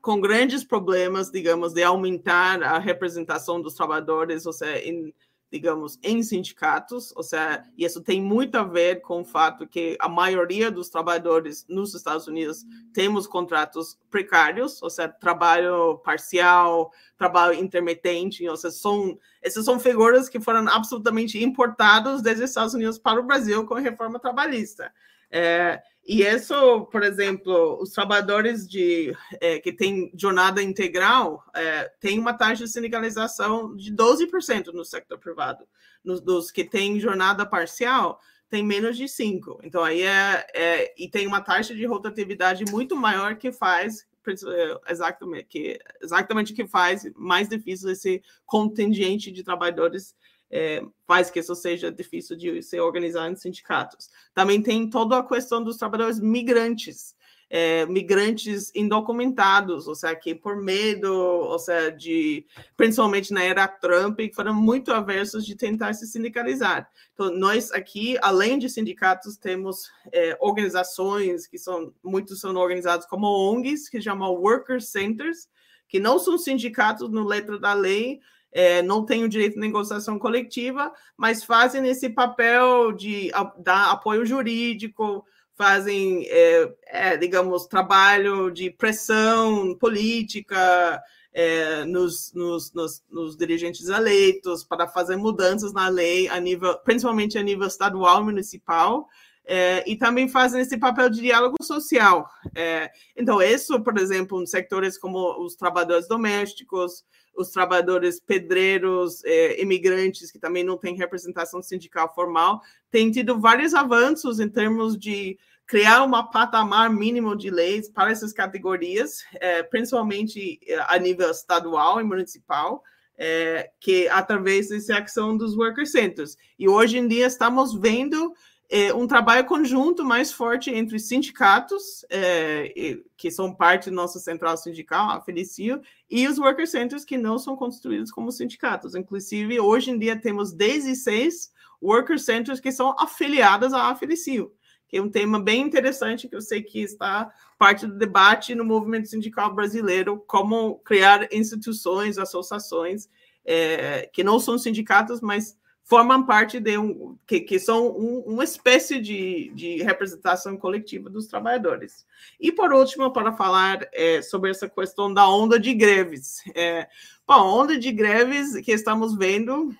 com 0.00 0.20
grandes 0.20 0.64
problemas, 0.64 1.30
digamos, 1.30 1.74
de 1.74 1.82
aumentar 1.82 2.62
a 2.62 2.78
representação 2.78 3.60
dos 3.60 3.74
trabalhadores, 3.74 4.46
ou 4.46 4.52
seja, 4.52 4.78
em 4.78 5.14
digamos, 5.50 5.98
em 6.02 6.22
sindicatos, 6.22 7.12
ou 7.16 7.22
seja, 7.22 7.64
isso 7.76 8.02
tem 8.02 8.20
muito 8.20 8.56
a 8.56 8.64
ver 8.64 9.00
com 9.00 9.22
o 9.22 9.24
fato 9.24 9.66
que 9.66 9.96
a 9.98 10.08
maioria 10.08 10.70
dos 10.70 10.90
trabalhadores 10.90 11.64
nos 11.68 11.94
Estados 11.94 12.26
Unidos 12.26 12.66
temos 12.92 13.26
contratos 13.26 13.98
precários, 14.10 14.82
ou 14.82 14.90
seja, 14.90 15.08
trabalho 15.08 15.98
parcial, 16.04 16.92
trabalho 17.16 17.54
intermitente, 17.54 18.46
ou 18.46 18.56
seja, 18.56 18.74
são, 18.74 19.18
essas 19.40 19.64
são 19.64 19.80
figuras 19.80 20.28
que 20.28 20.38
foram 20.38 20.68
absolutamente 20.68 21.42
importadas 21.42 22.20
desde 22.20 22.44
os 22.44 22.50
Estados 22.50 22.74
Unidos 22.74 22.98
para 22.98 23.20
o 23.20 23.26
Brasil 23.26 23.64
com 23.66 23.74
a 23.74 23.80
reforma 23.80 24.18
trabalhista. 24.18 24.92
É, 25.30 25.82
e 26.08 26.22
isso, 26.22 26.86
por 26.86 27.02
exemplo, 27.02 27.78
os 27.82 27.90
trabalhadores 27.90 28.66
de, 28.66 29.14
é, 29.42 29.58
que 29.58 29.70
têm 29.70 30.10
jornada 30.16 30.62
integral 30.62 31.44
é, 31.54 31.84
têm 32.00 32.18
uma 32.18 32.32
taxa 32.32 32.64
de 32.64 32.70
sindicalização 32.70 33.76
de 33.76 33.94
12% 33.94 34.72
no 34.72 34.86
setor 34.86 35.18
privado. 35.18 35.68
Nos, 36.02 36.22
dos 36.22 36.50
que 36.50 36.64
têm 36.64 36.98
jornada 36.98 37.44
parcial, 37.44 38.18
tem 38.48 38.64
menos 38.64 38.96
de 38.96 39.04
5%. 39.04 39.58
Então, 39.62 39.84
aí 39.84 40.00
é, 40.00 40.46
é, 40.54 40.94
E 40.96 41.10
tem 41.10 41.26
uma 41.26 41.42
taxa 41.42 41.74
de 41.74 41.84
rotatividade 41.84 42.64
muito 42.70 42.96
maior 42.96 43.36
que 43.36 43.52
faz 43.52 44.08
é, 44.26 44.90
exatamente 44.90 45.44
que 45.44 45.78
exatamente 46.02 46.52
que 46.54 46.66
faz 46.66 47.10
mais 47.16 47.48
difícil 47.48 47.90
esse 47.90 48.22
contingente 48.46 49.30
de 49.30 49.42
trabalhadores 49.42 50.14
é, 50.50 50.82
faz 51.06 51.30
que 51.30 51.40
isso 51.40 51.54
seja 51.54 51.90
difícil 51.90 52.36
de 52.36 52.62
ser 52.62 52.80
organizado 52.80 53.32
em 53.32 53.36
sindicatos. 53.36 54.10
Também 54.34 54.62
tem 54.62 54.88
toda 54.88 55.18
a 55.18 55.26
questão 55.26 55.62
dos 55.62 55.76
trabalhadores 55.76 56.20
migrantes, 56.20 57.16
é, 57.50 57.86
migrantes 57.86 58.70
indocumentados, 58.74 59.88
ou 59.88 59.94
seja, 59.94 60.14
que 60.14 60.34
por 60.34 60.56
medo, 60.56 61.12
ou 61.12 61.58
seja, 61.58 61.90
de, 61.90 62.46
principalmente 62.76 63.32
na 63.32 63.42
era 63.42 63.66
Trump, 63.66 64.20
foram 64.34 64.54
muito 64.54 64.92
aversos 64.92 65.46
de 65.46 65.54
tentar 65.54 65.94
se 65.94 66.06
sindicalizar. 66.06 66.90
Então, 67.14 67.30
nós 67.30 67.72
aqui, 67.72 68.18
além 68.20 68.58
de 68.58 68.68
sindicatos, 68.68 69.36
temos 69.36 69.90
é, 70.12 70.36
organizações 70.40 71.46
que 71.46 71.58
são, 71.58 71.92
muitos 72.02 72.40
são 72.40 72.54
organizados 72.54 73.06
como 73.06 73.26
ONGs, 73.26 73.88
que 73.88 74.00
chamam 74.00 74.32
Worker 74.32 74.80
Centers, 74.82 75.48
que 75.88 75.98
não 75.98 76.18
são 76.18 76.36
sindicatos 76.36 77.08
no 77.08 77.24
letra 77.24 77.58
da 77.58 77.72
lei, 77.72 78.20
é, 78.52 78.82
não 78.82 79.04
têm 79.04 79.24
o 79.24 79.28
direito 79.28 79.54
de 79.54 79.60
negociação 79.60 80.18
coletiva, 80.18 80.92
mas 81.16 81.44
fazem 81.44 81.86
esse 81.88 82.08
papel 82.08 82.92
de 82.92 83.30
a, 83.34 83.44
dar 83.58 83.90
apoio 83.90 84.24
jurídico, 84.24 85.24
fazem, 85.54 86.26
é, 86.28 86.74
é, 86.86 87.16
digamos, 87.16 87.66
trabalho 87.66 88.50
de 88.50 88.70
pressão 88.70 89.74
política 89.74 91.02
é, 91.38 91.84
nos, 91.84 92.32
nos, 92.34 92.72
nos, 92.72 93.04
nos, 93.08 93.36
dirigentes 93.36 93.86
eleitos 93.86 94.64
para 94.64 94.88
fazer 94.88 95.14
mudanças 95.14 95.72
na 95.72 95.86
lei, 95.86 96.28
a 96.28 96.40
nível, 96.40 96.76
principalmente 96.78 97.38
a 97.38 97.42
nível 97.44 97.68
estadual 97.68 98.22
e 98.22 98.24
municipal. 98.24 99.08
É, 99.44 99.88
e 99.88 99.96
também 99.96 100.28
fazem 100.28 100.60
esse 100.60 100.76
papel 100.76 101.08
de 101.08 101.20
diálogo 101.20 101.56
social. 101.62 102.28
É, 102.56 102.90
então, 103.16 103.40
isso, 103.40 103.80
por 103.80 103.96
exemplo, 103.96 104.42
em 104.42 104.46
setores 104.46 104.98
como 104.98 105.42
os 105.42 105.54
trabalhadores 105.54 106.08
domésticos, 106.08 107.04
os 107.34 107.50
trabalhadores 107.50 108.18
pedreiros, 108.18 109.24
é, 109.24 109.62
imigrantes, 109.62 110.32
que 110.32 110.40
também 110.40 110.64
não 110.64 110.76
têm 110.76 110.96
representação 110.96 111.62
sindical 111.62 112.12
formal, 112.12 112.60
tem 112.90 113.12
tido 113.12 113.40
vários 113.40 113.74
avanços 113.74 114.40
em 114.40 114.48
termos 114.48 114.98
de 114.98 115.38
criar 115.68 116.02
uma 116.02 116.28
patamar 116.28 116.88
mínimo 116.88 117.36
de 117.36 117.50
leis 117.50 117.90
para 117.90 118.10
essas 118.10 118.32
categorias, 118.32 119.22
é, 119.34 119.62
principalmente 119.62 120.58
é, 120.66 120.78
a 120.88 120.98
nível 120.98 121.30
estadual 121.30 122.00
e 122.00 122.04
municipal, 122.04 122.82
é, 123.18 123.70
que 123.78 124.08
através 124.08 124.70
dessa 124.70 124.98
ação 124.98 125.36
dos 125.36 125.54
worker 125.54 125.86
centers. 125.86 126.38
E 126.58 126.66
hoje 126.66 126.96
em 126.96 127.06
dia 127.06 127.26
estamos 127.26 127.74
vendo 127.74 128.32
é, 128.70 128.94
um 128.94 129.06
trabalho 129.06 129.44
conjunto 129.44 130.02
mais 130.06 130.32
forte 130.32 130.70
entre 130.70 130.98
sindicatos, 130.98 132.02
é, 132.08 132.98
que 133.14 133.30
são 133.30 133.54
parte 133.54 133.90
da 133.90 133.96
nossa 133.96 134.18
central 134.18 134.56
sindical, 134.56 135.10
a 135.10 135.20
Felicio, 135.20 135.82
e 136.08 136.26
os 136.26 136.38
worker 136.38 136.66
centers 136.66 137.04
que 137.04 137.18
não 137.18 137.38
são 137.38 137.54
constituídos 137.54 138.10
como 138.10 138.32
sindicatos. 138.32 138.94
Inclusive, 138.94 139.60
hoje 139.60 139.90
em 139.90 139.98
dia 139.98 140.18
temos 140.18 140.50
16 140.50 141.52
worker 141.82 142.18
centers 142.18 142.58
que 142.58 142.72
são 142.72 142.96
afiliadas 142.98 143.74
à 143.74 143.94
Felicio, 143.94 144.50
que 144.88 144.96
é 144.96 145.02
um 145.02 145.10
tema 145.10 145.38
bem 145.38 145.60
interessante 145.60 146.26
que 146.26 146.34
eu 146.34 146.40
sei 146.40 146.62
que 146.62 146.80
está 146.80 147.30
parte 147.58 147.86
do 147.86 147.94
debate 147.94 148.54
no 148.54 148.64
movimento 148.64 149.08
sindical 149.08 149.54
brasileiro, 149.54 150.24
como 150.26 150.78
criar 150.78 151.28
instituições, 151.32 152.18
associações 152.18 153.08
é, 153.44 154.08
que 154.12 154.24
não 154.24 154.40
são 154.40 154.58
sindicatos, 154.58 155.20
mas 155.20 155.56
formam 155.88 156.26
parte 156.26 156.60
de 156.60 156.76
um 156.76 157.16
que, 157.26 157.40
que 157.40 157.58
são 157.58 157.88
um, 157.88 158.20
uma 158.26 158.44
espécie 158.44 159.00
de, 159.00 159.50
de 159.54 159.82
representação 159.82 160.54
coletiva 160.56 161.08
dos 161.08 161.26
trabalhadores. 161.26 162.06
E 162.38 162.52
por 162.52 162.74
último, 162.74 163.10
para 163.10 163.32
falar 163.32 163.88
é, 163.94 164.20
sobre 164.20 164.50
essa 164.50 164.68
questão 164.68 165.12
da 165.12 165.26
onda 165.28 165.58
de 165.58 165.72
greves. 165.72 166.42
É, 166.54 166.86
bom, 167.26 167.40
onda 167.40 167.78
de 167.78 167.90
greves 167.90 168.60
que 168.60 168.72
estamos 168.72 169.16
vendo 169.16 169.74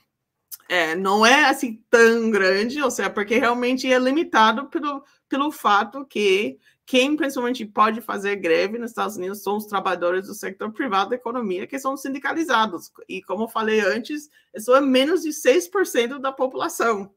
é, 0.69 0.95
não 0.95 1.25
é 1.25 1.47
assim 1.47 1.83
tão 1.91 2.31
grande, 2.31 2.83
ou 2.83 2.91
seja, 2.91 3.09
porque 3.09 3.39
realmente 3.39 3.91
é 3.91 3.99
limitado 3.99 4.66
pelo, 4.66 5.03
pelo 5.29 5.51
fato 5.51 6.05
que 6.05 6.59
quem 6.85 7.16
principalmente 7.16 7.66
pode 7.66 8.01
fazer 8.01 8.37
greve 8.37 8.79
nos 8.79 8.91
Estados 8.91 9.16
Unidos 9.16 9.43
são 9.43 9.59
os 9.59 9.66
trabalhadores 9.66 10.27
do 10.27 10.35
setor 10.35 10.73
privado 10.73 11.11
da 11.11 11.16
economia 11.16 11.66
que 11.66 11.79
são 11.79 11.97
sindicalizados. 11.97 12.91
E 13.07 13.23
como 13.23 13.47
falei 13.47 13.81
antes, 13.81 14.31
isso 14.55 14.75
é 14.75 14.81
menos 14.81 15.23
de 15.23 15.31
6% 15.31 16.19
da 16.19 16.33
população. 16.33 17.12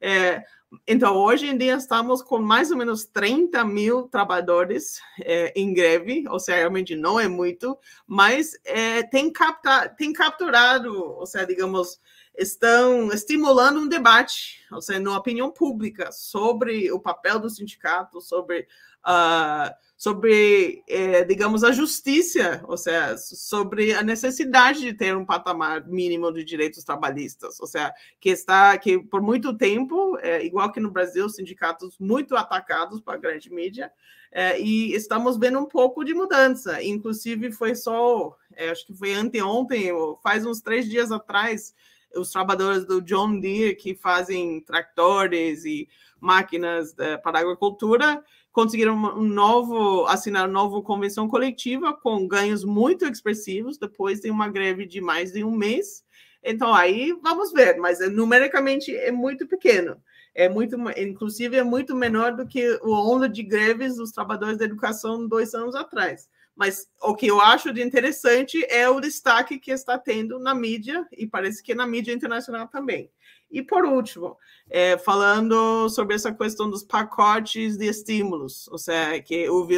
É, 0.00 0.42
então, 0.86 1.16
hoje 1.16 1.46
em 1.46 1.58
dia, 1.58 1.74
estamos 1.74 2.22
com 2.22 2.38
mais 2.38 2.70
ou 2.70 2.76
menos 2.76 3.04
30 3.04 3.64
mil 3.64 4.04
trabalhadores 4.04 5.00
é, 5.22 5.52
em 5.54 5.74
greve, 5.74 6.24
ou 6.28 6.38
seja, 6.38 6.58
realmente 6.58 6.94
não 6.94 7.18
é 7.18 7.26
muito, 7.26 7.76
mas 8.06 8.52
é, 8.64 9.02
tem, 9.02 9.32
capta, 9.32 9.88
tem 9.88 10.12
capturado, 10.12 10.94
ou 10.94 11.26
seja, 11.26 11.46
digamos, 11.46 12.00
estão 12.36 13.12
estimulando 13.12 13.80
um 13.80 13.88
debate, 13.88 14.64
ou 14.72 14.80
seja, 14.80 15.00
na 15.00 15.16
opinião 15.16 15.50
pública, 15.50 16.10
sobre 16.12 16.90
o 16.90 16.98
papel 16.98 17.38
do 17.38 17.50
sindicato, 17.50 18.20
sobre, 18.20 18.66
uh, 19.06 19.74
sobre 19.96 20.82
eh, 20.88 21.24
digamos, 21.24 21.62
a 21.62 21.72
justiça, 21.72 22.64
ou 22.66 22.76
seja, 22.76 23.18
sobre 23.18 23.92
a 23.92 24.02
necessidade 24.02 24.80
de 24.80 24.94
ter 24.94 25.14
um 25.14 25.26
patamar 25.26 25.86
mínimo 25.86 26.32
de 26.32 26.42
direitos 26.42 26.84
trabalhistas, 26.84 27.60
ou 27.60 27.66
seja, 27.66 27.92
que 28.18 28.30
está, 28.30 28.78
que 28.78 28.98
por 28.98 29.20
muito 29.20 29.56
tempo, 29.56 30.16
é, 30.22 30.44
igual 30.44 30.72
que 30.72 30.80
no 30.80 30.90
Brasil, 30.90 31.28
sindicatos 31.28 31.98
muito 31.98 32.34
atacados 32.34 33.00
para 33.00 33.14
a 33.14 33.20
grande 33.20 33.52
mídia, 33.52 33.92
é, 34.32 34.60
e 34.60 34.94
estamos 34.94 35.36
vendo 35.36 35.58
um 35.58 35.66
pouco 35.66 36.04
de 36.04 36.14
mudança, 36.14 36.82
inclusive 36.82 37.50
foi 37.50 37.74
só, 37.74 38.36
é, 38.54 38.70
acho 38.70 38.86
que 38.86 38.94
foi 38.94 39.12
anteontem, 39.12 39.90
faz 40.22 40.46
uns 40.46 40.60
três 40.60 40.88
dias 40.88 41.10
atrás, 41.10 41.74
os 42.16 42.30
trabalhadores 42.30 42.84
do 42.84 43.00
John 43.00 43.38
Deere 43.38 43.74
que 43.74 43.94
fazem 43.94 44.60
tratores 44.60 45.64
e 45.64 45.88
máquinas 46.20 46.94
eh, 46.98 47.16
para 47.16 47.38
a 47.38 47.42
agricultura 47.42 48.22
conseguiram 48.52 48.94
um 48.94 49.22
novo 49.22 50.06
assinar 50.06 50.46
uma 50.46 50.52
nova 50.52 50.82
convenção 50.82 51.28
coletiva 51.28 51.92
com 51.92 52.26
ganhos 52.26 52.64
muito 52.64 53.06
expressivos 53.06 53.78
depois 53.78 54.20
de 54.20 54.30
uma 54.30 54.48
greve 54.48 54.86
de 54.86 55.00
mais 55.00 55.32
de 55.32 55.44
um 55.44 55.52
mês. 55.52 56.04
Então 56.42 56.74
aí 56.74 57.12
vamos 57.22 57.52
ver, 57.52 57.78
mas 57.78 58.00
eh, 58.00 58.08
numericamente 58.08 58.94
é 58.94 59.10
muito 59.10 59.46
pequeno. 59.46 59.96
É 60.34 60.48
muito, 60.48 60.76
inclusive 60.96 61.56
é 61.56 61.62
muito 61.62 61.94
menor 61.94 62.36
do 62.36 62.46
que 62.46 62.78
o 62.82 62.92
onda 62.92 63.28
de 63.28 63.42
greves 63.42 63.96
dos 63.96 64.12
trabalhadores 64.12 64.58
da 64.58 64.64
educação 64.64 65.26
dois 65.26 65.54
anos 65.54 65.74
atrás. 65.74 66.28
Mas 66.54 66.88
o 67.00 67.14
que 67.14 67.26
eu 67.26 67.40
acho 67.40 67.72
de 67.72 67.82
interessante 67.82 68.64
é 68.68 68.88
o 68.88 69.00
destaque 69.00 69.58
que 69.58 69.70
está 69.70 69.98
tendo 69.98 70.38
na 70.38 70.54
mídia, 70.54 71.06
e 71.12 71.26
parece 71.26 71.62
que 71.62 71.74
na 71.74 71.86
mídia 71.86 72.12
internacional 72.12 72.68
também. 72.68 73.10
E 73.50 73.62
por 73.62 73.84
último, 73.84 74.36
é, 74.68 74.96
falando 74.98 75.88
sobre 75.88 76.14
essa 76.14 76.32
questão 76.32 76.70
dos 76.70 76.84
pacotes 76.84 77.76
de 77.76 77.86
estímulos, 77.86 78.68
ou 78.68 78.78
seja, 78.78 79.20
que 79.20 79.48
houve, 79.48 79.76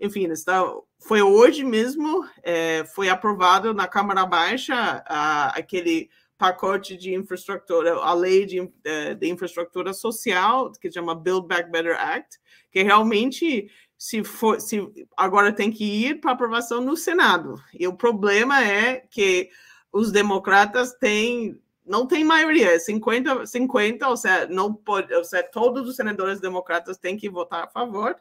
enfim, 0.00 0.26
está, 0.30 0.64
foi 0.98 1.20
hoje 1.20 1.64
mesmo, 1.64 2.24
é, 2.42 2.84
foi 2.94 3.08
aprovado 3.08 3.74
na 3.74 3.86
Câmara 3.86 4.24
Baixa 4.24 5.04
a, 5.06 5.48
aquele 5.48 6.08
pacote 6.38 6.96
de 6.96 7.12
infraestrutura, 7.14 7.96
a 7.96 8.14
lei 8.14 8.46
de, 8.46 8.62
de, 8.82 9.14
de 9.16 9.28
infraestrutura 9.28 9.92
social, 9.92 10.72
que 10.72 10.90
chama 10.90 11.14
Build 11.14 11.46
Back 11.46 11.70
Better 11.70 12.00
Act, 12.00 12.38
que 12.72 12.82
realmente 12.82 13.70
se 14.00 14.24
for, 14.24 14.58
se 14.58 14.80
agora 15.14 15.52
tem 15.52 15.70
que 15.70 15.84
ir 15.84 16.22
para 16.22 16.32
aprovação 16.32 16.80
no 16.80 16.96
Senado. 16.96 17.62
E 17.78 17.86
o 17.86 17.92
problema 17.92 18.64
é 18.64 19.04
que 19.10 19.50
os 19.92 20.10
democratas 20.10 20.94
têm 20.94 21.60
não 21.84 22.06
tem 22.06 22.24
maioria, 22.24 22.80
50 22.80 23.44
50, 23.44 24.08
ou 24.08 24.16
seja, 24.16 24.46
não 24.46 24.72
pode, 24.72 25.12
ou 25.12 25.22
seja, 25.22 25.42
todos 25.42 25.86
os 25.86 25.96
senadores 25.96 26.40
democratas 26.40 26.96
têm 26.96 27.18
que 27.18 27.28
votar 27.28 27.64
a 27.64 27.68
favor 27.68 28.16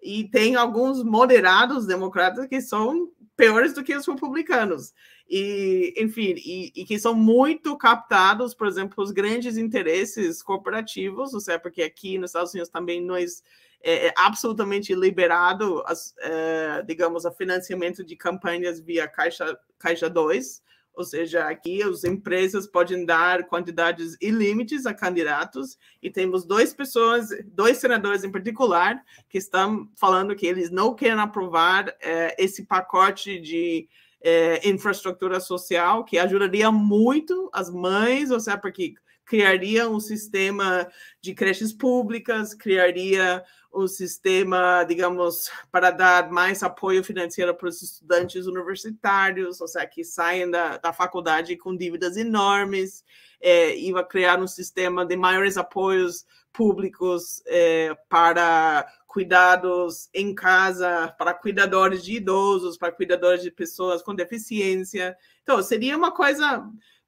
e 0.00 0.28
tem 0.28 0.54
alguns 0.54 1.02
moderados 1.02 1.84
democratas 1.84 2.46
que 2.46 2.60
são 2.60 3.10
piores 3.36 3.74
do 3.74 3.82
que 3.82 3.96
os 3.96 4.06
republicanos. 4.06 4.92
E, 5.28 5.94
enfim, 5.96 6.34
e, 6.36 6.70
e, 6.76 6.84
que 6.84 6.96
são 6.96 7.12
muito 7.12 7.76
captados, 7.76 8.54
por 8.54 8.68
exemplo, 8.68 9.02
os 9.02 9.10
grandes 9.10 9.56
interesses 9.56 10.42
corporativos, 10.42 11.34
ou 11.34 11.40
seja, 11.40 11.58
porque 11.58 11.82
aqui 11.82 12.18
nos 12.18 12.30
Estados 12.30 12.52
Unidos 12.52 12.70
também 12.70 13.00
nós 13.00 13.42
é, 13.84 14.06
é 14.06 14.14
absolutamente 14.16 14.94
liberado, 14.94 15.82
as, 15.86 16.14
é, 16.18 16.82
digamos, 16.82 17.26
o 17.26 17.32
financiamento 17.32 18.02
de 18.02 18.16
campanhas 18.16 18.80
via 18.80 19.06
Caixa, 19.06 19.58
Caixa 19.78 20.08
2, 20.08 20.62
ou 20.94 21.04
seja, 21.04 21.48
aqui 21.48 21.82
as 21.82 22.04
empresas 22.04 22.66
podem 22.66 23.04
dar 23.04 23.46
quantidades 23.46 24.16
ilimites 24.20 24.86
a 24.86 24.94
candidatos. 24.94 25.76
E 26.00 26.08
temos 26.08 26.44
duas 26.44 26.72
pessoas, 26.72 27.28
dois 27.46 27.78
senadores 27.78 28.22
em 28.22 28.30
particular, 28.30 29.02
que 29.28 29.36
estão 29.36 29.90
falando 29.96 30.36
que 30.36 30.46
eles 30.46 30.70
não 30.70 30.94
querem 30.94 31.18
aprovar 31.18 31.92
é, 32.00 32.36
esse 32.42 32.64
pacote 32.64 33.40
de 33.40 33.88
é, 34.22 34.66
infraestrutura 34.68 35.40
social 35.40 36.04
que 36.04 36.16
ajudaria 36.16 36.70
muito 36.70 37.50
as 37.52 37.68
mães, 37.68 38.30
ou 38.30 38.38
seja, 38.38 38.56
porque 38.56 38.94
criaria 39.24 39.88
um 39.88 39.98
sistema 39.98 40.88
de 41.20 41.34
creches 41.34 41.72
públicas, 41.72 42.54
criaria 42.54 43.42
um 43.74 43.88
sistema, 43.88 44.84
digamos, 44.84 45.50
para 45.70 45.90
dar 45.90 46.30
mais 46.30 46.62
apoio 46.62 47.02
financeiro 47.02 47.54
para 47.54 47.68
os 47.68 47.82
estudantes 47.82 48.46
universitários, 48.46 49.60
ou 49.60 49.66
seja, 49.66 49.86
que 49.86 50.04
saem 50.04 50.50
da, 50.50 50.76
da 50.78 50.92
faculdade 50.92 51.56
com 51.56 51.76
dívidas 51.76 52.16
enormes, 52.16 53.04
é, 53.40 53.76
e 53.76 53.92
vai 53.92 54.04
criar 54.06 54.40
um 54.40 54.46
sistema 54.46 55.04
de 55.04 55.16
maiores 55.16 55.56
apoios 55.56 56.24
públicos 56.52 57.42
é, 57.46 57.94
para 58.08 58.86
cuidados 59.06 60.08
em 60.14 60.34
casa, 60.34 61.14
para 61.18 61.34
cuidadores 61.34 62.04
de 62.04 62.14
idosos, 62.14 62.78
para 62.78 62.92
cuidadores 62.92 63.42
de 63.42 63.50
pessoas 63.50 64.02
com 64.02 64.14
deficiência. 64.14 65.16
Então, 65.42 65.62
seria 65.62 65.96
uma 65.96 66.12
coisa 66.12 66.64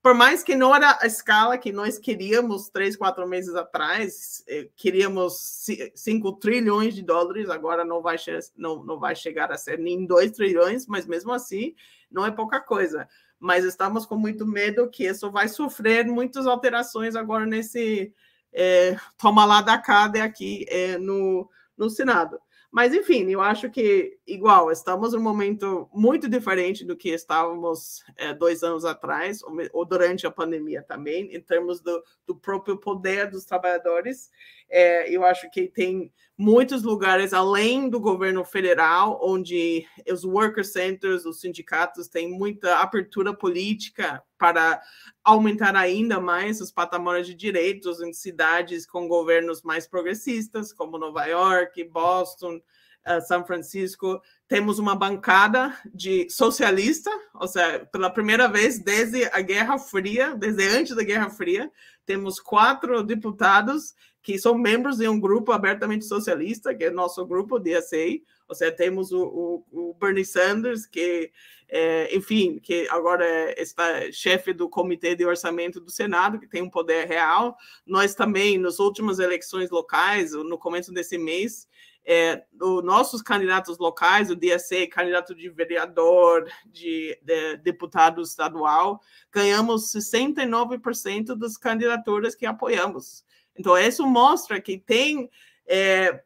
por 0.06 0.14
mais 0.14 0.44
que 0.44 0.54
não 0.54 0.72
era 0.72 0.96
a 1.02 1.06
escala 1.08 1.58
que 1.58 1.72
nós 1.72 1.98
queríamos 1.98 2.68
três, 2.68 2.94
quatro 2.94 3.26
meses 3.26 3.56
atrás, 3.56 4.40
eh, 4.46 4.68
queríamos 4.76 5.66
5 5.96 6.32
trilhões 6.34 6.94
de 6.94 7.02
dólares, 7.02 7.50
agora 7.50 7.84
não 7.84 8.00
vai, 8.00 8.14
não, 8.56 8.84
não 8.84 9.00
vai 9.00 9.16
chegar 9.16 9.50
a 9.50 9.58
ser 9.58 9.80
nem 9.80 10.06
2 10.06 10.30
trilhões, 10.30 10.86
mas 10.86 11.08
mesmo 11.08 11.32
assim 11.32 11.74
não 12.08 12.24
é 12.24 12.30
pouca 12.30 12.60
coisa. 12.60 13.08
Mas 13.36 13.64
estamos 13.64 14.06
com 14.06 14.14
muito 14.14 14.46
medo 14.46 14.88
que 14.88 15.08
isso 15.08 15.28
vai 15.28 15.48
sofrer 15.48 16.06
muitas 16.06 16.46
alterações 16.46 17.16
agora 17.16 17.44
nesse 17.44 18.14
é, 18.52 18.96
toma 19.18 19.44
lá 19.44 19.60
da 19.60 19.76
cá 19.76 20.04
aqui 20.22 20.66
é, 20.68 20.98
no, 20.98 21.50
no 21.76 21.90
Senado. 21.90 22.38
Mas, 22.76 22.92
enfim, 22.92 23.26
eu 23.30 23.40
acho 23.40 23.70
que, 23.70 24.18
igual, 24.26 24.70
estamos 24.70 25.14
num 25.14 25.22
momento 25.22 25.88
muito 25.94 26.28
diferente 26.28 26.84
do 26.84 26.94
que 26.94 27.08
estávamos 27.08 28.04
é, 28.18 28.34
dois 28.34 28.62
anos 28.62 28.84
atrás, 28.84 29.42
ou, 29.42 29.56
ou, 29.72 29.82
durante 29.86 30.26
a 30.26 30.30
pandemia 30.30 30.82
também, 30.82 31.34
em 31.34 31.40
termos 31.40 31.80
do, 31.80 32.04
do 32.26 32.36
próprio 32.36 32.76
poder 32.76 33.30
dos 33.30 33.46
trabalhadores. 33.46 34.30
É, 34.68 35.10
eu 35.10 35.24
acho 35.24 35.50
que 35.50 35.68
tem 35.68 36.12
muitos 36.36 36.82
lugares 36.82 37.32
além 37.32 37.88
do 37.88 37.98
governo 37.98 38.44
federal, 38.44 39.18
onde 39.22 39.86
os 40.10 40.24
worker 40.24 40.64
centers, 40.64 41.24
os 41.24 41.40
sindicatos 41.40 42.08
têm 42.08 42.30
muita 42.30 42.76
abertura 42.78 43.32
política 43.32 44.22
para 44.36 44.80
aumentar 45.24 45.74
ainda 45.74 46.20
mais 46.20 46.60
os 46.60 46.70
patamares 46.70 47.26
de 47.26 47.34
direitos 47.34 48.02
em 48.02 48.12
cidades 48.12 48.86
com 48.86 49.08
governos 49.08 49.62
mais 49.62 49.88
progressistas, 49.88 50.72
como 50.72 50.98
Nova 50.98 51.24
York, 51.24 51.82
Boston, 51.84 52.56
uh, 52.56 53.20
São 53.26 53.46
Francisco. 53.46 54.20
Temos 54.46 54.78
uma 54.78 54.94
bancada 54.94 55.74
de 55.94 56.28
socialista, 56.28 57.10
ou 57.34 57.48
seja, 57.48 57.86
pela 57.90 58.10
primeira 58.10 58.46
vez 58.46 58.78
desde 58.78 59.24
a 59.32 59.40
Guerra 59.40 59.78
Fria, 59.78 60.34
desde 60.34 60.66
antes 60.68 60.94
da 60.94 61.02
Guerra 61.02 61.30
Fria, 61.30 61.70
temos 62.04 62.38
quatro 62.38 63.02
deputados 63.02 63.94
que 64.26 64.36
são 64.40 64.58
membros 64.58 64.96
de 64.96 65.08
um 65.08 65.20
grupo 65.20 65.52
abertamente 65.52 66.04
socialista, 66.04 66.74
que 66.74 66.82
é 66.82 66.90
nosso 66.90 67.24
grupo, 67.24 67.60
DSA, 67.60 68.18
Ou 68.48 68.56
seja, 68.56 68.72
temos 68.72 69.12
o, 69.12 69.22
o, 69.22 69.90
o 69.90 69.94
Bernie 69.94 70.24
Sanders, 70.24 70.84
que, 70.84 71.30
é, 71.68 72.12
enfim, 72.12 72.58
que 72.58 72.88
agora 72.90 73.24
está 73.56 74.10
chefe 74.10 74.52
do 74.52 74.68
Comitê 74.68 75.14
de 75.14 75.24
Orçamento 75.24 75.80
do 75.80 75.92
Senado, 75.92 76.40
que 76.40 76.48
tem 76.48 76.60
um 76.60 76.68
poder 76.68 77.06
real. 77.06 77.56
Nós 77.86 78.16
também, 78.16 78.58
nas 78.58 78.80
últimas 78.80 79.20
eleições 79.20 79.70
locais, 79.70 80.32
no 80.32 80.58
começo 80.58 80.92
desse 80.92 81.16
mês, 81.16 81.68
é, 82.04 82.42
os 82.60 82.82
nossos 82.82 83.22
candidatos 83.22 83.78
locais, 83.78 84.28
o 84.28 84.34
DSA, 84.34 84.88
candidato 84.90 85.36
de 85.36 85.48
vereador, 85.50 86.50
de, 86.66 87.16
de 87.22 87.58
deputado 87.58 88.20
estadual, 88.22 89.00
ganhamos 89.30 89.92
69% 89.92 91.36
das 91.36 91.56
candidaturas 91.56 92.34
que 92.34 92.44
apoiamos. 92.44 93.24
Então, 93.58 93.76
isso 93.76 94.06
mostra 94.06 94.60
que 94.60 94.78
tem, 94.78 95.30
é, 95.66 96.22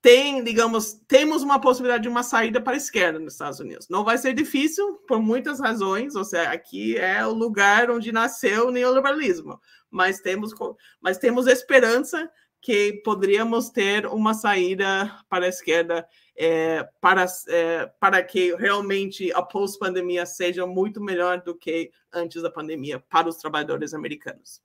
tem, 0.00 0.42
digamos, 0.44 0.94
temos 1.06 1.42
uma 1.42 1.60
possibilidade 1.60 2.04
de 2.04 2.08
uma 2.08 2.22
saída 2.22 2.60
para 2.60 2.74
a 2.74 2.76
esquerda 2.76 3.18
nos 3.18 3.34
Estados 3.34 3.60
Unidos. 3.60 3.88
Não 3.88 4.04
vai 4.04 4.18
ser 4.18 4.32
difícil, 4.34 4.94
por 5.06 5.20
muitas 5.20 5.60
razões, 5.60 6.14
ou 6.14 6.24
seja, 6.24 6.50
aqui 6.50 6.96
é 6.96 7.26
o 7.26 7.32
lugar 7.32 7.90
onde 7.90 8.12
nasceu 8.12 8.68
o 8.68 8.70
neoliberalismo, 8.70 9.60
mas 9.90 10.20
temos, 10.20 10.52
mas 11.00 11.18
temos 11.18 11.46
esperança 11.46 12.30
que 12.60 13.00
poderíamos 13.04 13.70
ter 13.70 14.06
uma 14.06 14.34
saída 14.34 15.16
para 15.28 15.46
a 15.46 15.48
esquerda 15.48 16.06
é, 16.36 16.88
para, 17.00 17.26
é, 17.48 17.86
para 18.00 18.22
que 18.22 18.54
realmente 18.54 19.32
a 19.32 19.42
pós-pandemia 19.42 20.24
seja 20.26 20.66
muito 20.66 21.00
melhor 21.00 21.42
do 21.42 21.54
que 21.54 21.90
antes 22.12 22.42
da 22.42 22.50
pandemia 22.50 23.00
para 23.00 23.28
os 23.28 23.36
trabalhadores 23.36 23.92
americanos. 23.92 24.60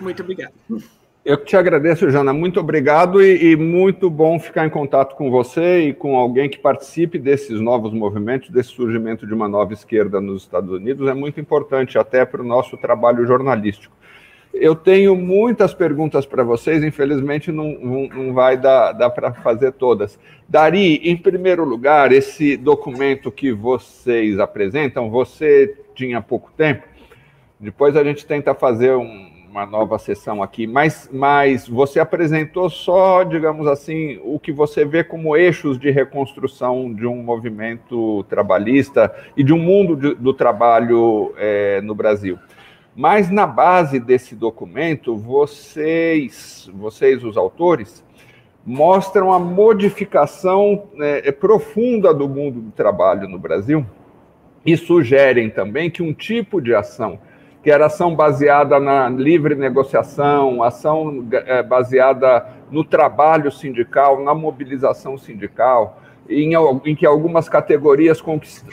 Muito 0.00 0.22
obrigado. 0.22 0.54
Eu 1.28 1.36
te 1.36 1.58
agradeço, 1.58 2.08
Jana. 2.08 2.32
Muito 2.32 2.58
obrigado 2.58 3.22
e, 3.22 3.52
e, 3.52 3.54
muito 3.54 4.08
bom 4.08 4.40
ficar 4.40 4.66
em 4.66 4.70
contato 4.70 5.14
com 5.14 5.30
você 5.30 5.80
e 5.80 5.92
com 5.92 6.16
alguém 6.16 6.48
que 6.48 6.58
participe 6.58 7.18
desses 7.18 7.60
novos 7.60 7.92
movimentos, 7.92 8.48
desse 8.48 8.70
surgimento 8.70 9.26
de 9.26 9.34
uma 9.34 9.46
nova 9.46 9.74
esquerda 9.74 10.22
nos 10.22 10.44
Estados 10.44 10.70
Unidos. 10.70 11.06
É 11.06 11.12
muito 11.12 11.38
importante 11.38 11.98
até 11.98 12.24
para 12.24 12.40
o 12.40 12.44
nosso 12.46 12.78
trabalho 12.78 13.26
jornalístico. 13.26 13.94
Eu 14.54 14.74
tenho 14.74 15.14
muitas 15.14 15.74
perguntas 15.74 16.24
para 16.24 16.42
vocês, 16.42 16.82
infelizmente 16.82 17.52
não, 17.52 17.78
não, 17.78 18.08
não 18.08 18.32
vai 18.32 18.56
dar, 18.56 18.92
dar 18.92 19.10
para 19.10 19.30
fazer 19.34 19.72
todas. 19.72 20.18
Dari, 20.48 20.94
em 21.10 21.14
primeiro 21.14 21.62
lugar, 21.62 22.10
esse 22.10 22.56
documento 22.56 23.30
que 23.30 23.52
vocês 23.52 24.38
apresentam, 24.38 25.10
você 25.10 25.76
tinha 25.94 26.22
pouco 26.22 26.50
tempo, 26.56 26.84
depois 27.60 27.94
a 27.98 28.02
gente 28.02 28.24
tenta 28.24 28.54
fazer 28.54 28.94
um, 28.94 29.37
uma 29.58 29.66
nova 29.66 29.98
sessão 29.98 30.40
aqui, 30.40 30.68
mas, 30.68 31.10
mas 31.12 31.66
você 31.66 31.98
apresentou 31.98 32.70
só, 32.70 33.24
digamos 33.24 33.66
assim, 33.66 34.20
o 34.22 34.38
que 34.38 34.52
você 34.52 34.84
vê 34.84 35.02
como 35.02 35.36
eixos 35.36 35.76
de 35.76 35.90
reconstrução 35.90 36.94
de 36.94 37.04
um 37.04 37.20
movimento 37.24 38.24
trabalhista 38.28 39.12
e 39.36 39.42
de 39.42 39.52
um 39.52 39.58
mundo 39.58 39.96
de, 39.96 40.14
do 40.14 40.32
trabalho 40.32 41.34
é, 41.36 41.80
no 41.80 41.92
Brasil. 41.92 42.38
Mas 42.94 43.30
na 43.30 43.48
base 43.48 43.98
desse 43.98 44.36
documento, 44.36 45.16
vocês, 45.16 46.70
vocês 46.72 47.24
os 47.24 47.36
autores, 47.36 48.04
mostram 48.64 49.32
a 49.32 49.40
modificação 49.40 50.84
é, 51.00 51.32
profunda 51.32 52.14
do 52.14 52.28
mundo 52.28 52.60
do 52.60 52.70
trabalho 52.70 53.28
no 53.28 53.40
Brasil 53.40 53.84
e 54.64 54.76
sugerem 54.76 55.50
também 55.50 55.90
que 55.90 56.02
um 56.02 56.12
tipo 56.12 56.60
de 56.60 56.74
ação, 56.74 57.18
que 57.68 57.72
era 57.72 57.84
ação 57.84 58.14
baseada 58.14 58.80
na 58.80 59.10
livre 59.10 59.54
negociação, 59.54 60.62
ação 60.62 61.28
é, 61.30 61.62
baseada 61.62 62.46
no 62.70 62.82
trabalho 62.82 63.52
sindical, 63.52 64.24
na 64.24 64.34
mobilização 64.34 65.18
sindical, 65.18 66.00
em, 66.30 66.54
em 66.86 66.96
que 66.96 67.04
algumas 67.04 67.46
categorias 67.46 68.24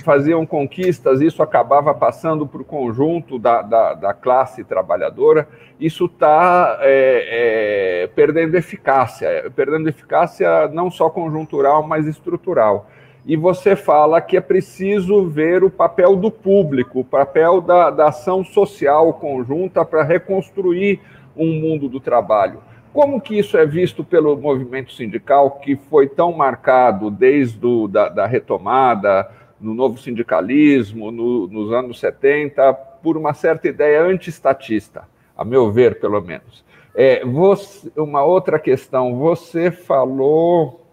faziam 0.01 0.45
conquistas, 0.45 1.19
isso 1.19 1.43
acabava 1.43 1.93
passando 1.93 2.47
para 2.47 2.61
o 2.61 2.63
conjunto 2.63 3.37
da, 3.37 3.61
da, 3.61 3.93
da, 3.95 4.13
classe 4.13 4.63
trabalhadora, 4.63 5.45
isso 5.77 6.05
está 6.05 6.77
é, 6.79 8.03
é, 8.03 8.07
perdendo 8.15 8.55
eficácia, 8.55 9.51
perdendo 9.53 9.89
eficácia 9.89 10.69
não 10.69 10.89
só 10.89 11.09
conjuntural, 11.09 11.85
mas 11.85 12.07
estrutural. 12.07 12.89
E 13.25 13.35
você 13.35 13.75
fala 13.75 14.21
que 14.21 14.37
é 14.37 14.41
preciso 14.41 15.27
ver 15.27 15.63
o 15.63 15.69
papel 15.69 16.15
do 16.15 16.29
público, 16.29 16.99
o 16.99 17.03
papel 17.03 17.59
da, 17.59 17.89
da 17.89 18.09
ação 18.09 18.43
social 18.43 19.13
conjunta 19.13 19.83
para 19.83 20.03
reconstruir 20.03 20.99
um 21.35 21.59
mundo 21.59 21.89
do 21.89 21.99
trabalho. 21.99 22.61
Como 22.93 23.19
que 23.19 23.37
isso 23.37 23.57
é 23.57 23.65
visto 23.65 24.03
pelo 24.03 24.37
movimento 24.37 24.93
sindical, 24.93 25.59
que 25.59 25.75
foi 25.75 26.07
tão 26.07 26.31
marcado 26.33 27.09
desde 27.09 27.57
do, 27.57 27.87
da, 27.87 28.09
da 28.09 28.27
retomada, 28.27 29.29
no 29.59 29.73
novo 29.73 29.97
sindicalismo, 29.97 31.11
no, 31.11 31.47
nos 31.47 31.73
anos 31.73 31.99
70, 31.99 32.73
por 33.01 33.17
uma 33.17 33.33
certa 33.33 33.67
ideia 33.67 34.03
antistatista, 34.03 35.03
a 35.35 35.43
meu 35.43 35.71
ver, 35.71 35.99
pelo 35.99 36.21
menos. 36.21 36.63
É, 36.93 37.25
você, 37.25 37.91
uma 37.97 38.23
outra 38.23 38.59
questão, 38.59 39.15
você 39.15 39.71
falou 39.71 40.84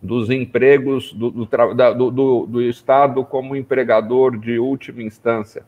dos 0.00 0.30
empregos 0.30 1.12
do, 1.12 1.30
do, 1.30 2.10
do, 2.10 2.46
do 2.46 2.62
Estado 2.62 3.24
como 3.24 3.56
empregador 3.56 4.36
de 4.38 4.58
última 4.58 5.02
instância. 5.02 5.62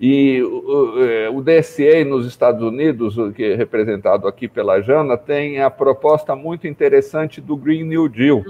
E 0.00 0.42
o, 0.42 1.02
é, 1.02 1.30
o 1.30 1.40
DSA 1.40 2.04
nos 2.04 2.26
Estados 2.26 2.62
Unidos, 2.62 3.16
que 3.34 3.44
é 3.44 3.54
representado 3.54 4.26
aqui 4.26 4.48
pela 4.48 4.80
Jana, 4.80 5.16
tem 5.16 5.60
a 5.60 5.70
proposta 5.70 6.34
muito 6.34 6.66
interessante 6.66 7.40
do 7.40 7.56
Green 7.56 7.84
New 7.84 8.08
Deal, 8.08 8.42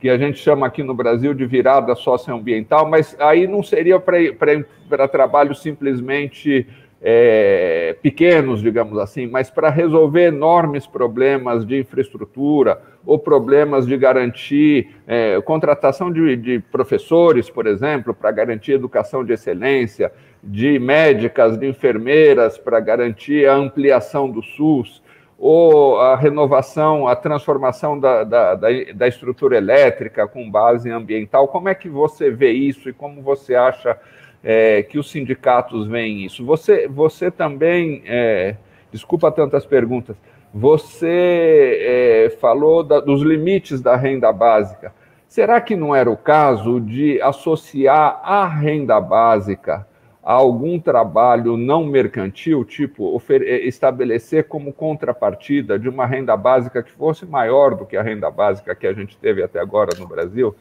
que 0.00 0.08
a 0.08 0.18
gente 0.18 0.38
chama 0.38 0.66
aqui 0.66 0.82
no 0.82 0.94
Brasil 0.94 1.34
de 1.34 1.44
virada 1.46 1.94
socioambiental, 1.94 2.88
mas 2.88 3.16
aí 3.18 3.46
não 3.46 3.62
seria 3.62 4.00
para 4.00 5.08
trabalho 5.08 5.54
simplesmente 5.54 6.66
é, 7.00 7.96
pequenos, 8.02 8.60
digamos 8.60 8.98
assim, 8.98 9.26
mas 9.26 9.50
para 9.50 9.70
resolver 9.70 10.26
enormes 10.26 10.86
problemas 10.86 11.64
de 11.64 11.78
infraestrutura 11.78 12.80
ou 13.06 13.18
problemas 13.18 13.86
de 13.86 13.96
garantir 13.96 14.88
é, 15.06 15.40
contratação 15.42 16.12
de, 16.12 16.36
de 16.36 16.58
professores, 16.58 17.48
por 17.48 17.66
exemplo, 17.66 18.12
para 18.12 18.30
garantir 18.32 18.72
educação 18.72 19.24
de 19.24 19.32
excelência, 19.32 20.12
de 20.42 20.78
médicas, 20.78 21.56
de 21.56 21.66
enfermeiras 21.68 22.58
para 22.58 22.80
garantir 22.80 23.48
a 23.48 23.54
ampliação 23.54 24.28
do 24.28 24.42
SUS, 24.42 25.02
ou 25.38 26.00
a 26.00 26.16
renovação, 26.16 27.06
a 27.06 27.14
transformação 27.14 27.98
da, 27.98 28.24
da, 28.24 28.54
da, 28.56 29.06
estrutura 29.06 29.56
elétrica 29.56 30.26
com 30.26 30.50
base 30.50 30.90
ambiental. 30.90 31.46
Como 31.46 31.68
é 31.68 31.76
que 31.76 31.88
você 31.88 32.28
vê 32.28 32.50
isso 32.50 32.88
e 32.88 32.92
como 32.92 33.22
você 33.22 33.54
acha 33.54 33.96
é, 34.42 34.82
que 34.82 34.98
os 34.98 35.10
sindicatos 35.10 35.86
veem 35.86 36.24
isso? 36.24 36.44
Você, 36.44 36.88
você 36.88 37.30
também, 37.30 38.02
é, 38.06 38.56
desculpa 38.90 39.30
tantas 39.30 39.66
perguntas, 39.66 40.16
você 40.52 41.78
é, 41.80 42.30
falou 42.40 42.82
da, 42.82 43.00
dos 43.00 43.22
limites 43.22 43.80
da 43.80 43.96
renda 43.96 44.32
básica. 44.32 44.92
Será 45.26 45.60
que 45.60 45.76
não 45.76 45.94
era 45.94 46.10
o 46.10 46.16
caso 46.16 46.80
de 46.80 47.20
associar 47.20 48.20
a 48.22 48.46
renda 48.46 48.98
básica 48.98 49.86
a 50.28 50.32
algum 50.34 50.78
trabalho 50.78 51.56
não 51.56 51.86
mercantil, 51.86 52.62
tipo 52.62 53.22
eh, 53.30 53.66
estabelecer 53.66 54.46
como 54.46 54.74
contrapartida 54.74 55.78
de 55.78 55.88
uma 55.88 56.04
renda 56.04 56.36
básica 56.36 56.82
que 56.82 56.90
fosse 56.92 57.24
maior 57.24 57.74
do 57.74 57.86
que 57.86 57.96
a 57.96 58.02
renda 58.02 58.30
básica 58.30 58.74
que 58.74 58.86
a 58.86 58.92
gente 58.92 59.16
teve 59.16 59.42
até 59.42 59.58
agora 59.58 59.98
no 59.98 60.06
Brasil, 60.06 60.54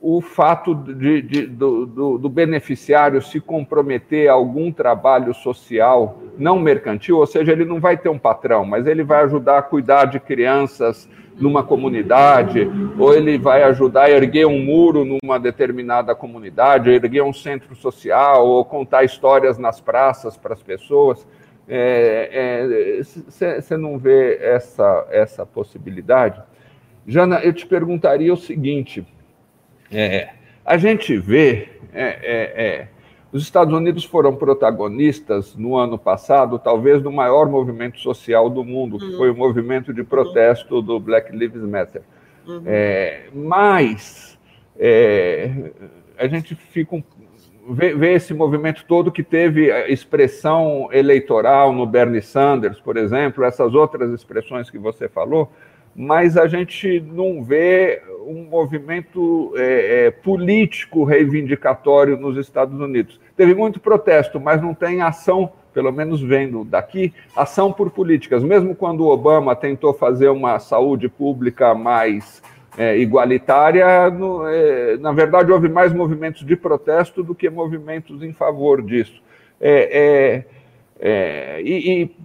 o 0.00 0.20
fato 0.20 0.74
de, 0.74 1.22
de, 1.22 1.46
do, 1.46 1.84
do, 1.84 2.18
do, 2.18 2.28
beneficiário 2.28 3.20
se 3.20 3.40
comprometer 3.40 4.28
a 4.28 4.32
algum 4.32 4.70
trabalho 4.70 5.34
social 5.34 6.22
não 6.38 6.60
mercantil, 6.60 7.18
ou 7.18 7.26
seja, 7.26 7.50
ele 7.50 7.64
não 7.64 7.80
vai 7.80 7.96
ter 7.96 8.08
um 8.08 8.18
patrão, 8.18 8.64
mas 8.64 8.86
ele 8.86 9.02
vai 9.02 9.24
ajudar 9.24 9.58
a 9.58 9.62
cuidar 9.62 10.04
de 10.04 10.20
crianças 10.20 11.08
numa 11.36 11.64
comunidade, 11.64 12.68
ou 12.98 13.14
ele 13.14 13.38
vai 13.38 13.62
ajudar 13.64 14.04
a 14.04 14.10
erguer 14.10 14.46
um 14.46 14.58
muro 14.60 15.04
numa 15.04 15.38
determinada 15.38 16.14
comunidade, 16.14 16.90
erguer 16.90 17.22
um 17.22 17.32
centro 17.32 17.74
social, 17.74 18.46
ou 18.46 18.64
contar 18.64 19.04
histórias 19.04 19.58
nas 19.58 19.80
praças 19.80 20.36
para 20.36 20.54
as 20.54 20.62
pessoas. 20.62 21.26
Você 21.64 23.44
é, 23.44 23.60
é, 23.70 23.76
não 23.76 23.98
vê 23.98 24.36
essa, 24.40 25.06
essa 25.10 25.46
possibilidade? 25.46 26.40
Jana, 27.06 27.40
eu 27.40 27.52
te 27.52 27.66
perguntaria 27.66 28.32
o 28.32 28.36
seguinte: 28.36 29.06
é, 29.92 30.30
a 30.64 30.76
gente 30.76 31.16
vê 31.16 31.68
é, 31.92 32.02
é, 32.02 32.66
é 32.66 32.88
os 33.30 33.42
Estados 33.42 33.74
Unidos 33.74 34.04
foram 34.04 34.34
protagonistas 34.34 35.54
no 35.54 35.76
ano 35.76 35.98
passado, 35.98 36.58
talvez, 36.58 37.02
do 37.02 37.12
maior 37.12 37.48
movimento 37.48 38.00
social 38.00 38.48
do 38.48 38.64
mundo, 38.64 38.98
que 38.98 39.04
uhum. 39.04 39.18
foi 39.18 39.30
o 39.30 39.36
movimento 39.36 39.92
de 39.92 40.02
protesto 40.02 40.80
do 40.80 40.98
Black 40.98 41.36
Lives 41.36 41.62
Matter. 41.62 42.02
Uhum. 42.46 42.62
É, 42.64 43.24
mas 43.34 44.38
é, 44.78 45.50
a 46.16 46.26
gente 46.26 46.54
fica 46.54 46.96
um, 46.96 47.02
esse 48.02 48.32
movimento 48.32 48.86
todo 48.88 49.12
que 49.12 49.22
teve 49.22 49.70
expressão 49.92 50.88
eleitoral 50.90 51.70
no 51.70 51.84
Bernie 51.84 52.22
Sanders, 52.22 52.80
por 52.80 52.96
exemplo, 52.96 53.44
essas 53.44 53.74
outras 53.74 54.10
expressões 54.10 54.70
que 54.70 54.78
você 54.78 55.06
falou, 55.06 55.52
mas 55.94 56.38
a 56.38 56.46
gente 56.46 57.00
não 57.00 57.44
vê 57.44 58.02
um 58.28 58.44
movimento 58.44 59.54
é, 59.56 60.06
é, 60.06 60.10
político 60.10 61.02
reivindicatório 61.02 62.18
nos 62.18 62.36
Estados 62.36 62.78
Unidos. 62.78 63.18
Teve 63.36 63.54
muito 63.54 63.80
protesto, 63.80 64.38
mas 64.38 64.60
não 64.60 64.74
tem 64.74 65.00
ação, 65.00 65.50
pelo 65.72 65.90
menos 65.90 66.20
vendo 66.20 66.64
daqui, 66.64 67.14
ação 67.34 67.72
por 67.72 67.90
políticas. 67.90 68.44
Mesmo 68.44 68.74
quando 68.74 69.00
o 69.00 69.08
Obama 69.08 69.56
tentou 69.56 69.94
fazer 69.94 70.28
uma 70.28 70.58
saúde 70.58 71.08
pública 71.08 71.74
mais 71.74 72.42
é, 72.76 72.98
igualitária, 72.98 74.10
no, 74.10 74.46
é, 74.46 74.98
na 74.98 75.12
verdade 75.12 75.50
houve 75.50 75.68
mais 75.68 75.92
movimentos 75.94 76.44
de 76.44 76.54
protesto 76.54 77.22
do 77.22 77.34
que 77.34 77.48
movimentos 77.48 78.22
em 78.22 78.32
favor 78.32 78.82
disso. 78.82 79.22
É, 79.60 80.44
é, 81.00 81.58
é 81.58 81.62
e, 81.62 82.02
e, 82.02 82.16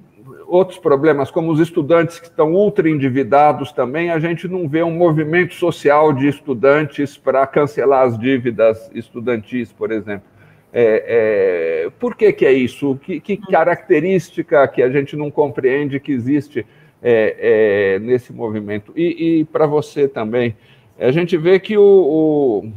outros 0.48 0.78
problemas, 0.78 1.32
como 1.32 1.52
os 1.52 1.60
estudantes 1.60 2.20
que 2.20 2.28
estão 2.28 2.54
ultra 2.54 2.90
endividados 2.90 3.72
também, 3.72 4.12
a 4.12 4.20
gente 4.20 4.48
não 4.48 4.68
vê 4.68 4.84
um 4.84 4.92
movimento 4.92 5.54
social 5.56 6.14
de 6.14 6.28
estudantes 6.28 7.18
para 7.18 7.46
cancelar 7.48 8.08
as 8.08 8.18
dívidas 8.18 8.90
estudantis, 8.94 9.72
por 9.72 9.92
exemplo. 9.92 10.28
É, 10.72 11.86
é, 11.86 11.90
por 12.00 12.16
que, 12.16 12.34
que 12.34 12.46
é 12.46 12.52
isso? 12.52 13.00
Que, 13.04 13.20
que, 13.20 13.38
característica 13.38 14.68
que 14.68 14.82
a 14.82 14.90
gente 14.90 15.16
não 15.16 15.30
compreende 15.30 16.00
que 16.00 16.12
existe 16.12 16.66
é, 17.02 17.96
é 17.96 18.00
nesse 18.00 18.34
movimento? 18.34 18.92
E, 18.96 19.42
e 19.42 19.46
para 19.46 19.68
você 19.68 20.08
também, 20.08 20.56
a 21.00 21.12
gente 21.12 21.38
vê 21.38 21.60
que 21.60 21.78
o, 21.78 21.84
o, 21.84 22.72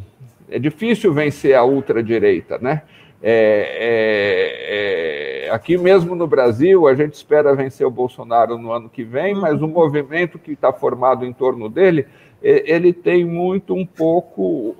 é 0.51 0.59
difícil 0.59 1.12
vencer 1.12 1.55
a 1.55 1.64
ultradireita, 1.64 2.59
né? 2.59 2.82
É, 3.22 5.44
é, 5.44 5.46
é, 5.46 5.50
aqui 5.50 5.78
mesmo 5.78 6.14
no 6.14 6.26
Brasil, 6.26 6.86
a 6.86 6.94
gente 6.94 7.14
espera 7.14 7.54
vencer 7.54 7.86
o 7.86 7.90
Bolsonaro 7.90 8.58
no 8.58 8.72
ano 8.72 8.88
que 8.88 9.02
vem, 9.02 9.34
uhum. 9.34 9.40
mas 9.40 9.62
o 9.62 9.68
movimento 9.68 10.38
que 10.38 10.52
está 10.52 10.72
formado 10.72 11.24
em 11.24 11.32
torno 11.32 11.68
dele, 11.68 12.06
ele 12.42 12.92
tem 12.92 13.24
muito 13.24 13.74
um 13.74 13.84
pouco. 13.84 14.76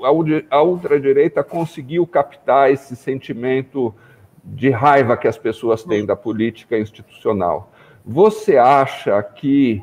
A 0.51 0.63
ultradireita 0.63 1.43
conseguiu 1.43 2.07
captar 2.07 2.71
esse 2.71 2.95
sentimento 2.95 3.93
de 4.45 4.71
raiva 4.71 5.17
que 5.17 5.27
as 5.27 5.37
pessoas 5.37 5.83
têm 5.83 6.07
da 6.07 6.15
política 6.15 6.79
institucional. 6.79 7.73
Você 8.05 8.57
acha 8.57 9.21
que. 9.23 9.83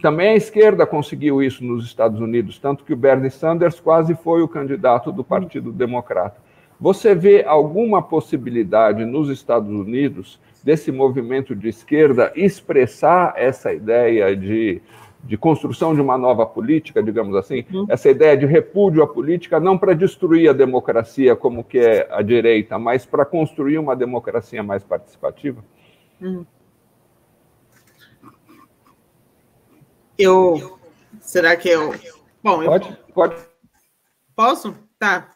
Também 0.00 0.30
a 0.30 0.34
esquerda 0.34 0.86
conseguiu 0.86 1.42
isso 1.42 1.62
nos 1.62 1.84
Estados 1.84 2.20
Unidos, 2.20 2.58
tanto 2.58 2.84
que 2.84 2.94
o 2.94 2.96
Bernie 2.96 3.30
Sanders 3.30 3.78
quase 3.78 4.14
foi 4.14 4.42
o 4.42 4.48
candidato 4.48 5.12
do 5.12 5.22
Partido 5.22 5.70
Democrata. 5.70 6.47
Você 6.80 7.14
vê 7.14 7.44
alguma 7.44 8.00
possibilidade 8.00 9.04
nos 9.04 9.28
Estados 9.28 9.70
Unidos 9.70 10.40
desse 10.62 10.92
movimento 10.92 11.54
de 11.54 11.68
esquerda 11.68 12.32
expressar 12.36 13.34
essa 13.36 13.72
ideia 13.72 14.36
de, 14.36 14.80
de 15.24 15.36
construção 15.36 15.94
de 15.94 16.00
uma 16.00 16.16
nova 16.16 16.46
política, 16.46 17.02
digamos 17.02 17.34
assim, 17.34 17.64
uhum. 17.72 17.86
essa 17.88 18.08
ideia 18.08 18.36
de 18.36 18.46
repúdio 18.46 19.02
à 19.02 19.06
política, 19.06 19.58
não 19.58 19.76
para 19.76 19.94
destruir 19.94 20.48
a 20.48 20.52
democracia 20.52 21.34
como 21.34 21.64
que 21.64 21.78
é 21.78 22.06
a 22.10 22.22
direita, 22.22 22.78
mas 22.78 23.04
para 23.04 23.24
construir 23.24 23.78
uma 23.78 23.96
democracia 23.96 24.62
mais 24.62 24.84
participativa? 24.84 25.64
Uhum. 26.20 26.44
Eu. 30.18 30.78
Será 31.20 31.56
que 31.56 31.68
eu. 31.68 31.94
Bom, 32.42 32.64
pode, 32.64 32.88
eu... 32.88 33.14
pode. 33.14 33.36
Posso? 34.34 34.74
Tá. 34.98 35.30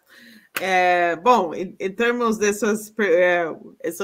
É, 0.60 1.16
bom, 1.16 1.54
em, 1.54 1.74
em, 1.80 1.90
termos 1.90 2.36
dessas. 2.36 2.92
É, 2.98 3.46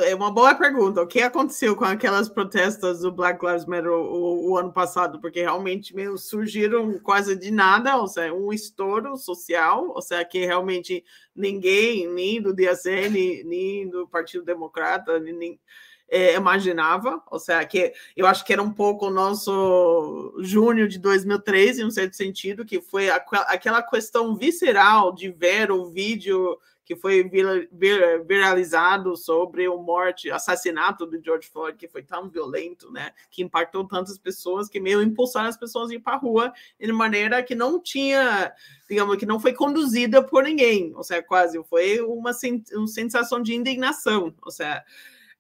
é 0.07 0.15
uma 0.15 0.31
boa 0.31 0.55
pergunta. 0.55 1.03
O 1.03 1.07
que 1.07 1.21
aconteceu 1.21 1.77
com 1.77 1.85
aquelas 1.85 2.29
protestas 2.29 3.01
do 3.01 3.13
Black 3.13 3.45
Lives 3.45 3.67
Matter 3.67 3.91
o, 3.93 4.51
o, 4.51 4.57
ano 4.57 4.73
passado? 4.73 5.21
Porque 5.21 5.43
realmente 5.43 5.95
meio 5.95 6.17
surgiram 6.17 6.99
quase 7.01 7.37
de 7.37 7.51
nada, 7.51 7.97
ou 7.99 8.09
seja, 8.09 8.33
um 8.33 8.53
estouro 8.53 9.17
social, 9.17 9.91
ou 9.95 10.01
seja, 10.01 10.25
que 10.25 10.47
realmente 10.47 11.05
ninguém, 11.37 12.09
nem 12.09 12.41
do 12.41 12.55
DSN, 12.55 13.45
nem 13.45 13.89
do 13.89 14.09
Partido 14.09 14.45
Democrata, 14.45 15.19
nem, 15.21 15.61
é, 16.09 16.35
imaginava, 16.35 17.23
ou 17.31 17.39
seja, 17.39 17.65
que 17.65 17.93
eu 18.17 18.27
acho 18.27 18.45
que 18.45 18.53
era 18.53 18.63
um 18.63 18.73
pouco 18.73 19.07
o 19.07 19.11
nosso 19.11 20.35
junho 20.41 20.89
de 20.89 20.99
2013, 20.99 21.83
em 21.83 21.85
um 21.85 21.91
certo 21.91 22.17
sentido, 22.17 22.65
que 22.65 22.81
foi 22.81 23.11
aquela 23.11 23.83
questão 23.83 24.35
visceral 24.35 25.13
de 25.13 25.31
ver 25.31 25.71
o 25.71 25.87
vídeo 25.87 26.59
que 26.89 26.97
foi 26.97 27.23
vir, 27.23 27.69
vir, 27.71 28.25
viralizado 28.25 29.15
sobre 29.15 29.69
o 29.69 29.77
morte, 29.77 30.31
assassinato 30.31 31.05
do 31.05 31.23
George 31.23 31.47
Floyd, 31.47 31.77
que 31.77 31.87
foi 31.87 32.03
tão 32.03 32.31
violento, 32.31 32.91
né, 32.91 33.13
que 33.31 33.43
impactou 33.43 33.87
tantas 33.87 34.17
pessoas, 34.17 34.71
que 34.71 34.81
meio 34.81 35.03
impulsaram 35.03 35.51
as 35.51 35.59
pessoas 35.59 35.91
a 35.91 35.95
ir 35.95 35.99
para 35.99 36.15
a 36.15 36.19
rua 36.19 36.51
de 36.81 36.91
maneira 36.91 37.43
que 37.43 37.55
não 37.55 37.79
tinha, 37.79 38.51
digamos, 38.89 39.19
que 39.19 39.27
não 39.27 39.39
foi 39.39 39.53
conduzida 39.53 40.23
por 40.23 40.43
ninguém, 40.45 40.95
ou 40.97 41.05
seja, 41.05 41.23
quase 41.23 41.63
foi 41.65 42.01
uma, 42.01 42.31
uma 42.73 42.87
sensação 42.87 43.43
de 43.43 43.55
indignação, 43.55 44.35
ou 44.41 44.51
seja, 44.51 44.83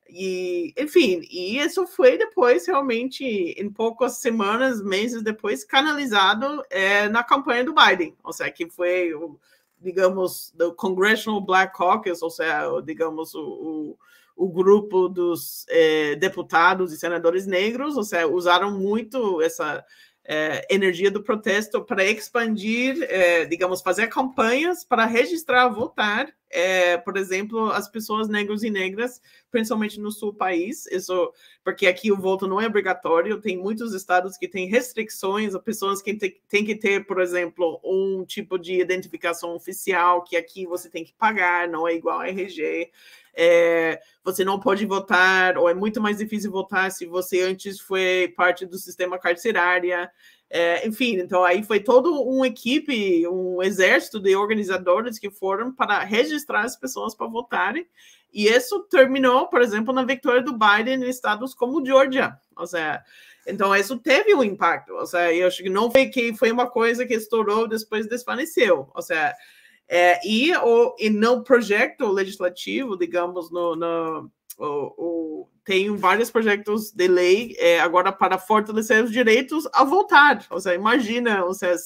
e, 0.08 0.72
enfim, 0.78 1.20
e 1.30 1.58
isso 1.58 1.86
foi 1.86 2.16
depois, 2.16 2.66
realmente, 2.66 3.24
em 3.24 3.70
poucas 3.70 4.16
semanas, 4.18 4.82
meses 4.82 5.22
depois, 5.22 5.64
canalizado 5.64 6.62
é, 6.70 7.08
na 7.08 7.22
campanha 7.22 7.64
do 7.64 7.74
Biden. 7.74 8.16
Ou 8.24 8.32
seja, 8.32 8.50
que 8.50 8.70
foi, 8.70 9.12
digamos, 9.80 10.52
do 10.56 10.74
Congressional 10.74 11.40
Black 11.42 11.76
Caucus, 11.76 12.22
ou 12.22 12.30
seja, 12.30 12.80
digamos, 12.84 13.34
o, 13.34 13.42
o, 13.42 13.98
o 14.46 14.48
grupo 14.48 15.08
dos 15.08 15.66
é, 15.68 16.14
deputados 16.16 16.92
e 16.92 16.96
senadores 16.96 17.46
negros, 17.46 17.96
ou 17.96 18.04
seja, 18.04 18.26
usaram 18.26 18.78
muito 18.78 19.42
essa 19.42 19.84
é, 20.30 20.66
energia 20.68 21.10
do 21.10 21.22
protesto 21.22 21.82
para 21.82 22.04
expandir, 22.04 23.02
é, 23.08 23.46
digamos, 23.46 23.80
fazer 23.80 24.08
campanhas 24.08 24.84
para 24.84 25.06
registrar, 25.06 25.68
votar, 25.68 26.30
é, 26.50 26.98
por 26.98 27.16
exemplo, 27.16 27.70
as 27.70 27.88
pessoas 27.88 28.28
negras 28.28 28.62
e 28.62 28.68
negras, 28.68 29.22
principalmente 29.50 29.98
no 29.98 30.12
sul 30.12 30.32
do 30.32 30.38
país, 30.38 30.86
isso, 30.86 31.32
porque 31.64 31.86
aqui 31.86 32.12
o 32.12 32.16
voto 32.16 32.46
não 32.46 32.60
é 32.60 32.66
obrigatório, 32.66 33.40
tem 33.40 33.56
muitos 33.56 33.94
estados 33.94 34.36
que 34.36 34.46
têm 34.46 34.68
restrições, 34.68 35.54
as 35.54 35.62
pessoas 35.62 36.02
que 36.02 36.14
têm 36.14 36.64
que 36.64 36.74
ter, 36.74 37.06
por 37.06 37.22
exemplo, 37.22 37.80
um 37.82 38.22
tipo 38.26 38.58
de 38.58 38.78
identificação 38.78 39.54
oficial, 39.54 40.22
que 40.24 40.36
aqui 40.36 40.66
você 40.66 40.90
tem 40.90 41.04
que 41.04 41.14
pagar, 41.14 41.68
não 41.68 41.88
é 41.88 41.94
igual 41.94 42.20
a 42.20 42.28
RG, 42.28 42.90
é, 43.40 44.00
você 44.24 44.44
não 44.44 44.58
pode 44.58 44.84
votar, 44.84 45.56
ou 45.56 45.68
é 45.68 45.74
muito 45.74 46.00
mais 46.00 46.18
difícil 46.18 46.50
votar 46.50 46.90
se 46.90 47.06
você 47.06 47.42
antes 47.42 47.78
foi 47.78 48.34
parte 48.36 48.66
do 48.66 48.76
sistema 48.76 49.16
carcerário. 49.16 49.92
É, 50.50 50.84
enfim, 50.84 51.18
então 51.18 51.44
aí 51.44 51.62
foi 51.62 51.78
toda 51.78 52.10
uma 52.10 52.48
equipe, 52.48 53.28
um 53.28 53.62
exército 53.62 54.18
de 54.18 54.34
organizadores 54.34 55.20
que 55.20 55.30
foram 55.30 55.72
para 55.72 56.00
registrar 56.00 56.62
as 56.62 56.76
pessoas 56.76 57.14
para 57.14 57.28
votarem. 57.28 57.86
E 58.34 58.48
isso 58.48 58.80
terminou, 58.90 59.46
por 59.46 59.62
exemplo, 59.62 59.94
na 59.94 60.04
vitória 60.04 60.42
do 60.42 60.58
Biden 60.58 61.04
em 61.04 61.08
estados 61.08 61.54
como 61.54 61.84
Georgia. 61.86 62.36
Ou 62.56 62.66
seja, 62.66 63.00
então 63.46 63.74
isso 63.74 63.96
teve 63.98 64.34
um 64.34 64.42
impacto. 64.42 64.94
Ou 64.94 65.06
seja, 65.06 65.32
eu 65.32 65.46
acho 65.46 65.62
que 65.62 65.70
não 65.70 65.92
foi 65.92 66.06
que 66.06 66.34
foi 66.34 66.50
uma 66.50 66.68
coisa 66.68 67.06
que 67.06 67.14
estourou 67.14 67.68
depois 67.68 68.08
desvaneceu. 68.08 68.90
Ou 68.92 69.00
seja, 69.00 69.32
é, 69.88 70.20
e, 70.26 70.54
o, 70.56 70.94
e 70.98 71.08
no 71.08 71.42
projeto 71.42 72.06
legislativo, 72.08 72.96
digamos, 72.96 73.50
no, 73.50 73.74
no 73.74 74.30
o, 74.58 74.64
o, 74.98 75.48
tem 75.64 75.94
vários 75.96 76.30
projetos 76.30 76.90
de 76.92 77.06
lei 77.06 77.54
é, 77.58 77.80
agora 77.80 78.10
para 78.12 78.38
fortalecer 78.38 79.02
os 79.02 79.12
direitos 79.12 79.68
a 79.72 79.84
votar. 79.84 80.44
Ou 80.50 80.60
seja, 80.60 80.74
imagina, 80.74 81.44
ou 81.44 81.54
seja, 81.54 81.78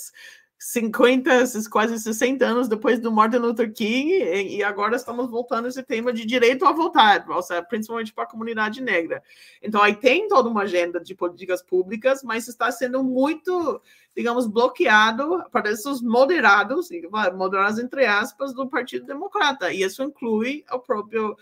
50, 0.59 1.31
quase 1.71 1.99
60 1.99 2.47
anos 2.47 2.69
depois 2.69 3.01
do 3.01 3.11
Martin 3.11 3.39
Luther 3.39 3.73
King, 3.73 4.13
e 4.13 4.63
agora 4.63 4.95
estamos 4.95 5.29
voltando 5.29 5.67
esse 5.67 5.83
tema 5.83 6.13
de 6.13 6.25
direito 6.25 6.65
a 6.65 6.73
votar, 6.73 7.29
ou 7.29 7.43
seja, 7.43 7.63
principalmente 7.65 8.13
para 8.13 8.23
a 8.23 8.29
comunidade 8.29 8.81
negra. 8.81 9.23
Então, 9.61 9.83
aí 9.83 9.97
tem 9.97 10.29
toda 10.29 10.49
uma 10.49 10.63
agenda 10.63 11.01
de 11.01 11.17
políticas 11.17 11.63
públicas, 11.63 12.23
mas 12.23 12.47
está 12.47 12.71
sendo 12.71 13.03
muito 13.03 13.83
digamos, 14.15 14.47
bloqueado 14.47 15.45
para 15.51 15.71
esses 15.71 16.03
moderados, 16.03 16.89
moderados 17.35 17.79
entre 17.79 18.05
aspas, 18.05 18.53
do 18.53 18.69
Partido 18.69 19.07
Democrata. 19.07 19.73
E 19.73 19.83
isso 19.83 20.03
inclui 20.03 20.65
o 20.71 20.79
próprio 20.79 21.37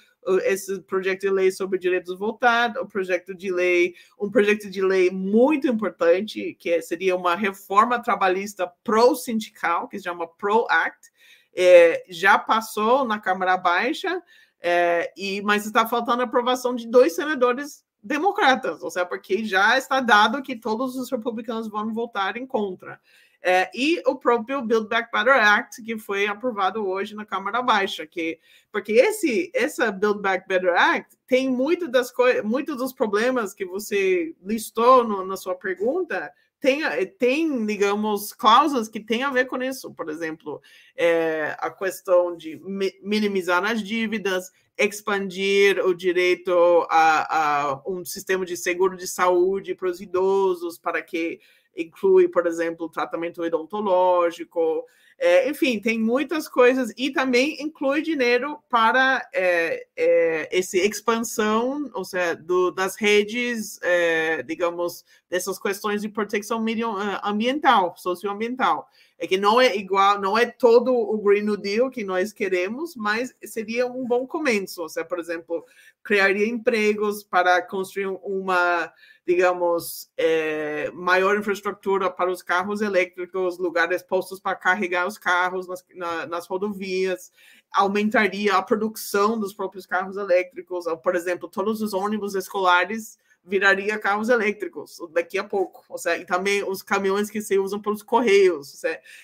esse 0.45 0.81
projeto 0.83 1.23
de 1.23 1.31
lei 1.31 1.51
sobre 1.51 1.79
direitos 1.79 2.19
votar, 2.19 2.77
o 2.77 2.87
projeto 2.87 3.35
de 3.35 3.51
lei, 3.51 3.95
um 4.21 4.31
projeto 4.31 4.71
de 4.71 4.83
lei 4.83 5.11
muito 5.11 5.67
importante, 5.67 6.55
que 6.59 6.81
seria 6.83 7.17
uma 7.17 7.35
reforma 7.35 8.03
trabalhista 8.03 8.71
pro-sindical, 8.85 9.89
que 9.89 9.99
se 9.99 10.05
chama 10.05 10.29
PRO 10.29 10.67
Act, 10.69 11.11
é, 11.55 12.05
já 12.09 12.39
passou 12.39 13.05
na 13.05 13.19
Câmara 13.19 13.57
Baixa, 13.57 14.23
é, 14.61 15.11
e, 15.17 15.41
mas 15.43 15.65
está 15.65 15.87
faltando 15.87 16.23
a 16.23 16.27
aprovação 16.27 16.75
de 16.75 16.87
dois 16.87 17.15
senadores 17.15 17.83
democratas, 18.03 18.83
ou 18.83 18.91
seja, 18.91 19.07
porque 19.07 19.45
já 19.45 19.77
está 19.77 20.01
dado 20.01 20.43
que 20.43 20.57
todos 20.57 20.97
os 20.97 21.11
republicanos 21.11 21.69
vão 21.69 21.93
votar 21.93 22.37
em 22.37 22.47
contra. 22.47 23.01
É, 23.43 23.71
e 23.75 24.03
o 24.07 24.17
próprio 24.17 24.61
Build 24.61 24.89
Back 24.89 25.11
Better 25.11 25.35
Act, 25.35 25.83
que 25.83 25.99
foi 25.99 26.27
aprovado 26.27 26.87
hoje 26.87 27.15
na 27.15 27.25
Câmara 27.25 27.63
Baixa, 27.63 28.07
que, 28.07 28.39
porque 28.71 28.93
esse, 28.93 29.51
essa 29.55 29.91
Build 29.91 30.21
Back 30.21 30.47
Better 30.47 30.75
Act 30.75 31.17
tem 31.27 31.49
muito 31.49 31.89
das 31.89 32.13
muitos 32.45 32.77
dos 32.77 32.93
problemas 32.93 33.55
que 33.55 33.65
você 33.65 34.35
listou 34.43 35.05
no, 35.05 35.25
na 35.25 35.39
sua 35.39 35.55
pergunta 35.55 36.31
tem, 36.61 36.83
tem, 37.19 37.67
digamos, 37.67 38.33
cláusulas 38.33 38.89
que 38.89 39.01
têm 39.01 39.23
a 39.23 39.31
ver 39.31 39.47
com 39.47 39.63
isso. 39.63 39.93
Por 39.95 40.11
exemplo, 40.11 40.61
é, 40.95 41.57
a 41.59 41.71
questão 41.71 42.37
de 42.37 42.61
minimizar 43.03 43.65
as 43.65 43.83
dívidas, 43.83 44.53
expandir 44.77 45.85
o 45.85 45.95
direito 45.95 46.53
a, 46.91 47.71
a, 47.71 47.83
um 47.87 48.05
sistema 48.05 48.45
de 48.45 48.57
seguro 48.57 48.97
de 48.97 49.07
saúde 49.07 49.75
para 49.75 49.89
os 49.89 50.01
idosos, 50.01 50.79
para 50.79 51.03
que 51.03 51.41
inclui, 51.77 52.29
por 52.29 52.47
exemplo, 52.47 52.91
tratamento 52.91 53.43
odontológico, 53.43 54.85
é, 55.23 55.51
enfim, 55.51 55.79
tem 55.79 55.99
muitas 56.01 56.49
coisas 56.49 56.95
e 56.97 57.11
também 57.11 57.63
inclui 57.63 58.01
dinheiro 58.01 58.59
para 58.71 59.23
é, 59.35 59.87
é, 59.95 60.59
essa 60.59 60.79
expansão, 60.79 61.91
ou 61.93 62.07
seja, 62.07 62.35
do, 62.35 62.71
das 62.71 62.97
redes, 62.97 63.79
é, 63.83 64.43
digamos, 64.43 65.05
dessas 65.29 65.59
questões 65.59 66.01
de 66.01 66.09
proteção 66.09 66.65
é, 66.67 67.21
ambiental, 67.23 67.95
socioambiental. 67.99 68.89
É 69.23 69.27
que 69.27 69.37
não 69.37 69.61
é 69.61 69.77
igual, 69.77 70.19
não 70.19 70.37
é 70.37 70.47
todo 70.47 70.95
o 70.95 71.19
Green 71.19 71.43
New 71.43 71.59
Deal 71.59 71.91
que 71.91 72.03
nós 72.03 72.33
queremos, 72.33 72.97
mas 72.97 73.35
seria 73.45 73.87
um 73.87 74.07
bom 74.07 74.27
começo. 74.27 74.81
Ou 74.81 74.89
seja, 74.89 75.05
por 75.05 75.19
exemplo, 75.19 75.63
criaria 76.03 76.49
empregos 76.49 77.23
para 77.23 77.61
construir 77.61 78.07
uma 78.07 78.91
digamos, 79.31 80.11
é, 80.17 80.91
maior 80.93 81.39
infraestrutura 81.39 82.11
para 82.11 82.31
os 82.33 82.43
carros 82.43 82.81
elétricos, 82.81 83.59
lugares 83.59 84.03
postos 84.03 84.41
para 84.41 84.57
carregar 84.57 85.07
os 85.07 85.17
carros 85.19 85.69
nas, 85.69 85.85
na, 85.95 86.27
nas 86.27 86.47
rodovias, 86.49 87.31
aumentaria 87.71 88.57
a 88.57 88.63
produção 88.63 89.39
dos 89.39 89.55
próprios 89.55 89.87
carros 89.87 90.17
elétricos, 90.17 90.87
por 91.03 91.15
exemplo, 91.15 91.49
todos 91.49 91.81
os 91.81 91.93
ônibus 91.93 92.35
escolares 92.35 93.19
viraria 93.45 93.99
carros 93.99 94.29
elétricos 94.29 94.99
daqui 95.13 95.39
a 95.39 95.45
pouco, 95.45 95.85
ou 95.89 95.99
seja, 95.99 96.23
e 96.23 96.27
também 96.27 96.63
os 96.63 96.83
caminhões 96.83 97.31
que 97.31 97.41
se 97.41 97.59
usam 97.59 97.81
para 97.81 97.93
os 97.93 98.03
correios. 98.03 98.83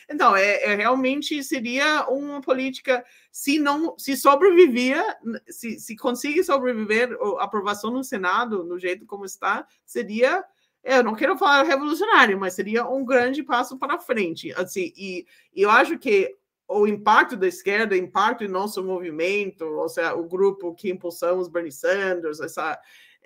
Então, 0.08 0.34
é, 0.34 0.62
é, 0.64 0.74
realmente 0.74 1.42
seria 1.44 2.06
uma 2.08 2.40
política, 2.40 3.04
se 3.30 3.58
não 3.58 3.96
se 3.98 4.16
sobrevivia, 4.16 5.04
se, 5.48 5.78
se 5.78 5.96
conseguir 5.96 6.44
sobreviver 6.44 7.16
a 7.38 7.44
aprovação 7.44 7.90
no 7.90 8.02
Senado, 8.02 8.64
no 8.64 8.78
jeito 8.78 9.06
como 9.06 9.24
está, 9.24 9.66
seria 9.84 10.44
eu 10.86 11.02
não 11.02 11.16
quero 11.16 11.36
falar 11.36 11.64
revolucionário, 11.64 12.38
mas 12.38 12.54
seria 12.54 12.86
um 12.86 13.04
grande 13.04 13.42
passo 13.42 13.76
para 13.76 13.98
frente. 13.98 14.52
Assim, 14.52 14.92
e, 14.96 15.26
e 15.52 15.62
eu 15.62 15.68
acho 15.68 15.98
que 15.98 16.32
o 16.68 16.86
impacto 16.86 17.36
da 17.36 17.48
esquerda, 17.48 17.96
o 17.96 17.98
impacto 17.98 18.44
em 18.44 18.48
nosso 18.48 18.82
movimento, 18.84 19.64
ou 19.64 19.88
seja, 19.88 20.14
o 20.14 20.22
grupo 20.24 20.74
que 20.74 20.88
impulsamos 20.88 21.48
Bernie 21.48 21.72
Sanders, 21.72 22.40
essa, 22.40 22.78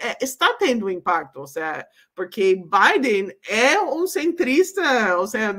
é, 0.02 0.16
está 0.22 0.54
tendo 0.54 0.88
impacto, 0.88 1.36
ou 1.40 1.46
seja, 1.46 1.86
porque 2.14 2.56
Biden 2.56 3.30
é 3.46 3.78
um 3.82 4.06
centrista, 4.06 5.16
ou 5.18 5.26
seja, 5.26 5.54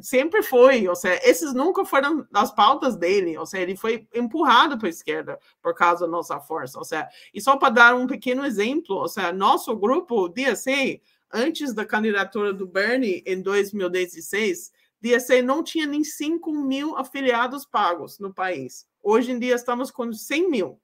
sempre 0.00 0.44
foi, 0.44 0.86
ou 0.86 0.94
seja, 0.94 1.20
esses 1.24 1.52
nunca 1.52 1.84
foram 1.84 2.24
as 2.32 2.54
pautas 2.54 2.96
dele, 2.96 3.36
ou 3.36 3.44
seja, 3.44 3.64
ele 3.64 3.76
foi 3.76 4.06
empurrado 4.14 4.78
para 4.78 4.86
a 4.86 4.90
esquerda 4.90 5.40
por 5.60 5.74
causa 5.74 6.06
da 6.06 6.10
nossa 6.10 6.38
força, 6.38 6.78
ou 6.78 6.84
seja, 6.84 7.08
e 7.34 7.40
só 7.40 7.56
para 7.56 7.70
dar 7.70 7.94
um 7.96 8.06
pequeno 8.06 8.46
exemplo, 8.46 8.94
ou 8.94 9.08
seja, 9.08 9.32
nosso 9.32 9.74
grupo 9.76 10.28
DSA, 10.28 11.00
antes 11.32 11.74
da 11.74 11.84
candidatura 11.84 12.52
do 12.52 12.68
Bernie 12.68 13.24
em 13.26 13.42
2016, 13.42 14.70
DSA 15.00 15.42
não 15.42 15.64
tinha 15.64 15.86
nem 15.86 16.04
5 16.04 16.52
mil 16.52 16.96
afiliados 16.96 17.66
pagos 17.66 18.20
no 18.20 18.32
país. 18.32 18.86
Hoje 19.02 19.32
em 19.32 19.38
dia 19.38 19.54
estamos 19.54 19.90
com 19.90 20.12
100 20.12 20.48
mil. 20.50 20.80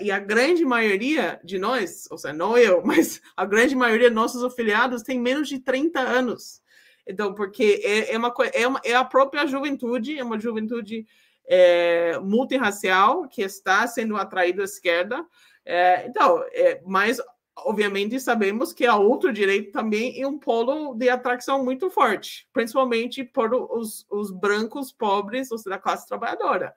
E 0.00 0.10
a 0.10 0.18
grande 0.18 0.64
maioria 0.64 1.40
de 1.42 1.58
nós, 1.58 2.06
ou 2.10 2.16
seja, 2.16 2.32
não 2.32 2.56
eu, 2.56 2.82
mas 2.86 3.20
a 3.36 3.44
grande 3.44 3.74
maioria 3.74 4.08
de 4.08 4.14
nossos 4.14 4.44
afiliados 4.44 5.02
tem 5.02 5.18
menos 5.20 5.48
de 5.48 5.58
30 5.58 6.00
anos. 6.00 6.62
Então, 7.06 7.34
porque 7.34 7.80
é, 7.84 8.14
é, 8.14 8.18
uma, 8.18 8.32
é, 8.52 8.66
uma, 8.66 8.80
é 8.84 8.94
a 8.94 9.04
própria 9.04 9.46
juventude, 9.46 10.18
é 10.18 10.24
uma 10.24 10.38
juventude 10.38 11.06
é, 11.46 12.18
multirracial 12.18 13.28
que 13.28 13.42
está 13.42 13.86
sendo 13.86 14.16
atraída 14.16 14.62
à 14.62 14.64
esquerda. 14.64 15.24
É, 15.64 16.06
então, 16.06 16.42
é, 16.52 16.80
mas 16.86 17.20
obviamente 17.56 18.18
sabemos 18.18 18.72
que 18.72 18.86
a 18.86 18.96
outro 18.96 19.32
direito 19.32 19.70
também 19.70 20.20
é 20.20 20.26
um 20.26 20.38
polo 20.38 20.94
de 20.94 21.08
atração 21.08 21.64
muito 21.64 21.88
forte, 21.90 22.48
principalmente 22.52 23.22
por 23.22 23.54
os, 23.54 24.06
os 24.10 24.30
brancos 24.30 24.92
pobres, 24.92 25.50
ou 25.50 25.58
seja, 25.58 25.70
da 25.70 25.78
classe 25.78 26.06
trabalhadora. 26.06 26.74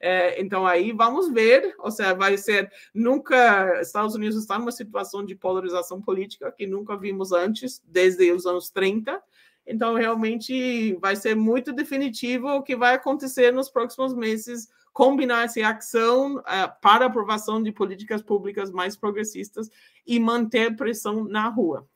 É, 0.00 0.40
então 0.40 0.66
aí 0.66 0.92
vamos 0.92 1.30
ver, 1.30 1.74
ou 1.78 1.90
seja, 1.90 2.14
vai 2.14 2.38
ser 2.38 2.72
nunca 2.94 3.80
Estados 3.82 4.14
Unidos 4.14 4.38
está 4.38 4.58
numa 4.58 4.72
situação 4.72 5.22
de 5.22 5.34
polarização 5.34 6.00
política 6.00 6.50
que 6.50 6.66
nunca 6.66 6.96
vimos 6.96 7.32
antes, 7.32 7.82
desde 7.86 8.32
os 8.32 8.46
anos 8.46 8.70
30. 8.70 9.22
Então 9.66 9.94
realmente 9.94 10.94
vai 10.94 11.14
ser 11.14 11.36
muito 11.36 11.72
definitivo 11.72 12.48
o 12.48 12.62
que 12.62 12.74
vai 12.74 12.94
acontecer 12.94 13.52
nos 13.52 13.68
próximos 13.68 14.14
meses, 14.14 14.68
combinar 14.90 15.44
essa 15.44 15.60
ação 15.68 16.36
uh, 16.38 16.80
para 16.80 17.06
aprovação 17.06 17.62
de 17.62 17.70
políticas 17.70 18.22
públicas 18.22 18.72
mais 18.72 18.96
progressistas 18.96 19.68
e 20.06 20.18
manter 20.18 20.74
pressão 20.76 21.24
na 21.24 21.46
rua. 21.48 21.86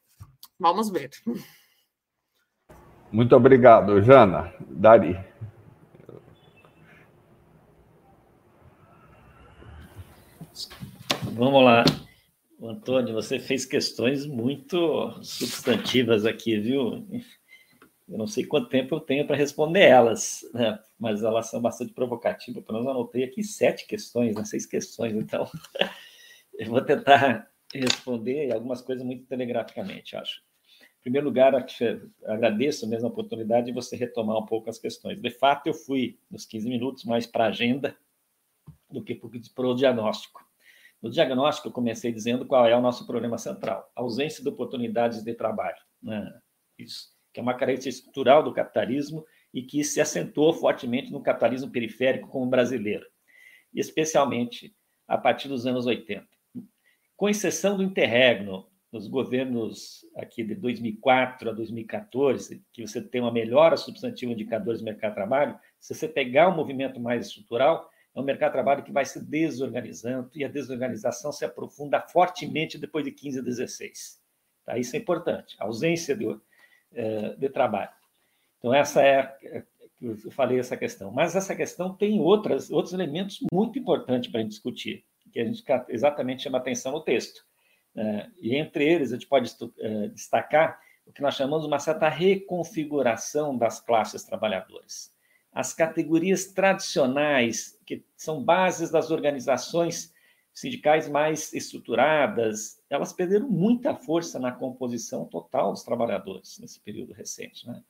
Vamos 0.60 0.90
ver. 0.90 1.10
Muito 3.10 3.34
obrigado, 3.34 4.02
Jana. 4.02 4.52
Dari. 4.60 5.18
Vamos 11.32 11.64
lá. 11.64 11.84
Antônio, 12.62 13.12
você 13.12 13.40
fez 13.40 13.66
questões 13.66 14.24
muito 14.24 15.10
substantivas 15.22 16.24
aqui, 16.24 16.58
viu? 16.58 17.04
Eu 18.08 18.18
não 18.18 18.26
sei 18.26 18.44
quanto 18.44 18.68
tempo 18.68 18.94
eu 18.94 19.00
tenho 19.00 19.26
para 19.26 19.36
responder 19.36 19.82
elas, 19.82 20.40
né? 20.54 20.78
mas 20.98 21.22
elas 21.24 21.50
são 21.50 21.60
bastante 21.60 21.92
provocativas. 21.92 22.62
Pelo 22.64 22.78
menos 22.78 22.94
anotei 22.94 23.24
aqui 23.24 23.42
sete 23.42 23.86
questões, 23.86 24.36
né? 24.36 24.44
seis 24.44 24.64
questões, 24.64 25.14
então 25.14 25.50
eu 26.56 26.70
vou 26.70 26.80
tentar 26.80 27.50
responder 27.74 28.52
algumas 28.52 28.80
coisas 28.80 29.04
muito 29.04 29.26
telegraficamente, 29.26 30.16
acho. 30.16 30.40
Em 31.00 31.02
primeiro 31.02 31.26
lugar, 31.26 31.52
agradeço 32.24 32.88
mesmo 32.88 33.08
a 33.08 33.10
oportunidade 33.10 33.66
de 33.66 33.72
você 33.72 33.96
retomar 33.96 34.38
um 34.38 34.46
pouco 34.46 34.70
as 34.70 34.78
questões. 34.78 35.20
De 35.20 35.30
fato, 35.30 35.66
eu 35.66 35.74
fui 35.74 36.18
nos 36.30 36.46
15 36.46 36.68
minutos 36.68 37.04
mais 37.04 37.26
para 37.26 37.44
a 37.44 37.48
agenda 37.48 37.94
do 38.94 39.04
que 39.04 39.14
para 39.54 39.66
o 39.66 39.74
diagnóstico. 39.74 40.40
No 41.02 41.10
diagnóstico, 41.10 41.68
eu 41.68 41.72
comecei 41.72 42.10
dizendo 42.12 42.46
qual 42.46 42.66
é 42.66 42.74
o 42.74 42.80
nosso 42.80 43.06
problema 43.06 43.36
central: 43.36 43.90
ausência 43.94 44.42
de 44.42 44.48
oportunidades 44.48 45.22
de 45.22 45.34
trabalho. 45.34 45.76
Né? 46.02 46.32
Isso, 46.78 47.08
que 47.32 47.40
é 47.40 47.42
uma 47.42 47.52
característica 47.54 47.98
estrutural 47.98 48.42
do 48.42 48.54
capitalismo 48.54 49.24
e 49.52 49.62
que 49.62 49.84
se 49.84 50.00
acentuou 50.00 50.54
fortemente 50.54 51.12
no 51.12 51.22
capitalismo 51.22 51.70
periférico 51.70 52.28
como 52.28 52.46
brasileiro, 52.46 53.06
especialmente 53.74 54.74
a 55.06 55.18
partir 55.18 55.48
dos 55.48 55.66
anos 55.66 55.86
80. 55.86 56.26
Com 57.16 57.28
exceção 57.28 57.76
do 57.76 57.82
interregno, 57.82 58.66
nos 58.90 59.08
governos 59.08 60.06
aqui 60.16 60.44
de 60.44 60.54
2004 60.54 61.50
a 61.50 61.52
2014, 61.52 62.64
que 62.72 62.86
você 62.86 63.02
tem 63.02 63.20
uma 63.20 63.32
melhora 63.32 63.76
substantiva 63.76 64.32
de 64.32 64.40
indicadores 64.40 64.80
do 64.80 64.84
mercado 64.84 65.10
de 65.10 65.16
trabalho, 65.16 65.58
se 65.80 65.94
você 65.94 66.08
pegar 66.08 66.48
um 66.48 66.56
movimento 66.56 67.00
mais 67.00 67.26
estrutural, 67.26 67.90
é 68.14 68.20
um 68.20 68.24
mercado 68.24 68.50
de 68.50 68.54
trabalho 68.54 68.84
que 68.84 68.92
vai 68.92 69.04
se 69.04 69.22
desorganizando 69.22 70.30
e 70.34 70.44
a 70.44 70.48
desorganização 70.48 71.32
se 71.32 71.44
aprofunda 71.44 72.00
fortemente 72.00 72.78
depois 72.78 73.04
de 73.04 73.10
15 73.10 73.40
a 73.40 73.42
16. 73.42 74.20
Tá? 74.64 74.78
Isso 74.78 74.94
é 74.94 74.98
importante, 75.00 75.56
a 75.58 75.64
ausência 75.64 76.16
de, 76.16 76.38
eh, 76.94 77.34
de 77.36 77.48
trabalho. 77.48 77.90
Então, 78.58 78.72
essa 78.72 79.02
é, 79.02 79.36
é 79.42 79.64
eu 80.00 80.30
falei 80.30 80.58
essa 80.58 80.76
questão. 80.76 81.10
Mas 81.10 81.34
essa 81.34 81.56
questão 81.56 81.94
tem 81.94 82.20
outras, 82.20 82.70
outros 82.70 82.92
elementos 82.92 83.40
muito 83.50 83.78
importantes 83.78 84.30
para 84.30 84.40
a 84.40 84.42
gente 84.42 84.52
discutir, 84.52 85.04
que 85.32 85.40
a 85.40 85.44
gente 85.44 85.64
exatamente 85.88 86.42
chama 86.42 86.58
atenção 86.58 86.92
no 86.92 87.00
texto. 87.00 87.44
Eh, 87.96 88.26
e 88.40 88.56
entre 88.56 88.84
eles, 88.84 89.12
a 89.12 89.16
gente 89.16 89.26
pode 89.26 89.50
eh, 89.80 90.08
destacar 90.08 90.78
o 91.06 91.12
que 91.12 91.22
nós 91.22 91.34
chamamos 91.34 91.62
de 91.62 91.68
uma 91.68 91.78
certa 91.78 92.08
reconfiguração 92.08 93.56
das 93.56 93.80
classes 93.80 94.22
trabalhadoras 94.24 95.13
as 95.54 95.72
categorias 95.72 96.46
tradicionais, 96.46 97.78
que 97.86 98.04
são 98.16 98.42
bases 98.42 98.90
das 98.90 99.12
organizações 99.12 100.12
sindicais 100.52 101.08
mais 101.08 101.52
estruturadas, 101.52 102.80
elas 102.90 103.12
perderam 103.12 103.48
muita 103.48 103.94
força 103.94 104.38
na 104.38 104.50
composição 104.50 105.24
total 105.26 105.72
dos 105.72 105.84
trabalhadores 105.84 106.58
nesse 106.58 106.80
período 106.80 107.12
recente. 107.12 107.66
Né? 107.66 107.82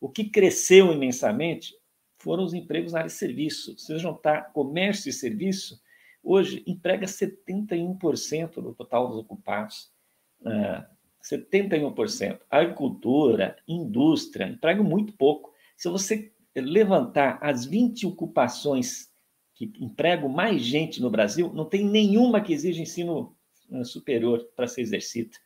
O 0.00 0.08
que 0.08 0.30
cresceu 0.30 0.92
imensamente 0.92 1.74
foram 2.18 2.44
os 2.44 2.54
empregos 2.54 2.92
na 2.92 3.00
área 3.00 3.10
de 3.10 3.16
serviço. 3.16 3.76
Se 3.78 3.86
você 3.86 3.98
juntar 3.98 4.52
comércio 4.52 5.10
e 5.10 5.12
serviço, 5.12 5.80
hoje 6.22 6.62
emprega 6.66 7.06
71% 7.06 8.54
do 8.54 8.74
total 8.74 9.08
dos 9.08 9.18
ocupados. 9.18 9.90
Uh, 10.40 10.98
71%. 11.22 12.40
Agricultura, 12.48 13.56
indústria, 13.66 14.46
empregam 14.46 14.84
muito 14.84 15.12
pouco. 15.12 15.52
Se 15.76 15.88
você 15.88 16.32
levantar 16.60 17.38
as 17.42 17.64
20 17.64 18.06
ocupações 18.06 19.08
que 19.54 19.72
empregam 19.80 20.28
mais 20.28 20.62
gente 20.62 21.00
no 21.00 21.10
Brasil, 21.10 21.52
não 21.52 21.64
tem 21.64 21.84
nenhuma 21.84 22.40
que 22.40 22.52
exija 22.52 22.80
ensino 22.80 23.36
uh, 23.70 23.84
superior 23.84 24.48
para 24.54 24.68
ser 24.68 24.82
exercida. 24.82 25.36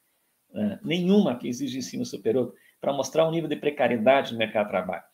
Uh, 0.51 0.79
nenhuma 0.85 1.37
que 1.39 1.49
exige 1.49 1.79
ensino 1.79 2.05
superior 2.05 2.55
para 2.81 2.93
mostrar 2.93 3.27
o 3.27 3.31
nível 3.31 3.49
de 3.49 3.57
precariedade 3.57 4.33
no 4.33 4.39
mercado 4.39 4.67
de 4.67 4.73
trabalho. 4.73 5.05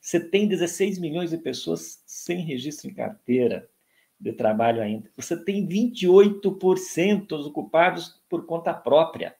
Você 0.00 0.20
tem 0.20 0.48
16 0.48 0.98
milhões 0.98 1.30
de 1.30 1.38
pessoas 1.38 2.02
sem 2.04 2.40
registro 2.44 2.90
em 2.90 2.94
carteira 2.94 3.70
de 4.18 4.32
trabalho 4.32 4.82
ainda. 4.82 5.10
Você 5.16 5.36
tem 5.42 5.66
28% 5.66 7.32
ocupados 7.46 8.20
por 8.28 8.44
conta 8.44 8.74
própria. 8.74 9.34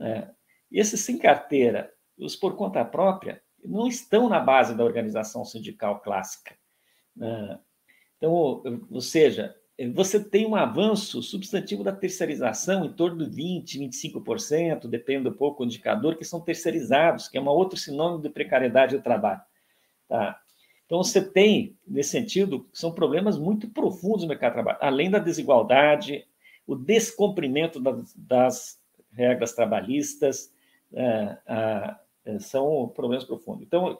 É, 0.00 0.28
esses 0.70 1.00
sem 1.00 1.18
carteira, 1.18 1.92
os 2.18 2.34
por 2.34 2.56
conta 2.56 2.84
própria, 2.84 3.42
não 3.64 3.86
estão 3.86 4.28
na 4.28 4.40
base 4.40 4.74
da 4.74 4.84
organização 4.84 5.44
sindical 5.44 6.00
clássica. 6.00 6.54
É, 7.20 7.58
então, 8.16 8.32
ou 8.90 9.00
seja, 9.00 9.54
você 9.94 10.22
tem 10.22 10.46
um 10.46 10.54
avanço 10.54 11.22
substantivo 11.22 11.82
da 11.82 11.92
terceirização 11.92 12.84
em 12.84 12.92
torno 12.92 13.28
de 13.28 13.42
20%, 13.42 13.90
25%, 14.24 14.86
depende 14.86 15.28
um 15.28 15.32
pouco 15.32 15.64
do 15.64 15.66
indicador, 15.66 16.16
que 16.16 16.24
são 16.24 16.40
terceirizados, 16.40 17.28
que 17.28 17.36
é 17.36 17.40
um 17.40 17.48
outro 17.48 17.78
sinônimo 17.78 18.22
de 18.22 18.28
precariedade 18.28 18.96
do 18.96 19.02
trabalho. 19.02 19.40
Tá? 20.08 20.38
Então, 20.86 21.02
você 21.02 21.22
tem, 21.22 21.76
nesse 21.86 22.10
sentido, 22.10 22.68
são 22.72 22.92
problemas 22.92 23.38
muito 23.38 23.68
profundos 23.70 24.22
no 24.22 24.28
mercado 24.28 24.50
de 24.50 24.56
trabalho, 24.56 24.78
além 24.80 25.10
da 25.10 25.18
desigualdade, 25.18 26.26
o 26.66 26.76
descumprimento 26.76 27.80
das, 27.80 28.14
das 28.14 28.80
regras 29.10 29.52
trabalhistas, 29.52 30.52
é, 30.92 31.38
é, 31.46 31.94
são 32.38 32.88
problemas 32.88 33.24
profundos. 33.24 33.62
Então, 33.62 33.98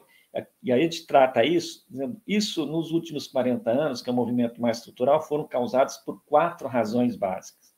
e 0.61 0.71
aí 0.71 0.79
a 0.79 0.83
gente 0.83 1.05
trata 1.05 1.43
isso, 1.43 1.85
dizendo, 1.89 2.19
isso 2.27 2.65
nos 2.65 2.91
últimos 2.91 3.27
40 3.27 3.69
anos, 3.69 4.01
que 4.01 4.09
é 4.09 4.13
um 4.13 4.15
movimento 4.15 4.61
mais 4.61 4.77
estrutural, 4.77 5.21
foram 5.21 5.47
causados 5.47 5.97
por 5.97 6.23
quatro 6.25 6.67
razões 6.67 7.15
básicas. 7.15 7.73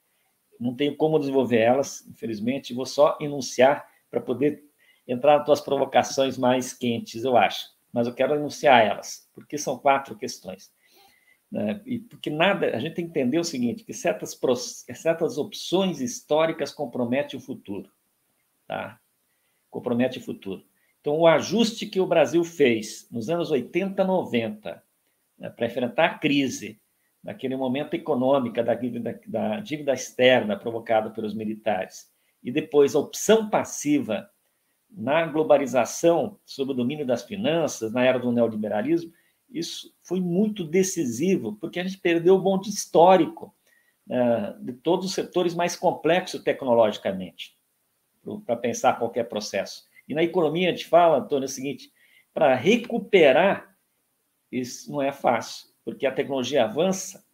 Não 0.59 0.73
tenho 0.73 0.95
como 0.95 1.19
desenvolver 1.19 1.59
elas, 1.59 2.07
infelizmente, 2.07 2.73
vou 2.73 2.85
só 2.85 3.17
enunciar 3.19 3.85
para 4.09 4.21
poder 4.21 4.63
entrar 5.05 5.37
nas 5.37 5.45
tuas 5.45 5.61
provocações 5.61 6.37
mais 6.37 6.73
quentes, 6.73 7.23
eu 7.23 7.35
acho. 7.35 7.69
Mas 7.91 8.07
eu 8.07 8.13
quero 8.13 8.35
enunciar 8.35 8.85
elas, 8.85 9.29
porque 9.33 9.57
são 9.57 9.77
quatro 9.77 10.15
questões. 10.15 10.71
Né? 11.51 11.81
E 11.85 11.99
porque 11.99 12.29
nada, 12.29 12.75
a 12.75 12.79
gente 12.79 12.95
tem 12.95 13.05
que 13.05 13.11
entender 13.11 13.39
o 13.39 13.43
seguinte, 13.43 13.83
que 13.83 13.93
certas, 13.93 14.39
certas 14.93 15.37
opções 15.37 15.99
históricas 15.99 16.73
comprometem 16.73 17.37
o 17.37 17.43
futuro. 17.43 17.91
Tá? 18.65 18.99
Compromete 19.75 20.19
o 20.19 20.21
futuro. 20.21 20.63
Então, 21.01 21.17
o 21.17 21.27
ajuste 21.27 21.85
que 21.85 21.99
o 21.99 22.07
Brasil 22.07 22.45
fez 22.45 23.09
nos 23.11 23.29
anos 23.29 23.51
80, 23.51 24.05
90, 24.05 24.81
né, 25.37 25.49
para 25.49 25.65
enfrentar 25.65 26.05
a 26.05 26.17
crise, 26.17 26.79
naquele 27.21 27.57
momento 27.57 27.93
econômica 27.93 28.63
da 28.63 28.73
dívida, 28.73 29.19
da 29.27 29.59
dívida 29.59 29.91
externa 29.91 30.55
provocada 30.55 31.09
pelos 31.09 31.33
militares, 31.33 32.09
e 32.41 32.53
depois 32.53 32.95
a 32.95 32.99
opção 32.99 33.49
passiva 33.49 34.29
na 34.89 35.25
globalização, 35.25 36.39
sob 36.45 36.71
o 36.71 36.75
domínio 36.75 37.05
das 37.05 37.23
finanças, 37.23 37.91
na 37.91 38.05
era 38.05 38.17
do 38.17 38.31
neoliberalismo, 38.31 39.11
isso 39.49 39.93
foi 40.01 40.21
muito 40.21 40.63
decisivo, 40.63 41.57
porque 41.59 41.81
a 41.81 41.83
gente 41.83 41.97
perdeu 41.97 42.35
o 42.35 42.41
bonde 42.41 42.69
histórico 42.69 43.53
né, 44.07 44.55
de 44.61 44.71
todos 44.71 45.07
os 45.07 45.13
setores 45.13 45.53
mais 45.53 45.75
complexos 45.75 46.41
tecnologicamente, 46.41 47.57
para 48.45 48.55
pensar 48.55 48.97
qualquer 48.97 49.25
processo. 49.25 49.85
E 50.07 50.13
na 50.13 50.23
economia 50.23 50.69
a 50.69 50.71
gente 50.71 50.85
fala, 50.85 51.17
Antônio, 51.17 51.45
é 51.45 51.49
o 51.49 51.49
seguinte: 51.49 51.91
para 52.33 52.55
recuperar, 52.55 53.75
isso 54.51 54.91
não 54.91 55.01
é 55.01 55.11
fácil, 55.11 55.69
porque 55.83 56.05
a 56.05 56.11
tecnologia 56.11 56.63
avança, 56.63 57.25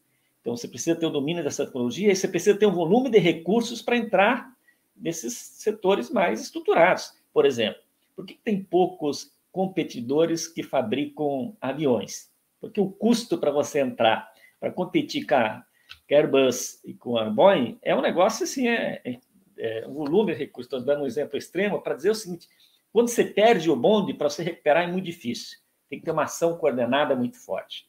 então 0.41 0.55
você 0.57 0.67
precisa 0.67 0.95
ter 0.95 1.05
o 1.05 1.11
domínio 1.11 1.43
dessa 1.43 1.65
tecnologia 1.65 2.11
e 2.11 2.15
você 2.15 2.27
precisa 2.27 2.57
ter 2.57 2.65
um 2.65 2.73
volume 2.73 3.09
de 3.09 3.19
recursos 3.19 3.81
para 3.81 3.95
entrar 3.95 4.51
nesses 4.95 5.33
setores 5.33 6.09
mais 6.09 6.41
estruturados. 6.41 7.13
Por 7.31 7.45
exemplo, 7.45 7.81
por 8.15 8.25
que 8.25 8.33
tem 8.33 8.61
poucos 8.61 9.31
competidores 9.51 10.47
que 10.47 10.63
fabricam 10.63 11.55
aviões? 11.61 12.31
Porque 12.59 12.81
o 12.81 12.89
custo 12.89 13.37
para 13.37 13.51
você 13.51 13.79
entrar, 13.79 14.31
para 14.59 14.71
competir 14.71 15.25
com 15.25 15.35
a 15.35 15.63
Airbus 16.09 16.83
e 16.83 16.93
com 16.93 17.17
a 17.17 17.29
Boeing, 17.29 17.77
é 17.81 17.95
um 17.95 18.01
negócio 18.01 18.43
assim, 18.43 18.67
é, 18.67 19.01
é, 19.05 19.19
é 19.61 19.87
um 19.87 19.93
volume 19.93 20.33
de 20.33 20.39
recursos. 20.39 20.65
Estou 20.65 20.81
dando 20.81 21.03
um 21.03 21.05
exemplo 21.05 21.37
extremo 21.37 21.81
para 21.81 21.95
dizer 21.95 22.09
o 22.09 22.15
seguinte: 22.15 22.49
quando 22.91 23.07
você 23.07 23.23
perde 23.23 23.69
o 23.69 23.75
bonde, 23.75 24.13
para 24.13 24.29
você 24.29 24.43
recuperar 24.43 24.83
é 24.83 24.91
muito 24.91 25.05
difícil. 25.05 25.59
Tem 25.89 25.99
que 25.99 26.05
ter 26.05 26.11
uma 26.11 26.23
ação 26.23 26.57
coordenada 26.57 27.15
muito 27.15 27.37
forte. 27.37 27.87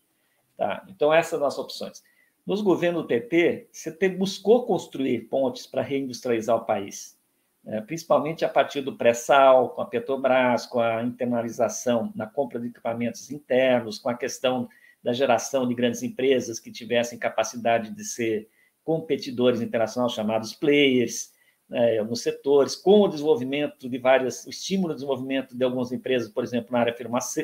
Tá? 0.56 0.84
Então, 0.88 1.12
essas 1.12 1.30
são 1.30 1.38
as 1.38 1.42
nossas 1.42 1.58
opções. 1.58 2.02
Nos 2.46 2.60
governos 2.60 3.02
do 3.02 3.08
PT, 3.08 3.68
você 3.72 4.08
buscou 4.08 4.66
construir 4.66 5.20
pontes 5.22 5.66
para 5.66 5.80
reindustrializar 5.80 6.56
o 6.56 6.64
país, 6.64 7.16
né? 7.64 7.80
principalmente 7.80 8.44
a 8.44 8.48
partir 8.48 8.80
do 8.80 8.96
pré-sal, 8.96 9.70
com 9.70 9.80
a 9.80 9.86
Petrobras, 9.86 10.66
com 10.66 10.80
a 10.80 11.02
internalização 11.02 12.12
na 12.14 12.26
compra 12.26 12.60
de 12.60 12.66
equipamentos 12.66 13.30
internos, 13.30 13.98
com 13.98 14.08
a 14.08 14.14
questão 14.14 14.68
da 15.02 15.12
geração 15.12 15.66
de 15.66 15.74
grandes 15.74 16.02
empresas 16.02 16.60
que 16.60 16.70
tivessem 16.70 17.18
capacidade 17.18 17.90
de 17.90 18.04
ser 18.04 18.48
competidores 18.84 19.60
internacionais, 19.60 20.12
chamados 20.12 20.52
players, 20.52 21.31
né, 21.68 21.98
alguns 21.98 22.22
setores, 22.22 22.76
com 22.76 23.00
o 23.00 23.08
desenvolvimento 23.08 23.88
de 23.88 23.98
várias, 23.98 24.44
o 24.46 24.50
estímulo 24.50 24.90
ao 24.90 24.94
desenvolvimento 24.94 25.56
de 25.56 25.64
algumas 25.64 25.92
empresas, 25.92 26.28
por 26.28 26.44
exemplo, 26.44 26.72
na 26.72 26.80
área 26.80 26.94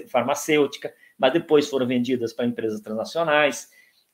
farmacêutica, 0.08 0.94
mas 1.16 1.32
depois 1.32 1.68
foram 1.68 1.86
vendidas 1.86 2.32
para 2.32 2.46
empresas 2.46 2.80
transnacionais. 2.80 3.70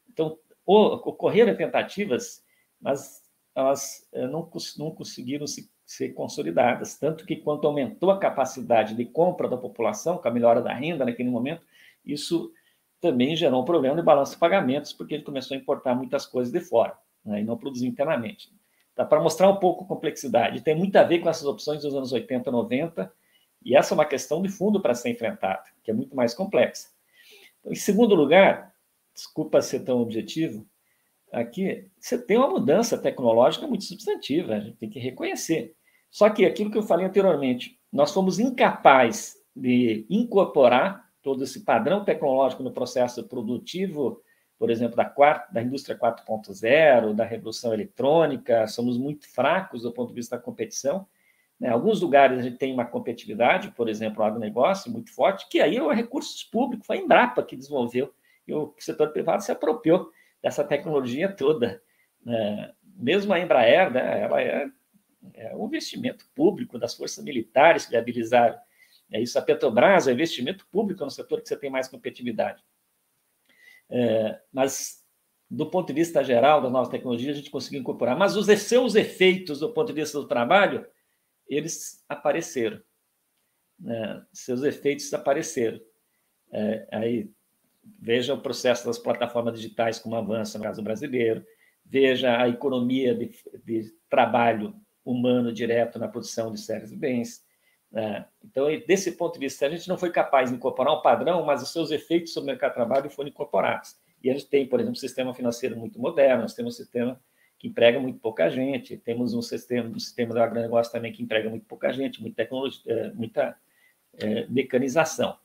Então, 0.09 0.39
ocorreram 0.65 1.57
tentativas, 1.57 2.45
mas 2.81 3.23
elas 3.55 4.09
eh, 4.13 4.27
não, 4.27 4.49
não 4.79 4.91
conseguiram 4.91 5.47
se, 5.47 5.71
ser 5.85 6.11
consolidadas, 6.11 6.99
tanto 6.99 7.27
que 7.27 7.37
quanto 7.37 7.67
aumentou 7.67 8.11
a 8.11 8.19
capacidade 8.19 8.95
de 8.95 9.05
compra 9.05 9.49
da 9.49 9.57
população, 9.57 10.19
com 10.19 10.29
a 10.29 10.31
melhora 10.31 10.63
da 10.63 10.73
renda 10.73 11.05
naquele 11.05 11.29
momento, 11.29 11.63
isso 12.05 12.53
também 13.01 13.37
gerou 13.37 13.63
um 13.63 13.65
problema 13.65 13.97
de 13.97 14.03
balanço 14.03 14.33
de 14.33 14.39
pagamentos, 14.39 14.93
porque 14.93 15.15
ele 15.15 15.23
começou 15.23 15.55
a 15.55 15.61
importar 15.61 15.95
muitas 15.95 16.25
coisas 16.25 16.53
de 16.53 16.61
fora 16.61 16.97
né, 17.25 17.41
e 17.41 17.45
não 17.45 17.57
produzir 17.57 17.87
internamente. 17.87 18.51
Tá? 18.95 19.05
Para 19.05 19.21
mostrar 19.21 19.49
um 19.51 19.57
pouco 19.57 19.85
a 19.85 19.87
complexidade. 19.87 20.63
Tem 20.63 20.75
muito 20.75 20.97
a 20.97 21.03
ver 21.03 21.19
com 21.19 21.29
essas 21.29 21.47
opções 21.47 21.83
dos 21.83 21.95
anos 21.95 22.13
80, 22.13 22.51
90, 22.51 23.13
e 23.65 23.77
essa 23.77 23.95
é 23.95 23.97
uma 23.97 24.05
questão 24.05 24.43
de 24.43 24.49
fundo 24.49 24.81
para 24.81 24.95
ser 24.95 25.11
enfrentada, 25.11 25.65
que 25.83 25.91
é 25.91 25.95
muito 25.95 26.15
mais 26.15 26.35
complexa. 26.35 26.89
Então, 27.61 27.73
em 27.73 27.77
segundo 27.77 28.15
lugar, 28.15 28.75
desculpa 29.15 29.63
ser 29.63 29.81
tão 29.81 30.01
objetivo, 30.01 30.67
aqui 31.33 31.89
você 31.99 32.19
tem 32.19 32.37
uma 32.37 32.49
mudança 32.49 32.99
tecnológica 32.99 33.67
muito 33.67 33.85
substantiva, 33.85 34.55
a 34.55 34.61
gente 34.61 34.77
tem 34.77 34.91
que 34.91 34.99
reconhecer. 34.99 35.75
Só 36.11 36.31
que 36.31 36.45
aquilo 36.45 36.71
que 36.71 36.79
eu 36.79 36.83
falei 36.83 37.07
anteriormente, 37.07 37.79
nós 37.93 38.13
fomos 38.13 38.39
incapazes 38.39 39.35
de 39.57 40.07
incorporar 40.11 41.05
todo 41.23 41.43
esse 41.43 41.65
padrão 41.65 42.05
tecnológico 42.05 42.63
no 42.63 42.73
processo 42.73 43.27
produtivo 43.27 44.21
por 44.59 44.71
exemplo, 44.71 44.97
da, 44.97 45.05
quarta, 45.05 45.53
da 45.53 45.63
indústria 45.63 45.97
4.0, 45.99 47.15
da 47.15 47.25
revolução 47.25 47.73
eletrônica, 47.73 48.67
somos 48.67 48.97
muito 48.97 49.29
fracos 49.29 49.83
do 49.83 49.93
ponto 49.93 50.09
de 50.09 50.15
vista 50.15 50.37
da 50.37 50.43
competição. 50.43 51.07
Né? 51.59 51.69
Alguns 51.69 52.01
lugares 52.01 52.39
a 52.39 52.43
gente 52.43 52.57
tem 52.57 52.73
uma 52.73 52.85
competitividade, 52.85 53.71
por 53.73 53.89
exemplo, 53.89 54.23
o 54.23 54.27
agronegócio 54.27 54.91
muito 54.91 55.13
forte, 55.13 55.49
que 55.49 55.61
aí 55.61 55.77
é 55.77 55.83
o 55.83 55.91
recursos 55.91 56.45
públicos, 56.45 56.87
foi 56.87 56.99
a 56.99 57.01
Embrapa 57.01 57.43
que 57.43 57.57
desenvolveu, 57.57 58.15
e 58.47 58.55
o 58.55 58.75
setor 58.79 59.11
privado 59.11 59.43
se 59.43 59.51
apropriou 59.51 60.11
dessa 60.43 60.63
tecnologia 60.63 61.29
toda. 61.29 61.83
Né? 62.25 62.73
Mesmo 62.97 63.33
a 63.33 63.41
Embraer, 63.41 63.91
né, 63.91 64.21
ela 64.23 64.41
é, 64.41 64.69
é 65.35 65.57
um 65.57 65.67
investimento 65.67 66.27
público 66.35 66.79
das 66.79 66.95
forças 66.95 67.25
militares 67.25 67.87
que 67.87 67.91
viabilizaram 67.91 68.59
é 69.11 69.21
isso. 69.21 69.39
A 69.39 69.43
Petrobras 69.43 70.09
é 70.09 70.13
investimento 70.13 70.67
público 70.67 71.05
no 71.05 71.11
setor 71.11 71.41
que 71.41 71.49
você 71.49 71.57
tem 71.57 71.71
mais 71.71 71.89
competitividade. 71.89 72.63
É, 73.91 74.41
mas, 74.53 75.05
do 75.51 75.71
ponto 75.71 75.89
de 75.89 75.93
vista 75.93 76.23
geral 76.23 76.61
das 76.61 76.73
novas 76.73 76.89
tecnologias, 76.89 77.37
a 77.37 77.39
gente 77.39 77.51
conseguiu 77.51 77.81
incorporar. 77.81 78.17
Mas 78.17 78.37
os 78.37 78.47
seus 78.61 78.95
efeitos, 78.95 79.61
do 79.61 79.73
ponto 79.73 79.89
de 79.89 80.01
vista 80.01 80.19
do 80.19 80.27
trabalho, 80.27 80.87
eles 81.47 82.05
apareceram. 82.09 82.81
Né? 83.79 84.25
Seus 84.33 84.63
efeitos 84.63 85.13
apareceram. 85.13 85.81
É, 86.53 86.89
aí, 86.93 87.31
veja 87.99 88.35
o 88.35 88.41
processo 88.41 88.87
das 88.87 88.99
plataformas 88.99 89.55
digitais 89.55 89.99
como 89.99 90.17
avança 90.17 90.59
no 90.59 90.65
caso 90.65 90.83
brasileiro, 90.83 91.45
veja 91.85 92.41
a 92.41 92.49
economia 92.49 93.15
de, 93.15 93.31
de 93.65 93.93
trabalho 94.09 94.75
humano 95.05 95.53
direto 95.53 95.99
na 95.99 96.09
produção 96.09 96.51
de 96.53 96.61
séries 96.61 96.93
e 96.93 96.97
bens, 96.97 97.44
é, 97.95 98.25
então, 98.45 98.67
desse 98.87 99.13
ponto 99.13 99.35
de 99.35 99.41
vista, 99.41 99.67
a 99.67 99.71
gente 99.71 99.89
não 99.89 99.97
foi 99.97 100.11
capaz 100.11 100.51
de 100.51 100.57
incorporar 100.57 100.93
um 100.95 101.01
padrão, 101.01 101.45
mas 101.45 101.63
os 101.63 101.73
seus 101.73 101.91
efeitos 101.91 102.33
sobre 102.33 102.51
o 102.51 102.53
mercado 102.53 102.71
de 102.71 102.77
trabalho 102.77 103.11
foram 103.11 103.29
incorporados. 103.29 103.97
E 104.23 104.29
a 104.31 104.33
gente 104.33 104.47
tem, 104.47 104.67
por 104.67 104.81
exemplo, 104.81 104.93
um 104.93 105.01
sistema 105.01 105.33
financeiro 105.33 105.77
muito 105.77 106.01
moderno, 106.01 106.43
nós 106.43 106.55
temos 106.55 106.75
um 106.75 106.77
sistema 106.77 107.21
que 107.59 107.69
emprega 107.69 108.01
muito 108.01 108.19
pouca 108.19 108.51
gente, 108.51 108.97
temos 108.97 109.33
um 109.33 109.41
sistema, 109.41 109.89
um 109.89 109.99
sistema 109.99 110.35
do 110.35 110.41
agronegócio 110.41 110.93
também 110.93 111.13
que 111.13 111.23
emprega 111.23 111.49
muito 111.49 111.67
pouca 111.67 111.93
gente, 111.93 112.21
muita 112.21 112.37
tecnologia, 112.37 112.83
é, 112.87 113.13
muita 113.13 113.57
é, 114.15 114.47
mecanização. 114.49 115.39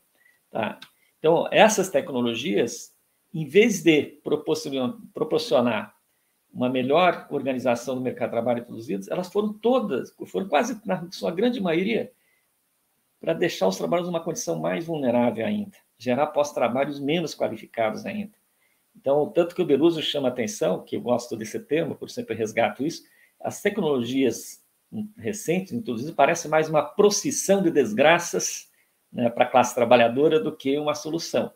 Tá? 0.50 0.78
Então, 1.18 1.46
essas 1.52 1.88
tecnologias, 1.88 2.92
em 3.32 3.46
vez 3.46 3.82
de 3.82 4.20
proporcionar 5.14 5.94
uma 6.52 6.68
melhor 6.68 7.28
organização 7.30 7.94
do 7.94 8.00
mercado 8.00 8.30
de 8.30 8.32
trabalho 8.32 8.64
produzidos, 8.64 9.06
elas 9.08 9.32
foram 9.32 9.52
todas, 9.52 10.12
foram 10.26 10.48
quase, 10.48 10.80
na 10.84 11.08
sua 11.12 11.30
grande 11.30 11.60
maioria, 11.60 12.10
para 13.20 13.34
deixar 13.34 13.68
os 13.68 13.76
trabalhadores 13.76 14.10
numa 14.10 14.24
condição 14.24 14.58
mais 14.58 14.86
vulnerável 14.86 15.44
ainda, 15.44 15.76
gerar 15.98 16.28
pós-trabalhos 16.28 16.98
menos 16.98 17.34
qualificados 17.34 18.06
ainda. 18.06 18.32
Então, 18.96 19.30
tanto 19.30 19.54
que 19.54 19.62
o 19.62 19.66
Beruso 19.66 20.02
chama 20.02 20.28
atenção, 20.28 20.82
que 20.82 20.96
eu 20.96 21.00
gosto 21.00 21.36
desse 21.36 21.60
termo, 21.60 21.94
por 21.94 22.10
sempre 22.10 22.34
resgato 22.34 22.84
isso, 22.84 23.04
as 23.40 23.60
tecnologias 23.60 24.64
recentes 25.16 25.72
introduzidas 25.72 26.14
parecem 26.14 26.50
mais 26.50 26.68
uma 26.68 26.82
procissão 26.82 27.62
de 27.62 27.70
desgraças 27.70 28.68
né, 29.12 29.30
para 29.30 29.44
a 29.44 29.48
classe 29.48 29.74
trabalhadora 29.74 30.40
do 30.40 30.56
que 30.56 30.76
uma 30.78 30.94
solução 30.94 31.52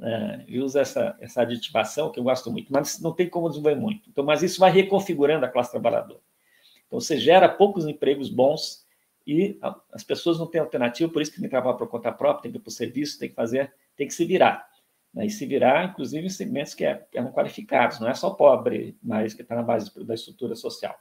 é, 0.00 0.44
e 0.46 0.60
usa 0.60 0.80
essa, 0.80 1.16
essa 1.20 1.42
aditivação, 1.42 2.10
que 2.10 2.18
eu 2.18 2.24
gosto 2.24 2.50
muito, 2.50 2.72
mas 2.72 3.00
não 3.00 3.12
tem 3.12 3.28
como 3.28 3.48
desenvolver 3.48 3.80
muito. 3.80 4.08
Então, 4.08 4.24
mas 4.24 4.42
isso 4.42 4.60
vai 4.60 4.70
reconfigurando 4.70 5.44
a 5.44 5.48
classe 5.48 5.70
trabalhadora. 5.70 6.20
Então, 6.86 7.00
você 7.00 7.18
gera 7.18 7.48
poucos 7.48 7.86
empregos 7.86 8.28
bons 8.28 8.85
e 9.26 9.58
as 9.92 10.04
pessoas 10.04 10.38
não 10.38 10.46
têm 10.46 10.60
alternativa, 10.60 11.12
por 11.12 11.20
isso 11.20 11.32
que 11.32 11.38
tem 11.38 11.46
que 11.46 11.50
trabalhar 11.50 11.76
por 11.76 11.88
conta 11.88 12.12
própria, 12.12 12.42
tem 12.42 12.52
que 12.52 12.58
ir 12.58 12.60
para 12.60 12.68
o 12.68 12.72
serviço, 12.72 13.18
tem 13.18 13.28
que 13.28 13.34
fazer, 13.34 13.74
tem 13.96 14.06
que 14.06 14.14
se 14.14 14.24
virar. 14.24 14.68
Né? 15.12 15.26
E 15.26 15.30
se 15.30 15.44
virar, 15.46 15.84
inclusive, 15.90 16.26
em 16.26 16.30
segmentos 16.30 16.74
que 16.74 16.84
é, 16.84 17.04
eram 17.12 17.32
qualificados, 17.32 17.98
não 17.98 18.08
é 18.08 18.14
só 18.14 18.30
pobre, 18.30 18.96
mas 19.02 19.34
que 19.34 19.42
está 19.42 19.56
na 19.56 19.62
base 19.62 19.90
da 20.04 20.14
estrutura 20.14 20.54
social. 20.54 20.94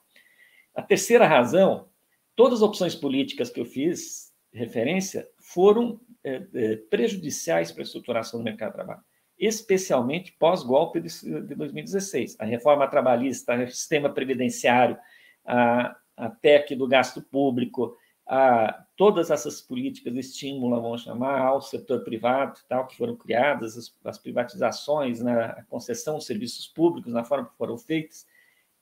A 0.73 0.81
terceira 0.81 1.27
razão, 1.27 1.87
todas 2.35 2.59
as 2.59 2.61
opções 2.63 2.95
políticas 2.95 3.49
que 3.49 3.59
eu 3.59 3.65
fiz 3.65 4.33
referência 4.51 5.27
foram 5.39 5.99
é, 6.23 6.41
é, 6.53 6.75
prejudiciais 6.77 7.71
para 7.71 7.81
a 7.81 7.85
estruturação 7.85 8.39
do 8.39 8.43
mercado 8.43 8.71
de 8.71 8.75
trabalho, 8.75 9.01
especialmente 9.37 10.31
pós-golpe 10.39 10.99
de, 10.99 11.09
de 11.41 11.53
2016. 11.55 12.37
A 12.39 12.45
reforma 12.45 12.87
trabalhista, 12.87 13.53
o 13.55 13.67
sistema 13.67 14.09
previdenciário, 14.09 14.97
a, 15.45 15.95
a 16.17 16.29
PEC 16.29 16.75
do 16.75 16.87
gasto 16.87 17.21
público, 17.21 17.97
a, 18.27 18.85
todas 18.95 19.29
essas 19.29 19.61
políticas 19.61 20.13
de 20.13 20.19
estímulo, 20.19 20.81
vamos 20.81 21.03
chamar, 21.03 21.41
ao 21.41 21.61
setor 21.61 22.03
privado, 22.03 22.59
tal, 22.67 22.87
que 22.87 22.97
foram 22.97 23.15
criadas, 23.15 23.77
as, 23.77 23.93
as 24.03 24.17
privatizações, 24.17 25.21
né, 25.21 25.45
a 25.57 25.63
concessão 25.63 26.17
de 26.17 26.25
serviços 26.25 26.67
públicos, 26.67 27.13
na 27.13 27.23
forma 27.23 27.47
que 27.47 27.57
foram 27.57 27.77
feitas, 27.77 28.25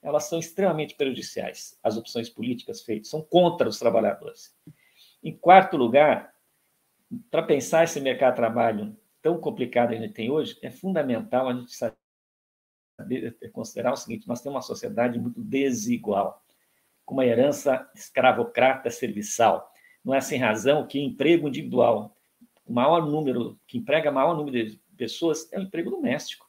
elas 0.02 0.26
são 0.26 0.39
extremamente 0.39 0.96
prejudiciais. 0.96 1.78
As 1.82 1.98
opções 1.98 2.30
políticas 2.30 2.82
feitas 2.82 3.10
são 3.10 3.22
contra 3.22 3.68
os 3.68 3.80
trabalhadores. 3.80 4.56
Em 5.24 5.36
quarto 5.36 5.78
lugar, 5.78 6.34
para 7.32 7.44
pensar 7.44 7.84
esse 7.84 8.00
mercado 8.02 8.32
de 8.32 8.38
trabalho 8.38 8.98
tão 9.22 9.39
complicado 9.39 9.89
que 9.89 9.96
a 9.96 10.00
gente 10.00 10.14
tem 10.14 10.30
hoje, 10.30 10.58
é 10.62 10.70
fundamental 10.70 11.48
a 11.48 11.54
gente 11.54 11.74
saber 11.74 13.38
considerar 13.54 13.94
o 13.94 13.98
seguinte: 13.98 14.28
nós 14.28 14.41
temos 14.41 14.56
uma 14.56 14.62
sociedade 14.62 15.18
muito 15.18 15.41
desigual, 15.41 16.44
com 17.06 17.16
uma 17.16 17.26
herança 17.26 17.89
escravocrata 17.95 18.89
serviçal. 18.89 19.72
Não 20.04 20.14
é 20.14 20.22
sem 20.22 20.39
razão 20.39 20.86
que 20.86 20.99
emprego 20.99 21.47
individual, 21.47 22.16
o 22.66 22.74
maior 22.74 23.06
número, 23.06 23.60
que 23.68 23.78
emprega 23.78 24.12
maior 24.12 24.36
número 24.36 24.66
de 24.70 24.80
pessoas, 24.97 25.51
é 25.51 25.60
o 25.60 25.64
emprego 25.64 25.89
doméstico. 25.89 26.47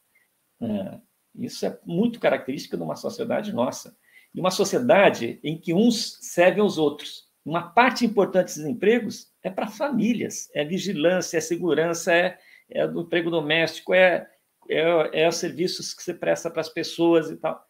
É, 0.60 0.98
isso 1.36 1.66
é 1.66 1.78
muito 1.84 2.20
característica 2.20 2.76
de 2.76 2.82
uma 2.82 2.96
sociedade 2.96 3.52
nossa. 3.52 3.96
E 4.34 4.40
uma 4.40 4.50
sociedade 4.50 5.38
em 5.42 5.58
que 5.58 5.72
uns 5.72 6.18
servem 6.20 6.62
aos 6.62 6.78
outros. 6.78 7.28
Uma 7.44 7.62
parte 7.62 8.06
importante 8.06 8.46
desses 8.46 8.64
empregos 8.64 9.30
é 9.42 9.50
para 9.50 9.66
famílias, 9.66 10.48
é 10.54 10.64
vigilância, 10.64 11.36
é 11.36 11.40
segurança, 11.40 12.12
é, 12.12 12.38
é 12.70 12.86
do 12.86 13.02
emprego 13.02 13.30
doméstico, 13.30 13.92
é, 13.92 14.28
é, 14.68 15.24
é 15.24 15.28
os 15.28 15.36
serviços 15.36 15.92
que 15.92 16.02
você 16.02 16.14
presta 16.14 16.50
para 16.50 16.60
as 16.60 16.68
pessoas 16.68 17.30
e 17.30 17.36
tal. 17.36 17.62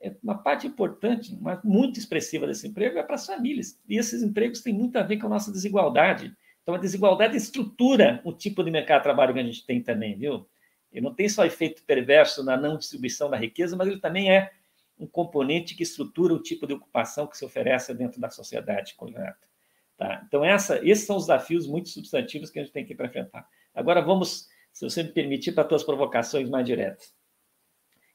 É 0.00 0.14
uma 0.22 0.38
parte 0.38 0.66
importante, 0.66 1.36
mas 1.40 1.60
muito 1.64 1.98
expressiva 1.98 2.46
desse 2.46 2.68
emprego 2.68 2.98
é 2.98 3.02
para 3.02 3.16
as 3.16 3.26
famílias. 3.26 3.78
E 3.88 3.96
esses 3.96 4.22
empregos 4.22 4.60
têm 4.60 4.72
muito 4.72 4.96
a 4.96 5.02
ver 5.02 5.18
com 5.18 5.26
a 5.26 5.30
nossa 5.30 5.50
desigualdade. 5.50 6.34
Então, 6.62 6.74
a 6.74 6.78
desigualdade 6.78 7.36
estrutura 7.36 8.20
o 8.24 8.32
tipo 8.32 8.62
de 8.62 8.70
mercado 8.70 8.98
de 8.98 9.04
trabalho 9.04 9.34
que 9.34 9.40
a 9.40 9.44
gente 9.44 9.64
tem 9.66 9.82
também, 9.82 10.16
viu? 10.16 10.46
Ele 10.92 11.04
não 11.04 11.14
tem 11.14 11.28
só 11.28 11.44
efeito 11.44 11.82
perverso 11.84 12.44
na 12.44 12.56
não 12.56 12.78
distribuição 12.78 13.28
da 13.28 13.36
riqueza, 13.36 13.76
mas 13.76 13.88
ele 13.88 14.00
também 14.00 14.30
é 14.30 14.50
um 14.98 15.06
componente 15.06 15.74
que 15.74 15.82
estrutura 15.82 16.34
o 16.34 16.42
tipo 16.42 16.66
de 16.66 16.74
ocupação 16.74 17.26
que 17.26 17.36
se 17.36 17.44
oferece 17.44 17.94
dentro 17.94 18.20
da 18.20 18.30
sociedade 18.30 18.94
concreta. 18.94 19.48
Tá? 19.96 20.22
Então, 20.26 20.44
essa, 20.44 20.78
esses 20.86 21.06
são 21.06 21.16
os 21.16 21.24
desafios 21.24 21.66
muito 21.66 21.88
substantivos 21.88 22.50
que 22.50 22.58
a 22.58 22.62
gente 22.62 22.72
tem 22.72 22.84
que 22.84 22.92
enfrentar. 22.92 23.48
Agora, 23.74 24.00
vamos, 24.00 24.48
se 24.72 24.88
você 24.88 25.02
me 25.02 25.10
permitir, 25.10 25.52
para 25.52 25.62
as 25.62 25.68
tuas 25.68 25.82
provocações 25.82 26.48
mais 26.48 26.64
diretas. 26.64 27.14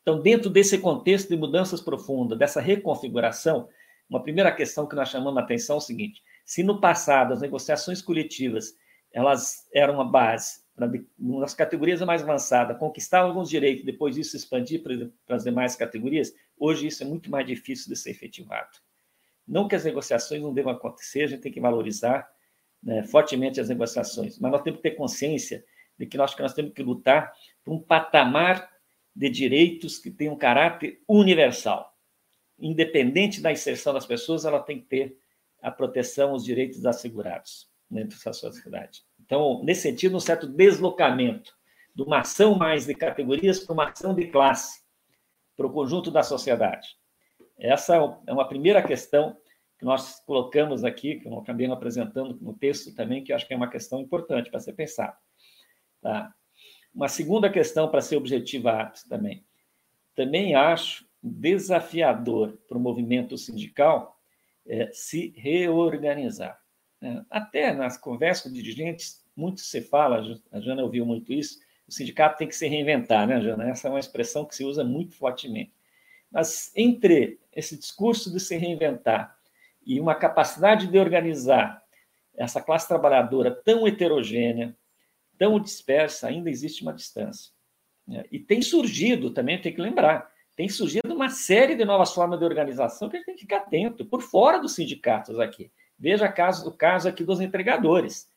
Então, 0.03 0.21
dentro 0.21 0.49
desse 0.49 0.77
contexto 0.77 1.29
de 1.29 1.37
mudanças 1.37 1.81
profundas, 1.81 2.37
dessa 2.37 2.61
reconfiguração, 2.61 3.69
uma 4.09 4.21
primeira 4.21 4.51
questão 4.51 4.85
que 4.85 4.95
nós 4.95 5.09
chamamos 5.09 5.37
a 5.37 5.41
atenção 5.41 5.77
é 5.77 5.79
o 5.79 5.81
seguinte: 5.81 6.21
se 6.45 6.61
no 6.61 6.79
passado 6.79 7.33
as 7.33 7.41
negociações 7.41 8.01
coletivas 8.01 8.75
elas 9.11 9.67
eram 9.73 9.95
uma 9.95 10.05
base 10.05 10.63
nas 11.19 11.53
categorias 11.53 12.01
mais 12.01 12.23
avançadas, 12.23 12.79
conquistar 12.79 13.19
alguns 13.19 13.47
direitos, 13.47 13.85
depois 13.85 14.17
isso 14.17 14.35
expandir 14.35 14.81
para 14.81 15.35
as 15.35 15.43
demais 15.43 15.75
categorias, 15.75 16.33
hoje 16.57 16.87
isso 16.87 17.03
é 17.03 17.05
muito 17.05 17.29
mais 17.29 17.45
difícil 17.45 17.89
de 17.89 17.95
ser 17.95 18.09
efetivado. 18.09 18.71
Não 19.47 19.67
que 19.67 19.75
as 19.75 19.85
negociações 19.85 20.41
não 20.41 20.51
devam 20.51 20.73
acontecer, 20.73 21.23
a 21.23 21.27
gente 21.27 21.41
tem 21.41 21.51
que 21.51 21.61
valorizar 21.61 22.27
né, 22.81 23.03
fortemente 23.03 23.61
as 23.61 23.69
negociações, 23.69 24.39
mas 24.39 24.51
nós 24.51 24.63
temos 24.63 24.81
que 24.81 24.89
ter 24.89 24.95
consciência 24.95 25.63
de 25.97 26.07
que 26.07 26.17
nós, 26.17 26.33
que 26.33 26.41
nós 26.41 26.55
temos 26.55 26.73
que 26.73 26.81
lutar 26.81 27.31
por 27.63 27.71
um 27.71 27.79
patamar 27.79 28.72
de 29.15 29.29
direitos 29.29 29.99
que 29.99 30.09
tem 30.09 30.29
um 30.29 30.37
caráter 30.37 31.01
universal. 31.07 31.93
Independente 32.57 33.41
da 33.41 33.51
inserção 33.51 33.93
das 33.93 34.05
pessoas, 34.05 34.45
ela 34.45 34.59
tem 34.59 34.79
que 34.79 34.87
ter 34.87 35.17
a 35.61 35.71
proteção, 35.71 36.33
os 36.33 36.43
direitos 36.43 36.85
assegurados 36.85 37.69
dentro 37.89 38.17
da 38.23 38.33
sociedade. 38.33 39.03
Então, 39.19 39.63
nesse 39.63 39.81
sentido, 39.81 40.17
um 40.17 40.19
certo 40.19 40.47
deslocamento 40.47 41.55
de 41.95 42.01
uma 42.01 42.19
ação 42.19 42.55
mais 42.55 42.85
de 42.85 42.95
categorias 42.95 43.59
para 43.59 43.73
uma 43.73 43.89
ação 43.89 44.13
de 44.13 44.27
classe, 44.27 44.83
para 45.55 45.67
o 45.67 45.71
conjunto 45.71 46.09
da 46.09 46.23
sociedade. 46.23 46.97
Essa 47.57 47.95
é 48.27 48.31
uma 48.33 48.47
primeira 48.47 48.81
questão 48.81 49.37
que 49.77 49.85
nós 49.85 50.19
colocamos 50.25 50.83
aqui, 50.83 51.19
que 51.19 51.27
eu 51.27 51.37
acabei 51.37 51.69
apresentando 51.71 52.37
no 52.41 52.53
texto 52.53 52.93
também, 52.95 53.23
que 53.23 53.31
eu 53.31 53.35
acho 53.35 53.47
que 53.47 53.53
é 53.53 53.57
uma 53.57 53.69
questão 53.69 53.99
importante 53.99 54.49
para 54.49 54.59
ser 54.59 54.73
pensada. 54.73 55.15
Tá? 56.01 56.33
Uma 56.93 57.07
segunda 57.07 57.49
questão 57.49 57.89
para 57.89 58.01
ser 58.01 58.17
objetivada 58.17 58.93
também. 59.09 59.43
Também 60.15 60.53
acho 60.53 61.05
desafiador 61.21 62.57
para 62.67 62.77
o 62.77 62.81
movimento 62.81 63.37
sindical 63.37 64.19
é, 64.67 64.89
se 64.91 65.33
reorganizar. 65.35 66.59
É, 67.01 67.21
até 67.29 67.73
nas 67.73 67.97
conversas 67.97 68.43
com 68.43 68.51
dirigentes, 68.51 69.23
muito 69.35 69.61
se 69.61 69.81
fala, 69.81 70.21
a 70.51 70.59
Jana 70.59 70.83
ouviu 70.83 71.05
muito 71.05 71.33
isso, 71.33 71.59
o 71.87 71.91
sindicato 71.91 72.37
tem 72.37 72.47
que 72.47 72.55
se 72.55 72.67
reinventar, 72.67 73.27
né, 73.27 73.41
Jana? 73.41 73.69
Essa 73.69 73.87
é 73.87 73.91
uma 73.91 73.99
expressão 73.99 74.45
que 74.45 74.55
se 74.55 74.63
usa 74.63 74.83
muito 74.83 75.15
fortemente. 75.15 75.73
Mas 76.31 76.71
entre 76.75 77.39
esse 77.53 77.77
discurso 77.77 78.31
de 78.31 78.39
se 78.39 78.55
reinventar 78.57 79.37
e 79.85 79.99
uma 79.99 80.15
capacidade 80.15 80.87
de 80.87 80.97
organizar 80.97 81.83
essa 82.35 82.61
classe 82.61 82.87
trabalhadora 82.87 83.51
tão 83.51 83.87
heterogênea, 83.87 84.75
tão 85.37 85.59
dispersa, 85.59 86.27
ainda 86.27 86.49
existe 86.49 86.83
uma 86.83 86.93
distância. 86.93 87.51
Né? 88.07 88.23
E 88.31 88.39
tem 88.39 88.61
surgido, 88.61 89.31
também 89.31 89.59
tem 89.59 89.73
que 89.73 89.81
lembrar, 89.81 90.31
tem 90.55 90.69
surgido 90.69 91.13
uma 91.13 91.29
série 91.29 91.75
de 91.75 91.83
novas 91.85 92.13
formas 92.13 92.39
de 92.39 92.45
organização 92.45 93.09
que 93.09 93.15
a 93.15 93.19
gente 93.19 93.25
tem 93.25 93.35
que 93.35 93.41
ficar 93.41 93.57
atento, 93.57 94.05
por 94.05 94.21
fora 94.21 94.59
dos 94.59 94.75
sindicatos 94.75 95.39
aqui. 95.39 95.71
Veja 95.97 96.31
caso, 96.31 96.67
o 96.67 96.71
caso 96.71 97.07
aqui 97.07 97.23
dos 97.23 97.39
entregadores. 97.39 98.31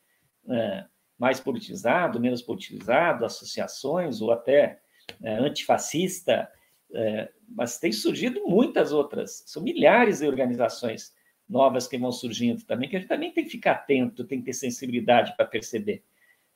É, 0.49 0.85
mais 1.17 1.39
politizado, 1.39 2.19
menos 2.19 2.41
politizado, 2.41 3.25
associações 3.25 4.21
ou 4.21 4.31
até 4.31 4.79
é, 5.21 5.33
antifascista, 5.33 6.49
é, 6.93 7.29
mas 7.49 7.79
tem 7.79 7.91
surgido 7.91 8.47
muitas 8.47 8.91
outras, 8.91 9.43
são 9.45 9.63
milhares 9.63 10.19
de 10.19 10.27
organizações 10.27 11.13
novas 11.49 11.87
que 11.87 11.97
vão 11.97 12.11
surgindo 12.11 12.63
também, 12.65 12.89
que 12.89 12.95
a 12.95 12.99
gente 12.99 13.09
também 13.09 13.31
tem 13.31 13.45
que 13.45 13.49
ficar 13.49 13.71
atento, 13.71 14.25
tem 14.25 14.39
que 14.39 14.45
ter 14.45 14.53
sensibilidade 14.53 15.35
para 15.35 15.45
perceber. 15.45 16.03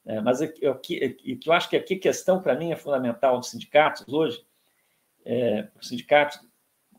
É, 0.06 0.20
mas 0.20 0.42
o 0.42 0.48
que 0.48 1.40
eu 1.46 1.54
acho 1.54 1.70
que 1.70 1.76
aqui 1.76 1.96
questão 1.96 2.42
para 2.42 2.56
mim 2.56 2.72
é 2.72 2.76
fundamental 2.76 3.38
dos 3.38 3.50
sindicatos 3.50 4.12
hoje, 4.12 4.44
é, 5.24 5.68
o 5.80 5.86
sindicato, 5.86 6.40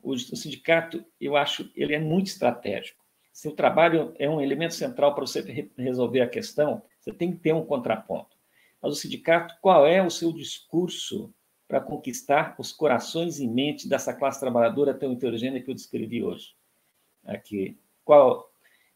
hoje, 0.03 0.33
o 0.33 0.37
sindicato, 0.37 1.05
eu 1.21 1.37
acho, 1.37 1.71
ele 1.75 1.95
é 1.95 1.99
muito 1.99 2.29
estratégico. 2.29 3.03
Se 3.33 3.49
o 3.49 3.53
trabalho 3.53 4.15
é 4.19 4.29
um 4.29 4.41
elemento 4.41 4.75
central 4.75 5.15
para 5.15 5.27
você 5.27 5.71
resolver 5.77 6.21
a 6.21 6.29
questão, 6.29 6.83
você 7.01 7.13
tem 7.13 7.33
que 7.33 7.39
ter 7.39 7.55
um 7.55 7.65
contraponto. 7.65 8.37
Mas 8.81 8.93
o 8.93 8.97
sindicato, 8.97 9.55
qual 9.61 9.87
é 9.87 10.03
o 10.03 10.11
seu 10.11 10.33
discurso 10.33 11.33
para 11.67 11.81
conquistar 11.81 12.55
os 12.59 12.73
corações 12.73 13.41
e 13.41 13.49
mentes 13.49 13.87
dessa 13.87 14.13
classe 14.13 14.39
trabalhadora 14.39 14.93
tão 14.93 15.13
heterogênea 15.13 15.63
que 15.63 15.71
eu 15.71 15.75
descrevi 15.75 16.23
hoje? 16.23 16.55
Aqui, 17.25 17.79
qual? 18.05 18.51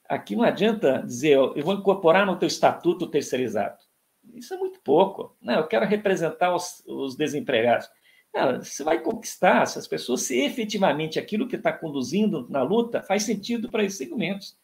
Aqui 0.08 0.36
não 0.36 0.44
adianta 0.44 1.02
dizer, 1.02 1.36
eu 1.36 1.62
vou 1.64 1.74
incorporar 1.74 2.26
no 2.26 2.36
teu 2.36 2.46
estatuto 2.46 3.06
terceirizado. 3.06 3.85
Isso 4.34 4.54
é 4.54 4.56
muito 4.56 4.80
pouco. 4.80 5.36
Não, 5.40 5.54
eu 5.54 5.66
quero 5.66 5.86
representar 5.86 6.54
os, 6.54 6.82
os 6.86 7.16
desempregados. 7.16 7.88
Não, 8.34 8.62
você 8.62 8.84
vai 8.84 9.00
conquistar 9.00 9.64
se 9.66 9.78
as 9.78 9.88
pessoas, 9.88 10.22
se 10.22 10.38
efetivamente 10.38 11.18
aquilo 11.18 11.48
que 11.48 11.56
está 11.56 11.72
conduzindo 11.72 12.46
na 12.50 12.62
luta 12.62 13.02
faz 13.02 13.22
sentido 13.22 13.70
para 13.70 13.82
esses 13.82 13.96
segmentos. 13.96 14.58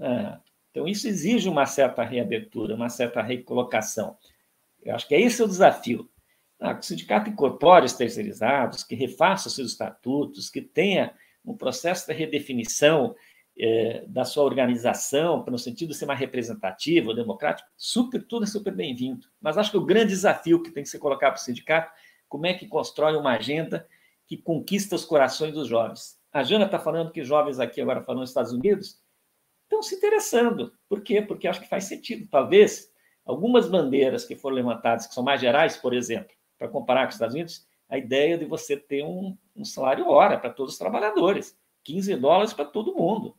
Ah, 0.00 0.40
então, 0.70 0.86
isso 0.86 1.08
exige 1.08 1.48
uma 1.48 1.66
certa 1.66 2.02
reabertura, 2.02 2.74
uma 2.74 2.88
certa 2.88 3.22
recolocação. 3.22 4.16
Eu 4.82 4.94
acho 4.94 5.08
que 5.08 5.14
é 5.14 5.20
esse 5.20 5.42
o 5.42 5.48
desafio. 5.48 6.08
Ah, 6.58 6.74
que 6.74 6.80
o 6.80 6.84
sindicato 6.84 7.28
incorpore 7.28 7.84
os 7.84 7.92
terceirizados, 7.92 8.82
que 8.82 8.94
refaça 8.94 9.50
seus 9.50 9.72
estatutos, 9.72 10.48
que 10.48 10.62
tenha 10.62 11.14
um 11.44 11.56
processo 11.56 12.06
de 12.06 12.14
redefinição 12.14 13.14
é, 13.58 14.04
da 14.06 14.24
sua 14.24 14.44
organização, 14.44 15.44
no 15.48 15.58
sentido 15.58 15.88
de 15.90 15.94
ser 15.94 16.06
mais 16.06 16.18
representativo, 16.18 17.14
democrático, 17.14 17.68
super, 17.76 18.22
tudo 18.22 18.44
é 18.44 18.46
super 18.46 18.74
bem-vindo. 18.74 19.26
Mas 19.40 19.56
acho 19.56 19.70
que 19.70 19.76
o 19.78 19.84
grande 19.84 20.08
desafio 20.08 20.62
que 20.62 20.70
tem 20.70 20.82
que 20.82 20.88
ser 20.88 20.98
colocado 20.98 21.32
para 21.32 21.40
o 21.40 21.44
sindicato, 21.44 21.90
como 22.28 22.46
é 22.46 22.54
que 22.54 22.66
constrói 22.66 23.16
uma 23.16 23.32
agenda 23.32 23.86
que 24.26 24.36
conquista 24.36 24.94
os 24.94 25.04
corações 25.04 25.54
dos 25.54 25.68
jovens. 25.68 26.18
A 26.32 26.42
Jana 26.42 26.66
está 26.66 26.78
falando 26.78 27.12
que 27.12 27.24
jovens 27.24 27.58
aqui 27.58 27.80
agora 27.80 28.02
falando 28.02 28.20
nos 28.20 28.30
Estados 28.30 28.52
Unidos 28.52 29.00
estão 29.62 29.82
se 29.82 29.94
interessando. 29.94 30.72
Por 30.88 31.00
quê? 31.00 31.22
Porque 31.22 31.48
acho 31.48 31.60
que 31.60 31.68
faz 31.68 31.84
sentido. 31.84 32.28
Talvez 32.30 32.92
algumas 33.24 33.68
bandeiras 33.68 34.24
que 34.24 34.36
foram 34.36 34.56
levantadas, 34.56 35.06
que 35.06 35.14
são 35.14 35.24
mais 35.24 35.40
gerais, 35.40 35.76
por 35.76 35.94
exemplo, 35.94 36.34
para 36.58 36.68
comparar 36.68 37.04
com 37.04 37.08
os 37.08 37.14
Estados 37.14 37.34
Unidos, 37.34 37.66
a 37.88 37.96
ideia 37.96 38.36
de 38.36 38.44
você 38.44 38.76
ter 38.76 39.02
um, 39.02 39.36
um 39.54 39.64
salário 39.64 40.08
hora 40.08 40.38
para 40.38 40.50
todos 40.50 40.74
os 40.74 40.78
trabalhadores, 40.78 41.56
15 41.84 42.16
dólares 42.16 42.52
para 42.52 42.64
todo 42.64 42.94
mundo. 42.94 43.36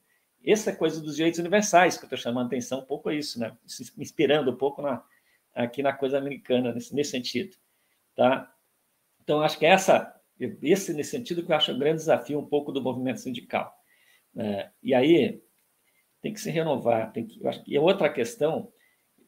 Essa 0.49 0.73
coisa 0.73 1.01
dos 1.01 1.15
direitos 1.15 1.39
universais, 1.39 1.97
que 1.97 2.03
eu 2.03 2.07
estou 2.07 2.17
chamando 2.17 2.47
atenção 2.47 2.79
um 2.79 2.85
pouco 2.85 3.09
a 3.09 3.13
isso, 3.13 3.39
né? 3.39 3.55
me 3.97 4.03
inspirando 4.03 4.51
um 4.51 4.55
pouco 4.55 4.81
na, 4.81 5.03
aqui 5.53 5.83
na 5.83 5.91
coisa 5.91 6.17
americana, 6.17 6.73
nesse, 6.73 6.95
nesse 6.95 7.11
sentido. 7.11 7.57
Tá? 8.15 8.53
Então, 9.21 9.41
acho 9.41 9.59
que 9.59 9.65
é 9.65 9.69
essa, 9.69 10.15
esse 10.61 10.93
nesse 10.93 11.11
sentido 11.11 11.43
que 11.45 11.51
eu 11.51 11.55
acho 11.55 11.71
o 11.71 11.77
grande 11.77 11.97
desafio 11.97 12.39
um 12.39 12.45
pouco 12.45 12.71
do 12.71 12.81
movimento 12.81 13.19
sindical. 13.19 13.75
É, 14.35 14.69
e 14.81 14.93
aí 14.93 15.41
tem 16.21 16.33
que 16.33 16.39
se 16.39 16.49
renovar. 16.49 17.11
Tem 17.11 17.25
que, 17.25 17.43
eu 17.43 17.49
acho, 17.49 17.61
e 17.67 17.77
outra 17.77 18.09
questão 18.09 18.71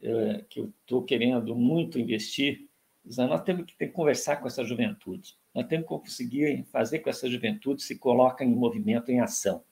é, 0.01 0.45
que 0.49 0.59
eu 0.61 0.73
estou 0.81 1.03
querendo 1.03 1.55
muito 1.55 1.99
investir, 1.99 2.69
nós 3.03 3.41
temos 3.41 3.65
que, 3.65 3.75
ter, 3.75 3.87
conversar 3.87 4.37
com 4.37 4.47
essa 4.47 4.63
juventude. 4.63 5.35
Nós 5.53 5.67
temos 5.67 5.87
que 5.87 5.89
conseguir 5.89 6.63
fazer 6.71 6.99
com 6.99 7.05
que 7.05 7.09
essa 7.09 7.29
juventude 7.29 7.81
se 7.81 7.97
coloque 7.97 8.43
em 8.43 8.55
movimento, 8.55 9.11
em 9.11 9.19
ação. 9.19 9.63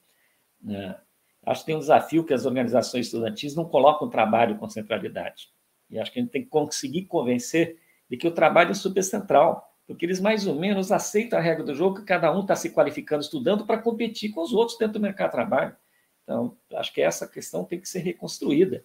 Né? 0.60 0.98
Acho 1.44 1.60
que 1.60 1.66
tem 1.66 1.76
um 1.76 1.80
desafio 1.80 2.24
que 2.24 2.34
as 2.34 2.44
organizações 2.44 3.06
estudantis 3.06 3.54
não 3.54 3.64
colocam 3.64 4.08
o 4.08 4.10
trabalho 4.10 4.58
com 4.58 4.68
centralidade. 4.68 5.48
E 5.90 5.98
acho 5.98 6.12
que 6.12 6.18
a 6.18 6.22
gente 6.22 6.30
tem 6.30 6.42
que 6.42 6.48
conseguir 6.48 7.06
convencer 7.06 7.78
de 8.08 8.16
que 8.16 8.26
o 8.26 8.30
trabalho 8.30 8.70
é 8.70 8.74
super 8.74 9.02
central, 9.02 9.74
porque 9.86 10.04
eles 10.04 10.20
mais 10.20 10.46
ou 10.46 10.54
menos 10.54 10.92
aceitam 10.92 11.38
a 11.38 11.42
regra 11.42 11.64
do 11.64 11.74
jogo 11.74 11.96
que 11.96 12.04
cada 12.04 12.34
um 12.36 12.40
está 12.40 12.54
se 12.54 12.70
qualificando, 12.70 13.22
estudando 13.22 13.64
para 13.64 13.78
competir 13.78 14.30
com 14.32 14.42
os 14.42 14.52
outros 14.52 14.76
dentro 14.78 14.94
do 14.94 15.00
mercado 15.00 15.28
de 15.28 15.32
trabalho. 15.32 15.76
Então, 16.24 16.56
acho 16.74 16.92
que 16.92 17.00
essa 17.00 17.26
questão 17.26 17.64
tem 17.64 17.80
que 17.80 17.88
ser 17.88 18.00
reconstruída. 18.00 18.84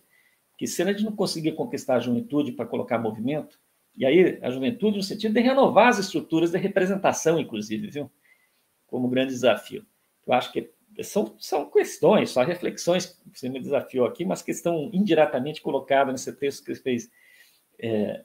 Que 0.58 0.66
se 0.66 0.82
a 0.82 0.86
gente 0.86 1.04
não 1.04 1.14
conseguir 1.14 1.52
conquistar 1.54 1.96
a 1.96 2.00
juventude 2.00 2.54
para 2.54 2.66
colocar 2.66 2.98
movimento, 2.98 3.60
e 3.96 4.06
aí 4.06 4.40
a 4.42 4.50
juventude 4.50 4.98
no 4.98 5.04
sentido 5.04 5.34
de 5.34 5.42
renovar 5.42 5.90
as 5.90 6.00
estruturas 6.00 6.52
de 6.52 6.58
representação, 6.58 7.38
inclusive, 7.38 7.88
viu? 7.88 8.10
Como 8.88 9.10
grande 9.10 9.34
desafio. 9.34 9.86
Eu 10.26 10.34
acho 10.34 10.54
que 10.54 10.72
são, 11.02 11.36
são 11.40 11.70
questões, 11.70 12.30
só 12.30 12.44
reflexões 12.44 13.08
que 13.32 13.40
você 13.40 13.50
me 13.50 13.60
desafiou 13.60 14.06
aqui, 14.06 14.26
mas 14.26 14.42
que 14.42 14.52
estão 14.52 14.90
indiretamente 14.94 15.62
colocadas 15.62 16.14
nesse 16.14 16.38
texto 16.38 16.64
que 16.64 16.76
fez 16.76 17.10
é, 17.80 18.24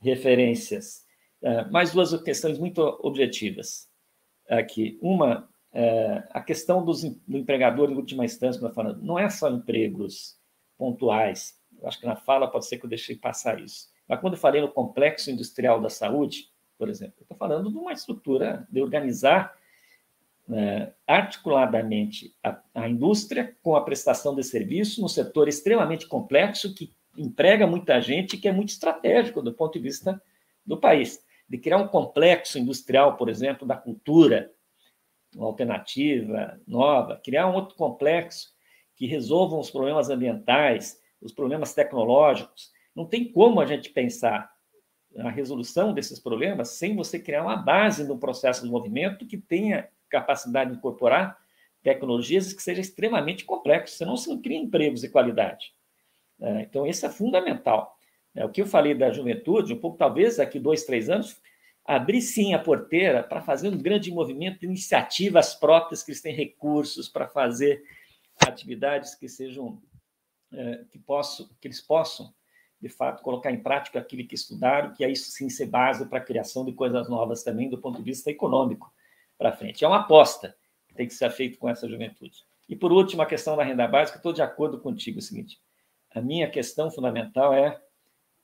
referências. 0.00 1.06
É, 1.42 1.64
mais 1.66 1.92
duas 1.92 2.14
questões 2.22 2.58
muito 2.58 2.80
objetivas 3.02 3.88
aqui. 4.48 4.98
Uma, 5.00 5.48
é, 5.72 6.24
a 6.30 6.40
questão 6.40 6.84
dos, 6.84 7.02
do 7.02 7.38
empregador, 7.38 7.90
em 7.90 7.96
última 7.96 8.24
instância, 8.24 8.60
que 8.60 8.74
falando, 8.74 9.02
não 9.02 9.18
é 9.18 9.28
só 9.30 9.48
empregos 9.48 10.36
pontuais. 10.76 11.58
Eu 11.80 11.88
acho 11.88 11.98
que 11.98 12.06
na 12.06 12.16
fala 12.16 12.50
pode 12.50 12.66
ser 12.66 12.78
que 12.78 12.84
eu 12.84 12.90
deixei 12.90 13.16
passar 13.16 13.60
isso. 13.60 13.88
Mas 14.08 14.20
quando 14.20 14.34
eu 14.34 14.40
falei 14.40 14.60
no 14.60 14.70
complexo 14.70 15.30
industrial 15.30 15.80
da 15.80 15.88
saúde, 15.88 16.48
por 16.76 16.88
exemplo, 16.88 17.14
eu 17.18 17.22
estou 17.22 17.36
falando 17.36 17.70
de 17.70 17.76
uma 17.76 17.92
estrutura 17.92 18.66
de 18.70 18.82
organizar 18.82 19.54
articuladamente 21.06 22.34
a, 22.42 22.60
a, 22.74 22.88
indústria 22.88 23.56
com 23.62 23.76
a 23.76 23.84
prestação 23.84 24.34
de 24.34 24.42
serviço 24.42 25.00
num 25.00 25.08
setor 25.08 25.48
extremamente 25.48 26.06
complexo 26.06 26.74
que 26.74 26.92
emprega 27.16 27.66
muita 27.66 28.00
gente 28.00 28.36
que 28.36 28.48
é 28.48 28.52
muito 28.52 28.70
estratégico 28.70 29.42
do 29.42 29.52
ponto 29.52 29.74
de 29.74 29.80
vista 29.80 30.20
do 30.64 30.76
país. 30.76 31.24
De 31.48 31.58
criar 31.58 31.78
um 31.78 31.88
complexo 31.88 32.58
industrial, 32.58 33.16
por 33.16 33.28
exemplo, 33.28 33.66
da 33.66 33.76
cultura, 33.76 34.52
uma 35.34 35.46
alternativa 35.46 36.60
nova, 36.66 37.20
criar 37.24 37.48
um 37.48 37.54
outro 37.54 37.76
complexo 37.76 38.52
que 38.96 39.06
resolva 39.06 39.56
os 39.56 39.70
problemas 39.70 40.10
ambientais, 40.10 41.00
os 41.20 41.32
problemas 41.32 41.74
tecnológicos. 41.74 42.70
Não 42.94 43.06
tem 43.06 43.30
como 43.30 43.60
a 43.60 43.66
gente 43.66 43.90
pensar 43.90 44.50
a 45.18 45.30
resolução 45.30 45.92
desses 45.92 46.18
problemas 46.18 46.70
sem 46.70 46.94
você 46.94 47.18
criar 47.18 47.42
uma 47.42 47.56
base 47.56 48.06
no 48.06 48.18
processo 48.18 48.62
de 48.62 48.70
movimento 48.70 49.26
que 49.26 49.36
tenha 49.36 49.88
capacidade 50.10 50.70
de 50.70 50.76
incorporar 50.76 51.38
tecnologias 51.82 52.52
que 52.52 52.62
seja 52.62 52.80
extremamente 52.80 53.44
complexo, 53.44 53.96
senão 53.96 54.16
você 54.16 54.28
não 54.28 54.40
cria 54.40 54.58
empregos 54.58 55.00
de 55.00 55.08
qualidade. 55.08 55.72
É, 56.40 56.62
então, 56.62 56.86
isso 56.86 57.04
é 57.06 57.08
fundamental. 57.08 57.96
É, 58.34 58.44
o 58.44 58.50
que 58.50 58.62
eu 58.62 58.66
falei 58.66 58.94
da 58.94 59.10
juventude, 59.10 59.74
um 59.74 59.80
pouco, 59.80 59.96
talvez 59.96 60.36
daqui 60.36 60.58
dois, 60.58 60.84
três 60.84 61.08
anos, 61.08 61.40
abrir 61.84 62.20
sim 62.20 62.54
a 62.54 62.58
porteira 62.58 63.22
para 63.22 63.40
fazer 63.40 63.68
um 63.68 63.78
grande 63.78 64.10
movimento 64.10 64.60
de 64.60 64.66
iniciativas 64.66 65.54
próprias, 65.54 66.02
que 66.02 66.10
eles 66.10 66.20
têm 66.20 66.34
recursos 66.34 67.08
para 67.08 67.26
fazer 67.26 67.82
atividades 68.46 69.14
que 69.14 69.28
sejam, 69.28 69.82
é, 70.52 70.84
que, 70.90 70.98
possam, 70.98 71.48
que 71.60 71.66
eles 71.66 71.80
possam, 71.80 72.32
de 72.80 72.88
fato, 72.88 73.22
colocar 73.22 73.50
em 73.50 73.62
prática 73.62 73.98
aquilo 73.98 74.26
que 74.26 74.34
estudaram, 74.34 74.94
que 74.94 75.04
é 75.04 75.10
isso 75.10 75.30
sim 75.30 75.50
ser 75.50 75.66
base 75.66 76.06
para 76.06 76.18
a 76.18 76.24
criação 76.24 76.64
de 76.64 76.72
coisas 76.72 77.08
novas 77.08 77.42
também 77.42 77.68
do 77.68 77.78
ponto 77.78 77.98
de 77.98 78.04
vista 78.04 78.30
econômico 78.30 78.90
para 79.40 79.52
frente. 79.52 79.82
É 79.82 79.88
uma 79.88 80.00
aposta 80.00 80.54
que 80.86 80.94
tem 80.94 81.06
que 81.06 81.14
ser 81.14 81.30
feita 81.30 81.56
com 81.56 81.66
essa 81.66 81.88
juventude. 81.88 82.44
E, 82.68 82.76
por 82.76 82.92
último, 82.92 83.22
a 83.22 83.26
questão 83.26 83.56
da 83.56 83.64
renda 83.64 83.88
básica, 83.88 84.18
estou 84.18 84.34
de 84.34 84.42
acordo 84.42 84.78
contigo, 84.78 85.18
é 85.18 85.20
o 85.20 85.22
seguinte, 85.22 85.58
a 86.14 86.20
minha 86.20 86.48
questão 86.50 86.90
fundamental 86.90 87.54
é, 87.54 87.80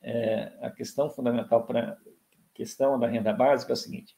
é 0.01 0.53
a 0.63 0.71
questão 0.71 1.11
fundamental 1.11 1.67
para 1.67 1.99
questão 2.55 2.99
da 2.99 3.07
renda 3.07 3.35
básica 3.35 3.73
é 3.73 3.75
o 3.75 3.77
seguinte, 3.77 4.17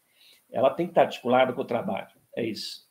ela 0.49 0.71
tem 0.71 0.87
que 0.87 0.93
estar 0.93 1.03
articulada 1.03 1.53
com 1.53 1.63
o 1.63 1.65
trabalho, 1.65 2.13
é 2.37 2.45
isso. 2.45 2.87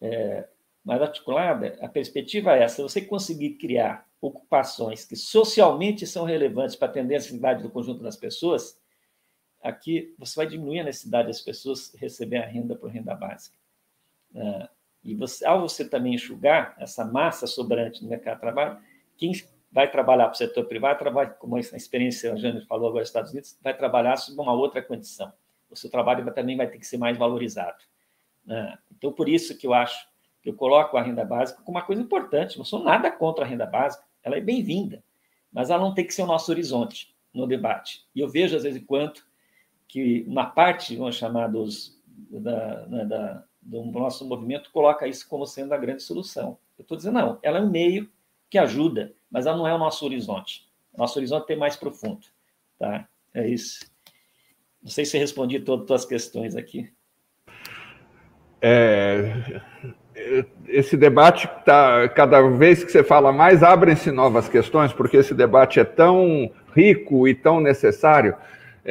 É, 0.00 0.48
mas 0.84 1.00
articulada, 1.00 1.78
a 1.80 1.88
perspectiva 1.88 2.56
é 2.56 2.64
essa, 2.64 2.82
você 2.82 3.00
conseguir 3.00 3.50
criar 3.50 4.04
ocupações 4.20 5.04
que 5.04 5.14
socialmente 5.14 6.04
são 6.08 6.24
relevantes 6.24 6.74
para 6.74 6.88
atender 6.88 7.14
a 7.14 7.18
necessidade 7.18 7.62
do 7.62 7.70
conjunto 7.70 8.02
das 8.02 8.16
pessoas, 8.16 8.76
aqui 9.62 10.14
você 10.18 10.36
vai 10.36 10.46
diminuir 10.46 10.80
a 10.80 10.84
necessidade 10.84 11.28
das 11.28 11.40
pessoas 11.40 11.94
receber 11.94 12.38
a 12.38 12.46
renda 12.46 12.74
por 12.76 12.90
renda 12.90 13.14
básica. 13.14 13.56
Uh, 14.34 14.68
e 15.02 15.14
você, 15.14 15.44
ao 15.46 15.62
você 15.62 15.88
também 15.88 16.14
enxugar 16.14 16.76
essa 16.78 17.04
massa 17.04 17.46
sobrante 17.46 18.02
no 18.02 18.10
mercado 18.10 18.34
de 18.34 18.40
trabalho, 18.40 18.78
quem 19.16 19.32
vai 19.70 19.90
trabalhar 19.90 20.24
para 20.24 20.34
o 20.34 20.36
setor 20.36 20.64
privado, 20.64 20.98
trabalha, 20.98 21.30
como 21.30 21.56
a 21.56 21.60
experiência, 21.60 22.32
a 22.32 22.36
Jane 22.36 22.64
falou 22.66 22.88
agora 22.88 23.02
nos 23.02 23.08
Estados 23.08 23.32
Unidos, 23.32 23.58
vai 23.62 23.76
trabalhar 23.76 24.16
sob 24.16 24.40
uma 24.40 24.52
outra 24.52 24.82
condição. 24.82 25.32
O 25.70 25.76
seu 25.76 25.90
trabalho 25.90 26.30
também 26.32 26.56
vai 26.56 26.66
ter 26.66 26.78
que 26.78 26.86
ser 26.86 26.96
mais 26.96 27.16
valorizado. 27.16 27.78
Uh, 28.46 28.78
então, 28.96 29.12
por 29.12 29.28
isso 29.28 29.56
que 29.56 29.66
eu 29.66 29.74
acho 29.74 30.08
que 30.42 30.48
eu 30.48 30.54
coloco 30.54 30.96
a 30.96 31.02
renda 31.02 31.24
básica 31.24 31.62
como 31.62 31.76
uma 31.76 31.84
coisa 31.84 32.00
importante. 32.00 32.56
Não 32.56 32.64
sou 32.64 32.82
nada 32.82 33.10
contra 33.10 33.44
a 33.44 33.48
renda 33.48 33.66
básica, 33.66 34.04
ela 34.22 34.36
é 34.36 34.40
bem-vinda, 34.40 35.04
mas 35.52 35.68
ela 35.70 35.82
não 35.82 35.92
tem 35.94 36.06
que 36.06 36.14
ser 36.14 36.22
o 36.22 36.26
nosso 36.26 36.50
horizonte 36.50 37.14
no 37.32 37.46
debate. 37.46 38.06
E 38.14 38.20
eu 38.20 38.28
vejo, 38.28 38.56
às 38.56 38.62
vezes, 38.62 38.82
quanto 38.86 39.27
que 39.88 40.24
uma 40.28 40.44
parte, 40.46 40.94
vamos 40.94 41.16
chamar 41.16 41.48
dos, 41.48 41.98
da, 42.30 42.86
né, 42.86 43.04
da, 43.06 43.44
do 43.62 43.84
nosso 43.86 44.26
movimento, 44.26 44.70
coloca 44.70 45.08
isso 45.08 45.26
como 45.28 45.46
sendo 45.46 45.72
a 45.72 45.78
grande 45.78 46.02
solução. 46.02 46.58
Eu 46.78 46.82
estou 46.82 46.96
dizendo, 46.96 47.14
não, 47.14 47.38
ela 47.42 47.58
é 47.58 47.62
um 47.62 47.70
meio 47.70 48.08
que 48.50 48.58
ajuda, 48.58 49.12
mas 49.30 49.46
ela 49.46 49.56
não 49.56 49.66
é 49.66 49.74
o 49.74 49.78
nosso 49.78 50.04
horizonte. 50.04 50.68
Nosso 50.96 51.18
horizonte 51.18 51.52
é 51.52 51.56
mais 51.56 51.74
profundo. 51.74 52.26
Tá? 52.78 53.08
É 53.34 53.48
isso. 53.48 53.90
Não 54.82 54.90
sei 54.90 55.04
se 55.04 55.18
respondi 55.18 55.58
todas 55.60 55.82
as 55.82 55.86
tuas 55.86 56.04
questões 56.04 56.54
aqui. 56.54 56.90
É, 58.60 59.62
esse 60.66 60.96
debate 60.96 61.48
tá 61.64 62.08
cada 62.08 62.40
vez 62.42 62.82
que 62.82 62.90
você 62.90 63.04
fala 63.04 63.32
mais 63.32 63.62
abrem-se 63.62 64.10
novas 64.10 64.48
questões 64.48 64.92
porque 64.92 65.18
esse 65.18 65.32
debate 65.32 65.78
é 65.78 65.84
tão 65.84 66.50
rico 66.74 67.28
e 67.28 67.34
tão 67.34 67.60
necessário 67.60 68.36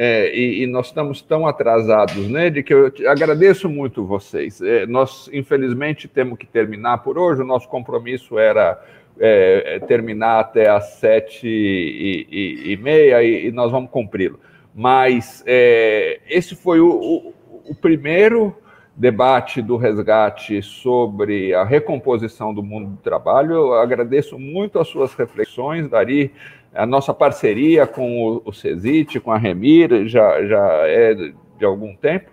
é, 0.00 0.32
e, 0.32 0.62
e, 0.62 0.66
nós 0.68 0.86
estamos 0.86 1.20
tão 1.20 1.44
atrasados 1.44 2.28
nele 2.28 2.62
que 2.62 2.72
eu 2.72 2.92
agradeço 3.08 3.68
muito 3.68 4.06
vocês. 4.06 4.62
É, 4.62 4.86
nós, 4.86 5.28
infelizmente, 5.32 6.06
temos 6.06 6.38
que 6.38 6.46
terminar 6.46 6.98
por 6.98 7.18
hoje. 7.18 7.42
O 7.42 7.44
nosso 7.44 7.68
compromisso 7.68 8.38
era 8.38 8.80
é, 9.18 9.80
terminar 9.88 10.38
até 10.38 10.70
às 10.70 11.00
sete 11.00 11.48
e, 11.48 12.28
e, 12.30 12.72
e 12.74 12.76
meia 12.76 13.24
e, 13.24 13.50
nós 13.50 13.72
vamos 13.72 13.90
cumpri-lo. 13.90 14.38
mas 14.72 15.42
é, 15.44 16.20
esse 16.28 16.54
foi 16.54 16.78
o, 16.78 16.88
o, 16.88 17.34
o 17.70 17.74
primeiro 17.74 18.56
debate 18.94 19.60
do 19.60 19.76
resgate 19.76 20.62
sobre 20.62 21.54
a 21.54 21.64
recomposição 21.64 22.54
do 22.54 22.62
mundo 22.62 22.90
do 22.90 22.96
trabalho. 22.98 23.52
Eu 23.52 23.74
agradeço 23.74 24.38
muito 24.38 24.78
as 24.78 24.86
suas 24.86 25.14
reflexões, 25.14 25.88
Dari, 25.88 26.32
a 26.78 26.86
nossa 26.86 27.12
parceria 27.12 27.86
com 27.86 28.40
o, 28.44 28.52
CESIT, 28.52 29.18
com 29.18 29.32
a 29.32 29.36
Remir, 29.36 30.06
já, 30.06 30.44
já 30.46 30.86
é 30.86 31.14
de 31.58 31.64
algum 31.64 31.94
tempo. 31.96 32.30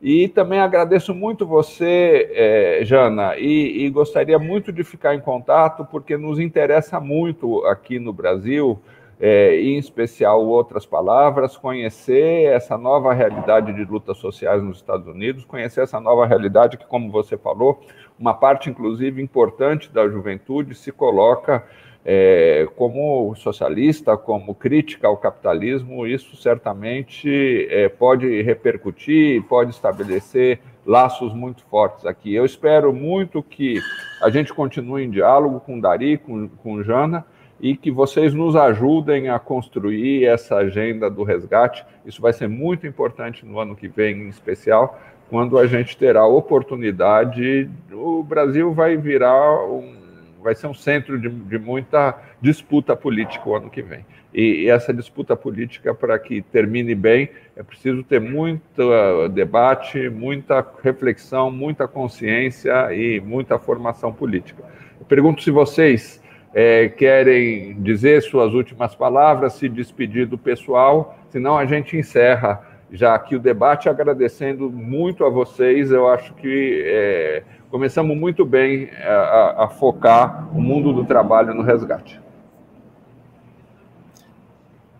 E 0.00 0.28
também 0.28 0.60
agradeço 0.60 1.12
muito 1.12 1.44
você, 1.44 2.30
eh, 2.32 2.84
Jana, 2.84 3.36
e, 3.36 3.84
e, 3.84 3.90
gostaria 3.90 4.38
muito 4.38 4.72
de 4.72 4.84
ficar 4.84 5.16
em 5.16 5.20
contato, 5.20 5.84
porque 5.84 6.16
nos 6.16 6.38
interessa 6.38 7.00
muito 7.00 7.66
aqui 7.66 7.98
no 7.98 8.12
Brasil, 8.12 8.78
eh, 9.20 9.60
em 9.60 9.76
especial 9.76 10.46
outras 10.46 10.86
palavras, 10.86 11.56
conhecer 11.56 12.44
essa 12.44 12.78
nova 12.78 13.12
realidade 13.12 13.72
de 13.72 13.84
lutas 13.84 14.18
sociais 14.18 14.62
nos 14.62 14.76
Estados 14.76 15.08
Unidos, 15.08 15.44
conhecer 15.44 15.80
essa 15.80 15.98
nova 15.98 16.24
realidade 16.24 16.76
que, 16.76 16.86
como 16.86 17.10
você 17.10 17.36
falou, 17.36 17.80
uma 18.16 18.34
parte, 18.34 18.70
inclusive, 18.70 19.20
importante 19.20 19.92
da 19.92 20.08
juventude 20.08 20.76
se 20.76 20.92
coloca 20.92 21.64
é, 22.10 22.66
como 22.74 23.34
socialista, 23.34 24.16
como 24.16 24.54
crítica 24.54 25.06
ao 25.06 25.18
capitalismo, 25.18 26.06
isso 26.06 26.34
certamente 26.36 27.68
é, 27.68 27.86
pode 27.86 28.40
repercutir, 28.40 29.42
pode 29.42 29.72
estabelecer 29.72 30.58
laços 30.86 31.34
muito 31.34 31.62
fortes 31.64 32.06
aqui. 32.06 32.34
Eu 32.34 32.46
espero 32.46 32.94
muito 32.94 33.42
que 33.42 33.78
a 34.22 34.30
gente 34.30 34.54
continue 34.54 35.04
em 35.04 35.10
diálogo 35.10 35.60
com 35.60 35.78
Dari, 35.78 36.16
com, 36.16 36.48
com 36.48 36.82
Jana, 36.82 37.26
e 37.60 37.76
que 37.76 37.90
vocês 37.90 38.32
nos 38.32 38.56
ajudem 38.56 39.28
a 39.28 39.38
construir 39.38 40.24
essa 40.24 40.56
agenda 40.56 41.10
do 41.10 41.24
resgate. 41.24 41.84
Isso 42.06 42.22
vai 42.22 42.32
ser 42.32 42.48
muito 42.48 42.86
importante 42.86 43.44
no 43.44 43.60
ano 43.60 43.76
que 43.76 43.86
vem, 43.86 44.16
em 44.16 44.28
especial, 44.28 44.98
quando 45.28 45.58
a 45.58 45.66
gente 45.66 45.94
terá 45.94 46.26
oportunidade. 46.26 47.68
O 47.92 48.22
Brasil 48.22 48.72
vai 48.72 48.96
virar 48.96 49.62
um 49.66 49.97
vai 50.42 50.54
ser 50.54 50.66
um 50.66 50.74
centro 50.74 51.20
de, 51.20 51.28
de 51.28 51.58
muita 51.58 52.16
disputa 52.40 52.94
política 52.96 53.48
o 53.48 53.56
ano 53.56 53.70
que 53.70 53.82
vem. 53.82 54.04
E, 54.32 54.64
e 54.64 54.68
essa 54.68 54.92
disputa 54.92 55.34
política, 55.34 55.94
para 55.94 56.18
que 56.18 56.42
termine 56.42 56.94
bem, 56.94 57.30
é 57.56 57.62
preciso 57.62 58.02
ter 58.02 58.20
muito 58.20 58.82
uh, 58.82 59.28
debate, 59.28 60.08
muita 60.08 60.64
reflexão, 60.82 61.50
muita 61.50 61.88
consciência 61.88 62.92
e 62.92 63.20
muita 63.20 63.58
formação 63.58 64.12
política. 64.12 64.62
Eu 65.00 65.06
pergunto 65.06 65.42
se 65.42 65.50
vocês 65.50 66.22
é, 66.54 66.88
querem 66.88 67.80
dizer 67.80 68.22
suas 68.22 68.52
últimas 68.54 68.94
palavras, 68.94 69.54
se 69.54 69.68
despedir 69.68 70.26
do 70.26 70.38
pessoal, 70.38 71.18
senão 71.30 71.56
a 71.56 71.64
gente 71.64 71.96
encerra 71.96 72.66
já 72.90 73.14
aqui 73.14 73.36
o 73.36 73.40
debate, 73.40 73.88
agradecendo 73.88 74.70
muito 74.70 75.24
a 75.24 75.28
vocês. 75.28 75.90
Eu 75.90 76.08
acho 76.08 76.32
que 76.34 76.82
é, 76.86 77.42
começamos 77.70 78.16
muito 78.16 78.44
bem 78.44 78.90
a, 78.90 79.64
a, 79.64 79.68
focar 79.68 80.48
o 80.56 80.60
mundo 80.60 80.92
do 80.92 81.04
trabalho 81.04 81.54
no 81.54 81.62
resgate. 81.62 82.20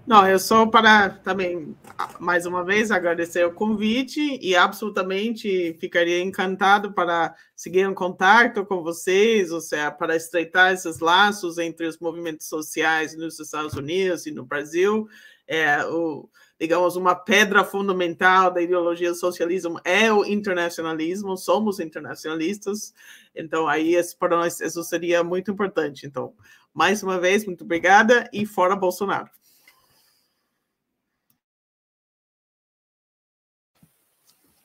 Não, 0.06 0.26
eu 0.26 0.38
só 0.38 0.64
para 0.64 1.10
também, 1.10 1.76
mais 2.18 2.46
uma 2.46 2.64
vez, 2.64 2.90
agradecer 2.90 3.44
o 3.44 3.52
convite 3.52 4.38
e 4.40 4.56
absolutamente 4.56 5.76
ficaria 5.78 6.22
encantado 6.22 6.94
para 6.94 7.34
seguir 7.54 7.80
em 7.80 7.92
contato 7.92 8.64
com 8.64 8.82
vocês, 8.82 9.52
ou 9.52 9.60
seja, 9.60 9.90
para 9.90 10.16
estreitar 10.16 10.72
esses 10.72 11.00
laços 11.00 11.58
entre 11.58 11.86
os 11.86 11.98
movimentos 11.98 12.48
sociais 12.48 13.14
nos 13.14 13.38
Estados 13.38 13.74
Unidos 13.74 14.24
e 14.24 14.30
no 14.30 14.46
Brasil. 14.46 15.06
É, 15.46 15.84
o, 15.84 16.26
digamos, 16.58 16.96
uma 16.96 17.14
pedra 17.14 17.64
fundamental 17.64 18.50
da 18.50 18.60
ideologia 18.60 19.10
do 19.10 19.14
socialismo 19.14 19.80
é 19.84 20.12
o 20.12 20.24
internacionalismo, 20.24 21.36
somos 21.36 21.78
internacionalistas, 21.78 22.92
então 23.34 23.68
aí 23.68 23.94
para 24.18 24.36
nós 24.36 24.60
isso 24.60 24.82
seria 24.82 25.22
muito 25.22 25.50
importante. 25.50 26.06
Então, 26.06 26.34
mais 26.74 27.02
uma 27.02 27.18
vez, 27.20 27.44
muito 27.46 27.64
obrigada 27.64 28.28
e 28.32 28.44
fora 28.44 28.74
Bolsonaro. 28.74 29.30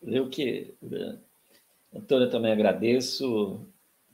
Eu 0.06 0.30
que, 0.30 0.76
Antônio, 1.94 2.30
também 2.30 2.52
agradeço. 2.52 3.65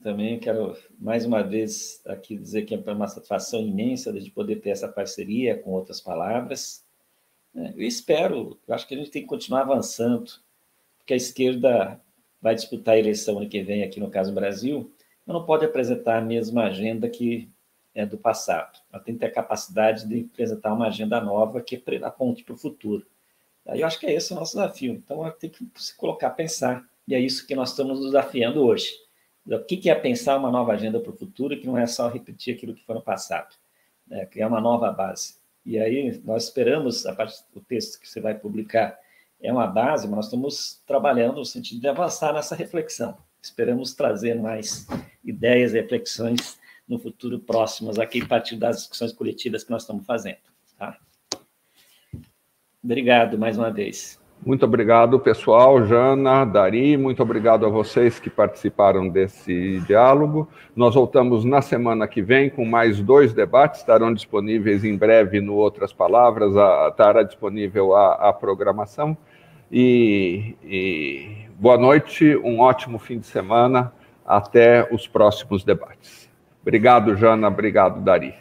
Também 0.01 0.39
quero 0.39 0.77
mais 0.97 1.25
uma 1.25 1.41
vez 1.41 2.01
aqui 2.05 2.37
dizer 2.37 2.63
que 2.63 2.73
é 2.73 2.77
uma 2.77 3.07
satisfação 3.07 3.59
imensa 3.59 4.13
de 4.13 4.31
poder 4.31 4.57
ter 4.57 4.69
essa 4.69 4.87
parceria 4.87 5.57
com 5.57 5.71
outras 5.71 5.99
palavras. 5.99 6.85
É, 7.55 7.69
eu 7.71 7.81
espero, 7.81 8.59
eu 8.67 8.75
acho 8.75 8.87
que 8.87 8.93
a 8.93 8.97
gente 8.97 9.11
tem 9.11 9.21
que 9.21 9.27
continuar 9.27 9.61
avançando, 9.61 10.31
porque 10.97 11.13
a 11.13 11.17
esquerda 11.17 11.99
vai 12.41 12.55
disputar 12.55 12.95
a 12.95 12.99
eleição 12.99 13.37
ano 13.37 13.49
que 13.49 13.61
vem 13.61 13.83
aqui 13.83 13.99
no 13.99 14.09
caso 14.09 14.33
Brasil, 14.33 14.91
mas 15.25 15.33
não 15.33 15.45
pode 15.45 15.65
apresentar 15.65 16.17
a 16.17 16.21
mesma 16.21 16.65
agenda 16.65 17.09
que 17.09 17.49
é 17.93 18.05
do 18.05 18.17
passado. 18.17 18.79
Ela 18.91 19.01
tem 19.01 19.15
que 19.15 19.19
ter 19.19 19.27
a 19.27 19.31
capacidade 19.31 20.07
de 20.07 20.29
apresentar 20.31 20.73
uma 20.73 20.87
agenda 20.87 21.19
nova 21.19 21.61
que 21.61 21.83
aponte 22.03 22.43
para 22.43 22.53
o 22.53 22.57
futuro. 22.57 23.05
Eu 23.65 23.85
acho 23.85 23.99
que 23.99 24.05
é 24.05 24.13
esse 24.13 24.31
o 24.31 24.35
nosso 24.35 24.55
desafio. 24.55 24.93
Então, 24.93 25.21
ela 25.23 25.31
tem 25.31 25.49
que 25.49 25.67
se 25.75 25.95
colocar 25.95 26.27
a 26.27 26.31
pensar, 26.31 26.87
e 27.07 27.13
é 27.13 27.19
isso 27.19 27.45
que 27.45 27.55
nós 27.55 27.71
estamos 27.71 27.97
nos 27.97 28.07
desafiando 28.07 28.63
hoje. 28.63 28.89
O 29.45 29.59
que 29.63 29.89
é 29.89 29.95
pensar 29.95 30.37
uma 30.37 30.51
nova 30.51 30.73
agenda 30.73 30.99
para 30.99 31.11
o 31.11 31.15
futuro, 31.15 31.59
que 31.59 31.67
não 31.67 31.77
é 31.77 31.85
só 31.85 32.07
repetir 32.07 32.55
aquilo 32.55 32.73
que 32.73 32.85
foi 32.85 32.95
no 32.95 33.01
passado, 33.01 33.55
é 34.09 34.25
criar 34.25 34.47
uma 34.47 34.61
nova 34.61 34.91
base. 34.91 35.38
E 35.69 35.77
aí 35.77 36.19
nós 36.25 36.45
esperamos, 36.45 37.05
a 37.05 37.13
partir 37.13 37.43
do 37.53 37.61
texto 37.61 37.99
que 37.99 38.09
você 38.09 38.19
vai 38.19 38.33
publicar, 38.33 38.97
é 39.39 39.53
uma 39.53 39.67
base, 39.67 40.07
mas 40.07 40.15
nós 40.15 40.25
estamos 40.25 40.81
trabalhando 40.87 41.35
no 41.35 41.45
sentido 41.45 41.79
de 41.79 41.87
avançar 41.87 42.33
nessa 42.33 42.55
reflexão. 42.55 43.15
Esperamos 43.39 43.93
trazer 43.93 44.33
mais 44.33 44.87
ideias 45.23 45.73
reflexões 45.73 46.59
no 46.87 46.97
futuro 46.97 47.37
próximas 47.37 47.99
aqui, 47.99 48.19
a 48.19 48.25
partir 48.25 48.55
das 48.55 48.77
discussões 48.77 49.13
coletivas 49.13 49.63
que 49.63 49.69
nós 49.69 49.83
estamos 49.83 50.07
fazendo. 50.07 50.39
Tá? 50.75 50.97
Obrigado 52.83 53.37
mais 53.37 53.55
uma 53.55 53.69
vez. 53.69 54.18
Muito 54.45 54.63
obrigado, 54.63 55.19
pessoal. 55.19 55.85
Jana, 55.85 56.45
Dari, 56.45 56.95
muito 56.95 57.21
obrigado 57.21 57.65
a 57.65 57.69
vocês 57.69 58.19
que 58.19 58.29
participaram 58.29 59.09
desse 59.09 59.81
diálogo. 59.81 60.47
Nós 60.73 60.95
voltamos 60.95 61.43
na 61.43 61.61
semana 61.61 62.07
que 62.07 62.21
vem 62.21 62.49
com 62.49 62.63
mais 62.63 63.01
dois 63.01 63.33
debates, 63.33 63.81
estarão 63.81 64.13
disponíveis 64.13 64.85
em 64.85 64.95
breve 64.95 65.41
no 65.41 65.55
Outras 65.55 65.91
Palavras, 65.91 66.55
a, 66.55 66.87
estará 66.89 67.21
disponível 67.21 67.93
a, 67.93 68.29
a 68.29 68.33
programação. 68.33 69.17
E, 69.69 70.55
e 70.63 71.49
boa 71.59 71.77
noite, 71.77 72.37
um 72.37 72.61
ótimo 72.61 72.97
fim 72.97 73.19
de 73.19 73.27
semana. 73.27 73.91
Até 74.25 74.87
os 74.93 75.07
próximos 75.07 75.63
debates. 75.63 76.29
Obrigado, 76.61 77.15
Jana. 77.15 77.47
Obrigado, 77.47 77.99
Dari. 77.99 78.33